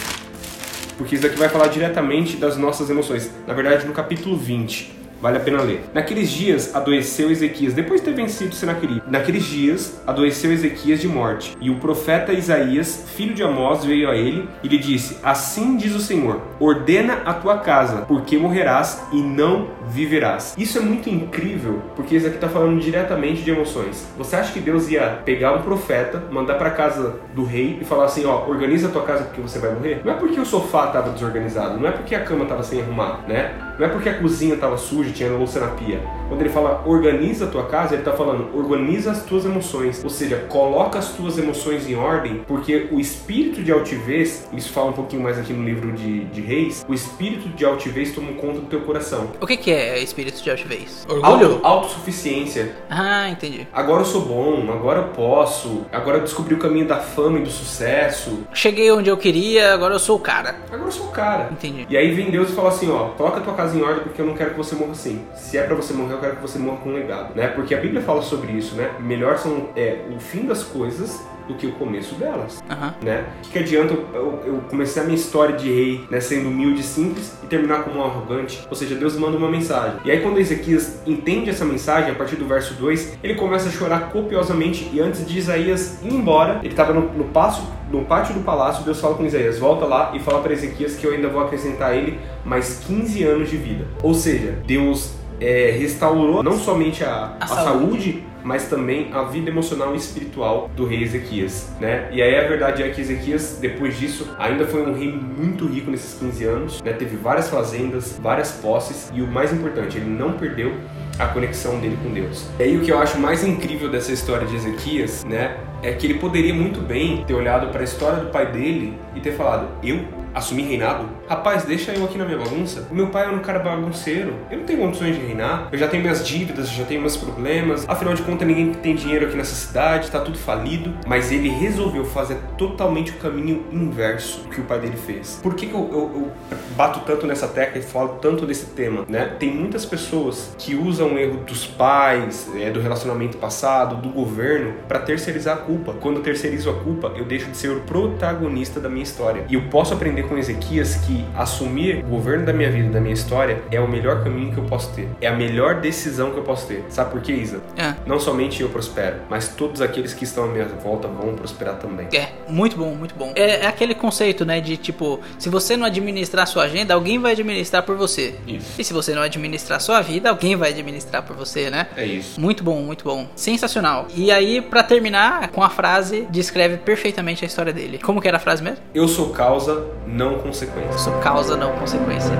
Porque 0.98 1.14
isso 1.14 1.22
daqui 1.22 1.38
vai 1.38 1.48
falar 1.48 1.68
diretamente 1.68 2.36
das 2.36 2.56
nossas 2.56 2.90
emoções. 2.90 3.30
Na 3.46 3.54
verdade, 3.54 3.86
no 3.86 3.92
capítulo 3.92 4.36
20, 4.36 4.92
Vale 5.22 5.36
a 5.36 5.40
pena 5.40 5.62
ler. 5.62 5.84
Naqueles 5.94 6.28
dias 6.28 6.74
adoeceu 6.74 7.30
Ezequias, 7.30 7.72
depois 7.72 8.00
de 8.00 8.06
ter 8.06 8.12
vencido 8.12 8.56
Senaquerib. 8.56 9.04
Naqueles 9.06 9.44
dias 9.44 10.02
adoeceu 10.04 10.52
Ezequias 10.52 11.00
de 11.00 11.06
morte, 11.06 11.56
e 11.60 11.70
o 11.70 11.76
profeta 11.76 12.32
Isaías, 12.32 13.04
filho 13.14 13.32
de 13.32 13.40
Amós, 13.40 13.84
veio 13.84 14.10
a 14.10 14.16
ele 14.16 14.48
e 14.64 14.68
lhe 14.68 14.78
disse: 14.78 15.18
Assim 15.22 15.76
diz 15.76 15.94
o 15.94 16.00
Senhor: 16.00 16.42
Ordena 16.58 17.22
a 17.24 17.32
tua 17.34 17.58
casa, 17.58 17.98
porque 18.02 18.36
morrerás 18.36 19.00
e 19.12 19.22
não 19.22 19.68
viverás. 19.88 20.54
Isso 20.58 20.78
é 20.78 20.80
muito 20.80 21.08
incrível, 21.08 21.80
porque 21.94 22.16
isso 22.16 22.26
aqui 22.26 22.34
está 22.34 22.48
falando 22.48 22.80
diretamente 22.80 23.42
de 23.42 23.50
emoções. 23.52 24.08
Você 24.18 24.34
acha 24.34 24.52
que 24.52 24.58
Deus 24.58 24.90
ia 24.90 25.20
pegar 25.24 25.52
um 25.52 25.62
profeta, 25.62 26.20
mandar 26.32 26.54
para 26.54 26.70
casa 26.70 27.20
do 27.32 27.44
rei 27.44 27.78
e 27.80 27.84
falar 27.84 28.06
assim: 28.06 28.26
Ó, 28.26 28.48
organiza 28.48 28.88
a 28.88 28.90
tua 28.90 29.04
casa 29.04 29.22
porque 29.22 29.40
você 29.40 29.60
vai 29.60 29.72
morrer? 29.72 30.00
Não 30.04 30.12
é 30.12 30.16
porque 30.16 30.40
o 30.40 30.44
sofá 30.44 30.86
estava 30.86 31.10
desorganizado, 31.10 31.78
não 31.78 31.88
é 31.88 31.92
porque 31.92 32.16
a 32.16 32.24
cama 32.24 32.42
estava 32.42 32.64
sem 32.64 32.82
arrumar, 32.82 33.20
né? 33.28 33.54
Não 33.78 33.86
é 33.86 33.88
porque 33.88 34.08
a 34.08 34.18
cozinha 34.18 34.54
estava 34.54 34.76
suja 34.76 35.11
tinha 35.12 35.30
na 35.30 35.68
pia. 35.68 36.00
Quando 36.28 36.40
ele 36.40 36.50
fala 36.50 36.82
organiza 36.86 37.44
a 37.44 37.48
tua 37.48 37.66
casa, 37.66 37.94
ele 37.94 38.02
está 38.02 38.12
falando 38.12 38.48
organiza 38.56 39.10
as 39.10 39.22
tuas 39.24 39.44
emoções. 39.44 40.02
Ou 40.02 40.10
seja, 40.10 40.46
coloca 40.48 40.98
as 40.98 41.10
tuas 41.10 41.38
emoções 41.38 41.88
em 41.88 41.94
ordem, 41.94 42.42
porque 42.46 42.88
o 42.90 42.98
espírito 42.98 43.62
de 43.62 43.72
altivez, 43.72 44.48
isso 44.52 44.72
fala 44.72 44.90
um 44.90 44.94
pouquinho 44.94 45.22
mais 45.22 45.38
aqui 45.38 45.52
no 45.52 45.64
livro 45.64 45.92
de, 45.92 46.24
de 46.24 46.40
Reis, 46.40 46.84
o 46.88 46.94
espírito 46.94 47.48
de 47.48 47.64
altivez 47.64 48.14
toma 48.14 48.32
conta 48.32 48.60
do 48.60 48.66
teu 48.66 48.80
coração. 48.80 49.32
O 49.40 49.46
que, 49.46 49.56
que 49.56 49.70
é 49.70 49.98
espírito 49.98 50.42
de 50.42 50.50
altivez? 50.50 51.06
Orgulho? 51.08 51.60
Auto, 51.62 51.66
autossuficiência. 51.66 52.76
Ah, 52.88 53.28
entendi. 53.28 53.66
Agora 53.72 54.02
eu 54.02 54.06
sou 54.06 54.22
bom, 54.22 54.70
agora 54.72 55.00
eu 55.00 55.08
posso, 55.08 55.86
agora 55.92 56.18
eu 56.18 56.22
descobri 56.22 56.54
o 56.54 56.58
caminho 56.58 56.86
da 56.86 56.96
fama 56.96 57.38
e 57.38 57.42
do 57.42 57.50
sucesso. 57.50 58.44
Cheguei 58.52 58.90
onde 58.90 59.10
eu 59.10 59.16
queria, 59.16 59.74
agora 59.74 59.94
eu 59.94 59.98
sou 59.98 60.16
o 60.16 60.20
cara. 60.20 60.56
Agora 60.70 60.88
eu 60.88 60.92
sou 60.92 61.06
o 61.06 61.10
cara. 61.10 61.48
Entendi. 61.50 61.86
E 61.88 61.96
aí 61.96 62.12
vem 62.12 62.30
Deus 62.30 62.50
e 62.50 62.52
fala 62.52 62.68
assim, 62.68 62.90
ó, 62.90 63.08
coloca 63.10 63.38
a 63.38 63.42
tua 63.42 63.54
casa 63.54 63.76
em 63.76 63.82
ordem 63.82 64.04
porque 64.04 64.20
eu 64.20 64.26
não 64.26 64.34
quero 64.34 64.50
que 64.50 64.56
você 64.56 64.74
morra 64.74 64.92
assim. 65.02 65.24
Se 65.34 65.58
é 65.58 65.64
para 65.64 65.74
você 65.74 65.92
morrer, 65.92 66.14
eu 66.14 66.20
quero 66.20 66.36
que 66.36 66.42
você 66.42 66.58
morra 66.58 66.78
com 66.78 66.90
um 66.90 66.94
legado, 66.94 67.34
né? 67.34 67.48
Porque 67.48 67.74
a 67.74 67.80
Bíblia 67.80 68.00
fala 68.00 68.22
sobre 68.22 68.52
isso, 68.52 68.76
né? 68.76 68.94
Melhor 69.00 69.36
são 69.38 69.70
é, 69.74 70.06
o 70.14 70.20
fim 70.20 70.46
das 70.46 70.62
coisas 70.62 71.20
do 71.52 71.58
que 71.58 71.66
o 71.66 71.72
começo 71.72 72.14
delas, 72.14 72.62
uhum. 72.68 72.90
né? 73.02 73.24
O 73.38 73.42
que, 73.42 73.50
que 73.50 73.58
adianta 73.58 73.94
eu, 74.14 74.40
eu, 74.44 74.60
começar 74.68 75.02
a 75.02 75.04
minha 75.04 75.16
história 75.16 75.56
de 75.56 75.68
rei, 75.68 76.04
né, 76.10 76.20
sendo 76.20 76.48
humilde 76.48 76.80
e 76.80 76.84
simples 76.84 77.32
e 77.42 77.46
terminar 77.46 77.84
como 77.84 78.00
um 78.00 78.04
arrogante? 78.04 78.66
Ou 78.68 78.76
seja, 78.76 78.94
Deus 78.94 79.16
manda 79.16 79.36
uma 79.36 79.50
mensagem. 79.50 79.98
E 80.04 80.10
aí 80.10 80.20
quando 80.20 80.38
Ezequias 80.38 81.00
entende 81.06 81.50
essa 81.50 81.64
mensagem, 81.64 82.10
a 82.10 82.14
partir 82.14 82.36
do 82.36 82.46
verso 82.46 82.74
2, 82.74 83.18
ele 83.22 83.34
começa 83.34 83.68
a 83.68 83.72
chorar 83.72 84.10
copiosamente 84.10 84.90
e 84.92 85.00
antes 85.00 85.26
de 85.26 85.38
Isaías 85.38 86.02
ir 86.02 86.12
embora, 86.12 86.60
ele 86.62 86.72
estava 86.72 86.92
no, 86.92 87.02
no, 87.12 87.24
passo, 87.24 87.62
no 87.90 88.04
pátio 88.04 88.34
do 88.34 88.40
palácio, 88.40 88.84
Deus 88.84 89.00
fala 89.00 89.14
com 89.14 89.24
Isaías, 89.24 89.58
volta 89.58 89.84
lá 89.84 90.12
e 90.14 90.18
fala 90.18 90.40
para 90.40 90.52
Ezequias 90.52 90.96
que 90.96 91.06
eu 91.06 91.12
ainda 91.12 91.28
vou 91.28 91.42
acrescentar 91.42 91.90
a 91.90 91.96
ele 91.96 92.18
mais 92.44 92.80
15 92.86 93.22
anos 93.24 93.50
de 93.50 93.56
vida. 93.56 93.86
Ou 94.02 94.14
seja, 94.14 94.58
Deus 94.66 95.14
é, 95.40 95.76
restaurou 95.78 96.42
não 96.42 96.58
somente 96.58 97.04
a, 97.04 97.36
a, 97.40 97.44
a 97.44 97.46
saúde, 97.46 97.64
saúde 97.64 98.31
mas 98.44 98.68
também 98.68 99.10
a 99.12 99.22
vida 99.22 99.50
emocional 99.50 99.94
e 99.94 99.96
espiritual 99.96 100.70
do 100.76 100.86
rei 100.86 101.02
Ezequias, 101.02 101.72
né? 101.80 102.08
E 102.12 102.22
aí 102.22 102.38
a 102.38 102.48
verdade 102.48 102.82
é 102.82 102.88
que 102.90 103.00
Ezequias, 103.00 103.58
depois 103.60 103.98
disso, 103.98 104.28
ainda 104.38 104.66
foi 104.66 104.82
um 104.82 104.94
rei 104.94 105.12
muito 105.12 105.66
rico 105.66 105.90
nesses 105.90 106.18
15 106.18 106.44
anos, 106.44 106.82
né? 106.82 106.92
Teve 106.92 107.16
várias 107.16 107.48
fazendas, 107.48 108.18
várias 108.20 108.52
posses 108.52 109.10
e 109.14 109.22
o 109.22 109.26
mais 109.26 109.52
importante, 109.52 109.96
ele 109.96 110.10
não 110.10 110.32
perdeu 110.32 110.72
a 111.18 111.26
conexão 111.26 111.78
dele 111.78 111.98
com 112.02 112.12
Deus. 112.12 112.46
E 112.58 112.62
aí 112.62 112.76
o 112.76 112.80
que 112.80 112.90
eu 112.90 112.98
acho 112.98 113.18
mais 113.18 113.44
incrível 113.44 113.90
dessa 113.90 114.12
história 114.12 114.46
de 114.46 114.56
Ezequias, 114.56 115.24
né, 115.24 115.58
é 115.82 115.92
que 115.92 116.06
ele 116.06 116.14
poderia 116.14 116.54
muito 116.54 116.80
bem 116.80 117.24
ter 117.26 117.34
olhado 117.34 117.68
para 117.68 117.80
a 117.80 117.84
história 117.84 118.22
do 118.22 118.30
pai 118.30 118.50
dele 118.50 118.94
e 119.14 119.20
ter 119.20 119.32
falado: 119.32 119.68
"Eu 119.82 120.00
assumir 120.34 120.62
reinado? 120.62 121.08
Rapaz, 121.28 121.64
deixa 121.64 121.92
eu 121.92 122.04
aqui 122.04 122.18
na 122.18 122.24
minha 122.24 122.38
bagunça. 122.38 122.86
O 122.90 122.94
meu 122.94 123.08
pai 123.08 123.26
é 123.26 123.28
um 123.28 123.40
cara 123.40 123.58
bagunceiro. 123.58 124.34
Eu 124.50 124.58
não 124.58 124.64
tenho 124.64 124.80
condições 124.80 125.14
de 125.14 125.24
reinar. 125.24 125.68
Eu 125.72 125.78
já 125.78 125.88
tenho 125.88 126.02
minhas 126.02 126.26
dívidas, 126.26 126.70
já 126.70 126.84
tenho 126.84 127.00
meus 127.00 127.16
problemas. 127.16 127.88
Afinal 127.88 128.14
de 128.14 128.22
contas, 128.22 128.46
ninguém 128.46 128.72
tem 128.72 128.94
dinheiro 128.94 129.26
aqui 129.26 129.36
nessa 129.36 129.54
cidade, 129.54 130.10
tá 130.10 130.20
tudo 130.20 130.38
falido. 130.38 130.94
Mas 131.06 131.30
ele 131.30 131.48
resolveu 131.48 132.04
fazer 132.04 132.38
totalmente 132.56 133.12
o 133.12 133.14
caminho 133.16 133.64
inverso 133.72 134.42
do 134.42 134.48
que 134.48 134.60
o 134.60 134.64
pai 134.64 134.80
dele 134.80 134.96
fez. 134.96 135.38
Por 135.42 135.54
que, 135.54 135.66
que 135.66 135.74
eu, 135.74 135.88
eu, 135.92 135.98
eu, 136.14 136.32
bato 136.76 137.00
tanto 137.00 137.26
nessa 137.26 137.48
tecla 137.48 137.78
e 137.78 137.82
falo 137.82 138.18
tanto 138.20 138.46
desse 138.46 138.66
tema? 138.66 139.04
Né? 139.08 139.34
Tem 139.38 139.50
muitas 139.50 139.84
pessoas 139.84 140.54
que 140.58 140.74
usam 140.74 141.14
o 141.14 141.18
erro 141.18 141.44
dos 141.44 141.66
pais, 141.66 142.50
é, 142.56 142.70
do 142.70 142.80
relacionamento 142.80 143.38
passado, 143.38 143.96
do 143.96 144.08
governo, 144.08 144.74
para 144.88 144.98
terceirizar 144.98 145.56
a 145.56 145.60
culpa. 145.60 145.94
Quando 146.00 146.16
eu 146.16 146.22
terceirizo 146.22 146.70
a 146.70 146.74
culpa, 146.74 147.12
eu 147.16 147.24
deixo 147.24 147.50
de 147.50 147.56
ser 147.56 147.70
o 147.70 147.80
protagonista 147.80 148.80
da 148.80 148.88
minha 148.88 149.02
história. 149.02 149.44
E 149.48 149.54
eu 149.54 149.62
posso 149.68 149.94
aprender 149.94 150.21
aprender 150.22 150.28
com 150.28 150.38
Ezequias 150.38 150.96
que 150.96 151.24
assumir 151.34 152.04
o 152.04 152.08
governo 152.08 152.46
da 152.46 152.52
minha 152.52 152.70
vida, 152.70 152.90
da 152.90 153.00
minha 153.00 153.14
história, 153.14 153.62
é 153.70 153.80
o 153.80 153.88
melhor 153.88 154.22
caminho 154.22 154.52
que 154.52 154.58
eu 154.58 154.64
posso 154.64 154.92
ter. 154.94 155.08
É 155.20 155.26
a 155.26 155.34
melhor 155.34 155.80
decisão 155.80 156.30
que 156.30 156.38
eu 156.38 156.42
posso 156.42 156.66
ter. 156.66 156.84
Sabe 156.88 157.10
por 157.10 157.20
quê, 157.20 157.32
Isa? 157.32 157.60
É. 157.76 157.94
Não 158.06 158.18
somente 158.18 158.62
eu 158.62 158.68
prospero, 158.68 159.20
mas 159.28 159.48
todos 159.48 159.80
aqueles 159.80 160.14
que 160.14 160.24
estão 160.24 160.44
à 160.44 160.48
minha 160.48 160.66
volta 160.66 161.08
vão 161.08 161.34
prosperar 161.34 161.76
também. 161.76 162.08
É, 162.12 162.28
muito 162.48 162.76
bom, 162.76 162.94
muito 162.94 163.14
bom. 163.14 163.32
É, 163.34 163.64
é 163.64 163.66
aquele 163.66 163.94
conceito, 163.94 164.44
né, 164.44 164.60
de 164.60 164.76
tipo, 164.76 165.20
se 165.38 165.48
você 165.48 165.76
não 165.76 165.86
administrar 165.86 166.44
a 166.44 166.46
sua 166.46 166.64
agenda, 166.64 166.94
alguém 166.94 167.18
vai 167.18 167.32
administrar 167.32 167.82
por 167.82 167.96
você. 167.96 168.34
Isso. 168.46 168.80
E 168.80 168.84
se 168.84 168.92
você 168.92 169.14
não 169.14 169.22
administrar 169.22 169.76
a 169.76 169.80
sua 169.80 170.00
vida, 170.00 170.30
alguém 170.30 170.56
vai 170.56 170.70
administrar 170.70 171.22
por 171.22 171.36
você, 171.36 171.70
né? 171.70 171.88
É 171.96 172.04
isso. 172.04 172.40
Muito 172.40 172.62
bom, 172.62 172.80
muito 172.82 173.04
bom. 173.04 173.26
Sensacional. 173.34 174.06
E 174.14 174.30
aí, 174.30 174.60
para 174.60 174.82
terminar, 174.82 175.48
com 175.48 175.62
a 175.62 175.70
frase, 175.70 176.26
descreve 176.30 176.76
perfeitamente 176.78 177.44
a 177.44 177.48
história 177.48 177.72
dele. 177.72 177.98
Como 177.98 178.20
que 178.20 178.28
era 178.28 178.36
a 178.36 178.40
frase 178.40 178.62
mesmo? 178.62 178.78
Eu 178.94 179.08
sou 179.08 179.30
causa, 179.30 179.86
não 180.12 180.38
consequência. 180.38 180.90
Isso 180.94 181.10
causa, 181.22 181.56
não 181.56 181.72
consequência. 181.72 182.32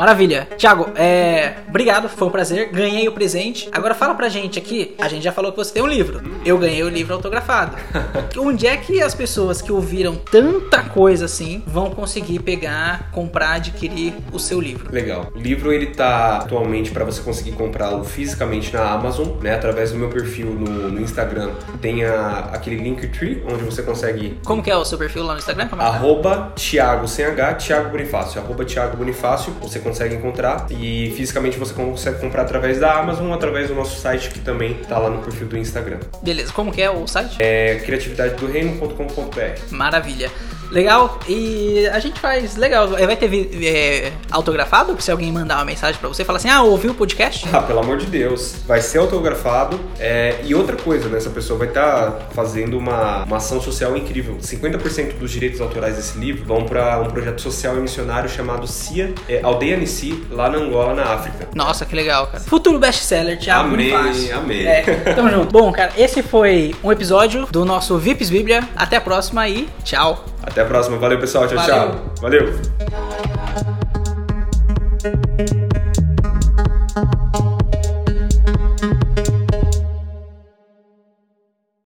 Maravilha. 0.00 0.48
Tiago, 0.56 0.88
é... 0.96 1.56
obrigado, 1.68 2.08
foi 2.08 2.26
um 2.26 2.30
prazer. 2.30 2.70
Ganhei 2.72 3.06
o 3.06 3.12
presente. 3.12 3.68
Agora 3.70 3.94
fala 3.94 4.14
pra 4.14 4.30
gente 4.30 4.58
aqui. 4.58 4.94
A 4.98 5.06
gente 5.08 5.22
já 5.22 5.30
falou 5.30 5.52
que 5.52 5.58
você 5.58 5.74
tem 5.74 5.82
um 5.82 5.86
livro. 5.86 6.22
Eu 6.42 6.56
ganhei 6.56 6.82
o 6.82 6.88
livro 6.88 7.12
autografado. 7.12 7.76
Onde 8.38 8.66
é 8.66 8.78
que 8.78 9.02
as 9.02 9.14
pessoas 9.14 9.60
que 9.60 9.70
ouviram 9.70 10.16
tanta 10.16 10.82
coisa 10.84 11.26
assim 11.26 11.62
vão 11.66 11.90
conseguir 11.90 12.38
pegar, 12.38 13.10
comprar, 13.12 13.56
adquirir 13.56 14.14
o 14.32 14.38
seu 14.38 14.58
livro? 14.58 14.90
Legal. 14.90 15.30
O 15.34 15.38
livro 15.38 15.70
ele 15.70 15.88
tá 15.88 16.38
atualmente 16.38 16.92
para 16.92 17.04
você 17.04 17.20
conseguir 17.20 17.52
comprá-lo 17.52 18.02
fisicamente 18.02 18.72
na 18.72 18.90
Amazon, 18.90 19.28
né? 19.42 19.54
Através 19.54 19.92
do 19.92 19.98
meu 19.98 20.08
perfil 20.08 20.46
no, 20.46 20.88
no 20.88 21.00
Instagram. 21.02 21.50
Tem 21.82 22.06
a, 22.06 22.48
aquele 22.54 22.76
Linktree 22.76 23.44
onde 23.46 23.64
você 23.64 23.82
consegue. 23.82 24.38
Como 24.46 24.62
que 24.62 24.70
é 24.70 24.76
o 24.78 24.84
seu 24.86 24.96
perfil 24.96 25.24
lá 25.24 25.34
no 25.34 25.40
Instagram? 25.40 25.68
Como 25.68 25.82
é? 25.82 25.84
Arroba 25.84 26.54
Thiago 26.56 27.06
sem 27.06 27.26
H, 27.26 27.54
Thiago 27.56 27.90
Bonifácio. 27.90 28.40
Arroba 28.40 28.64
Thiago 28.64 28.96
Bonifácio. 28.96 29.52
Você 29.60 29.78
consegue 29.78 29.89
encontrar 30.14 30.66
e 30.70 31.12
fisicamente 31.16 31.58
você 31.58 31.74
consegue 31.74 32.20
comprar 32.20 32.42
através 32.42 32.78
da 32.78 32.92
Amazon 32.92 33.32
através 33.32 33.68
do 33.68 33.74
nosso 33.74 34.00
site 34.00 34.30
que 34.30 34.40
também 34.40 34.74
tá 34.88 34.98
lá 34.98 35.10
no 35.10 35.22
perfil 35.22 35.46
do 35.48 35.56
Instagram. 35.56 35.98
Beleza, 36.22 36.52
como 36.52 36.72
que 36.72 36.82
é 36.82 36.90
o 36.90 37.06
site? 37.06 37.36
É 37.40 37.76
criatividadedoreino.com.br. 37.84 39.60
Maravilha. 39.70 40.30
Legal. 40.70 41.18
E 41.28 41.86
a 41.88 41.98
gente 41.98 42.20
faz 42.20 42.56
legal. 42.56 42.96
É, 42.96 43.06
vai 43.06 43.16
ter 43.16 43.30
é, 43.64 44.12
autografado? 44.30 45.00
Se 45.00 45.10
alguém 45.10 45.32
mandar 45.32 45.56
uma 45.56 45.64
mensagem 45.64 45.98
para 45.98 46.08
você, 46.08 46.24
falar 46.24 46.38
assim: 46.38 46.48
Ah, 46.48 46.62
ouviu 46.62 46.92
o 46.92 46.94
podcast? 46.94 47.48
Ah, 47.52 47.60
pelo 47.60 47.80
amor 47.80 47.98
de 47.98 48.06
Deus. 48.06 48.56
Vai 48.66 48.80
ser 48.80 48.98
autografado. 48.98 49.78
É, 49.98 50.40
e 50.44 50.54
outra 50.54 50.76
coisa, 50.76 51.08
né? 51.08 51.18
Essa 51.18 51.30
pessoa 51.30 51.58
vai 51.58 51.68
estar 51.68 52.12
tá 52.12 52.26
fazendo 52.32 52.78
uma, 52.78 53.24
uma 53.24 53.36
ação 53.36 53.60
social 53.60 53.96
incrível. 53.96 54.36
50% 54.38 55.18
dos 55.18 55.30
direitos 55.30 55.60
autorais 55.60 55.96
desse 55.96 56.18
livro 56.18 56.44
vão 56.44 56.64
para 56.64 57.00
um 57.00 57.06
projeto 57.06 57.40
social 57.40 57.76
e 57.76 57.80
missionário 57.80 58.28
chamado 58.30 58.66
CIA, 58.66 59.14
é, 59.28 59.40
Aldeia 59.42 59.76
Nissi, 59.76 60.24
lá 60.30 60.48
na 60.48 60.58
Angola, 60.58 60.94
na 60.94 61.02
África. 61.02 61.48
Nossa, 61.54 61.84
que 61.84 61.94
legal, 61.94 62.28
cara. 62.28 62.44
Futuro 62.44 62.78
best-seller, 62.78 63.38
Thiago 63.38 63.74
Amém, 63.74 63.92
amém. 64.32 64.66
É, 64.66 64.82
tamo 65.14 65.28
junto. 65.30 65.50
Bom, 65.52 65.72
cara, 65.72 65.92
esse 65.96 66.22
foi 66.22 66.74
um 66.82 66.92
episódio 66.92 67.46
do 67.50 67.64
nosso 67.64 67.98
VIPs 67.98 68.30
Bíblia. 68.30 68.68
Até 68.76 68.96
a 68.96 69.00
próxima 69.00 69.48
e 69.48 69.68
tchau. 69.84 70.24
Até 70.42 70.62
a 70.62 70.64
próxima. 70.64 70.98
Valeu, 70.98 71.18
pessoal. 71.18 71.46
Tchau, 71.46 71.56
Valeu. 71.56 71.90
tchau. 71.90 72.00
Valeu. 72.20 72.52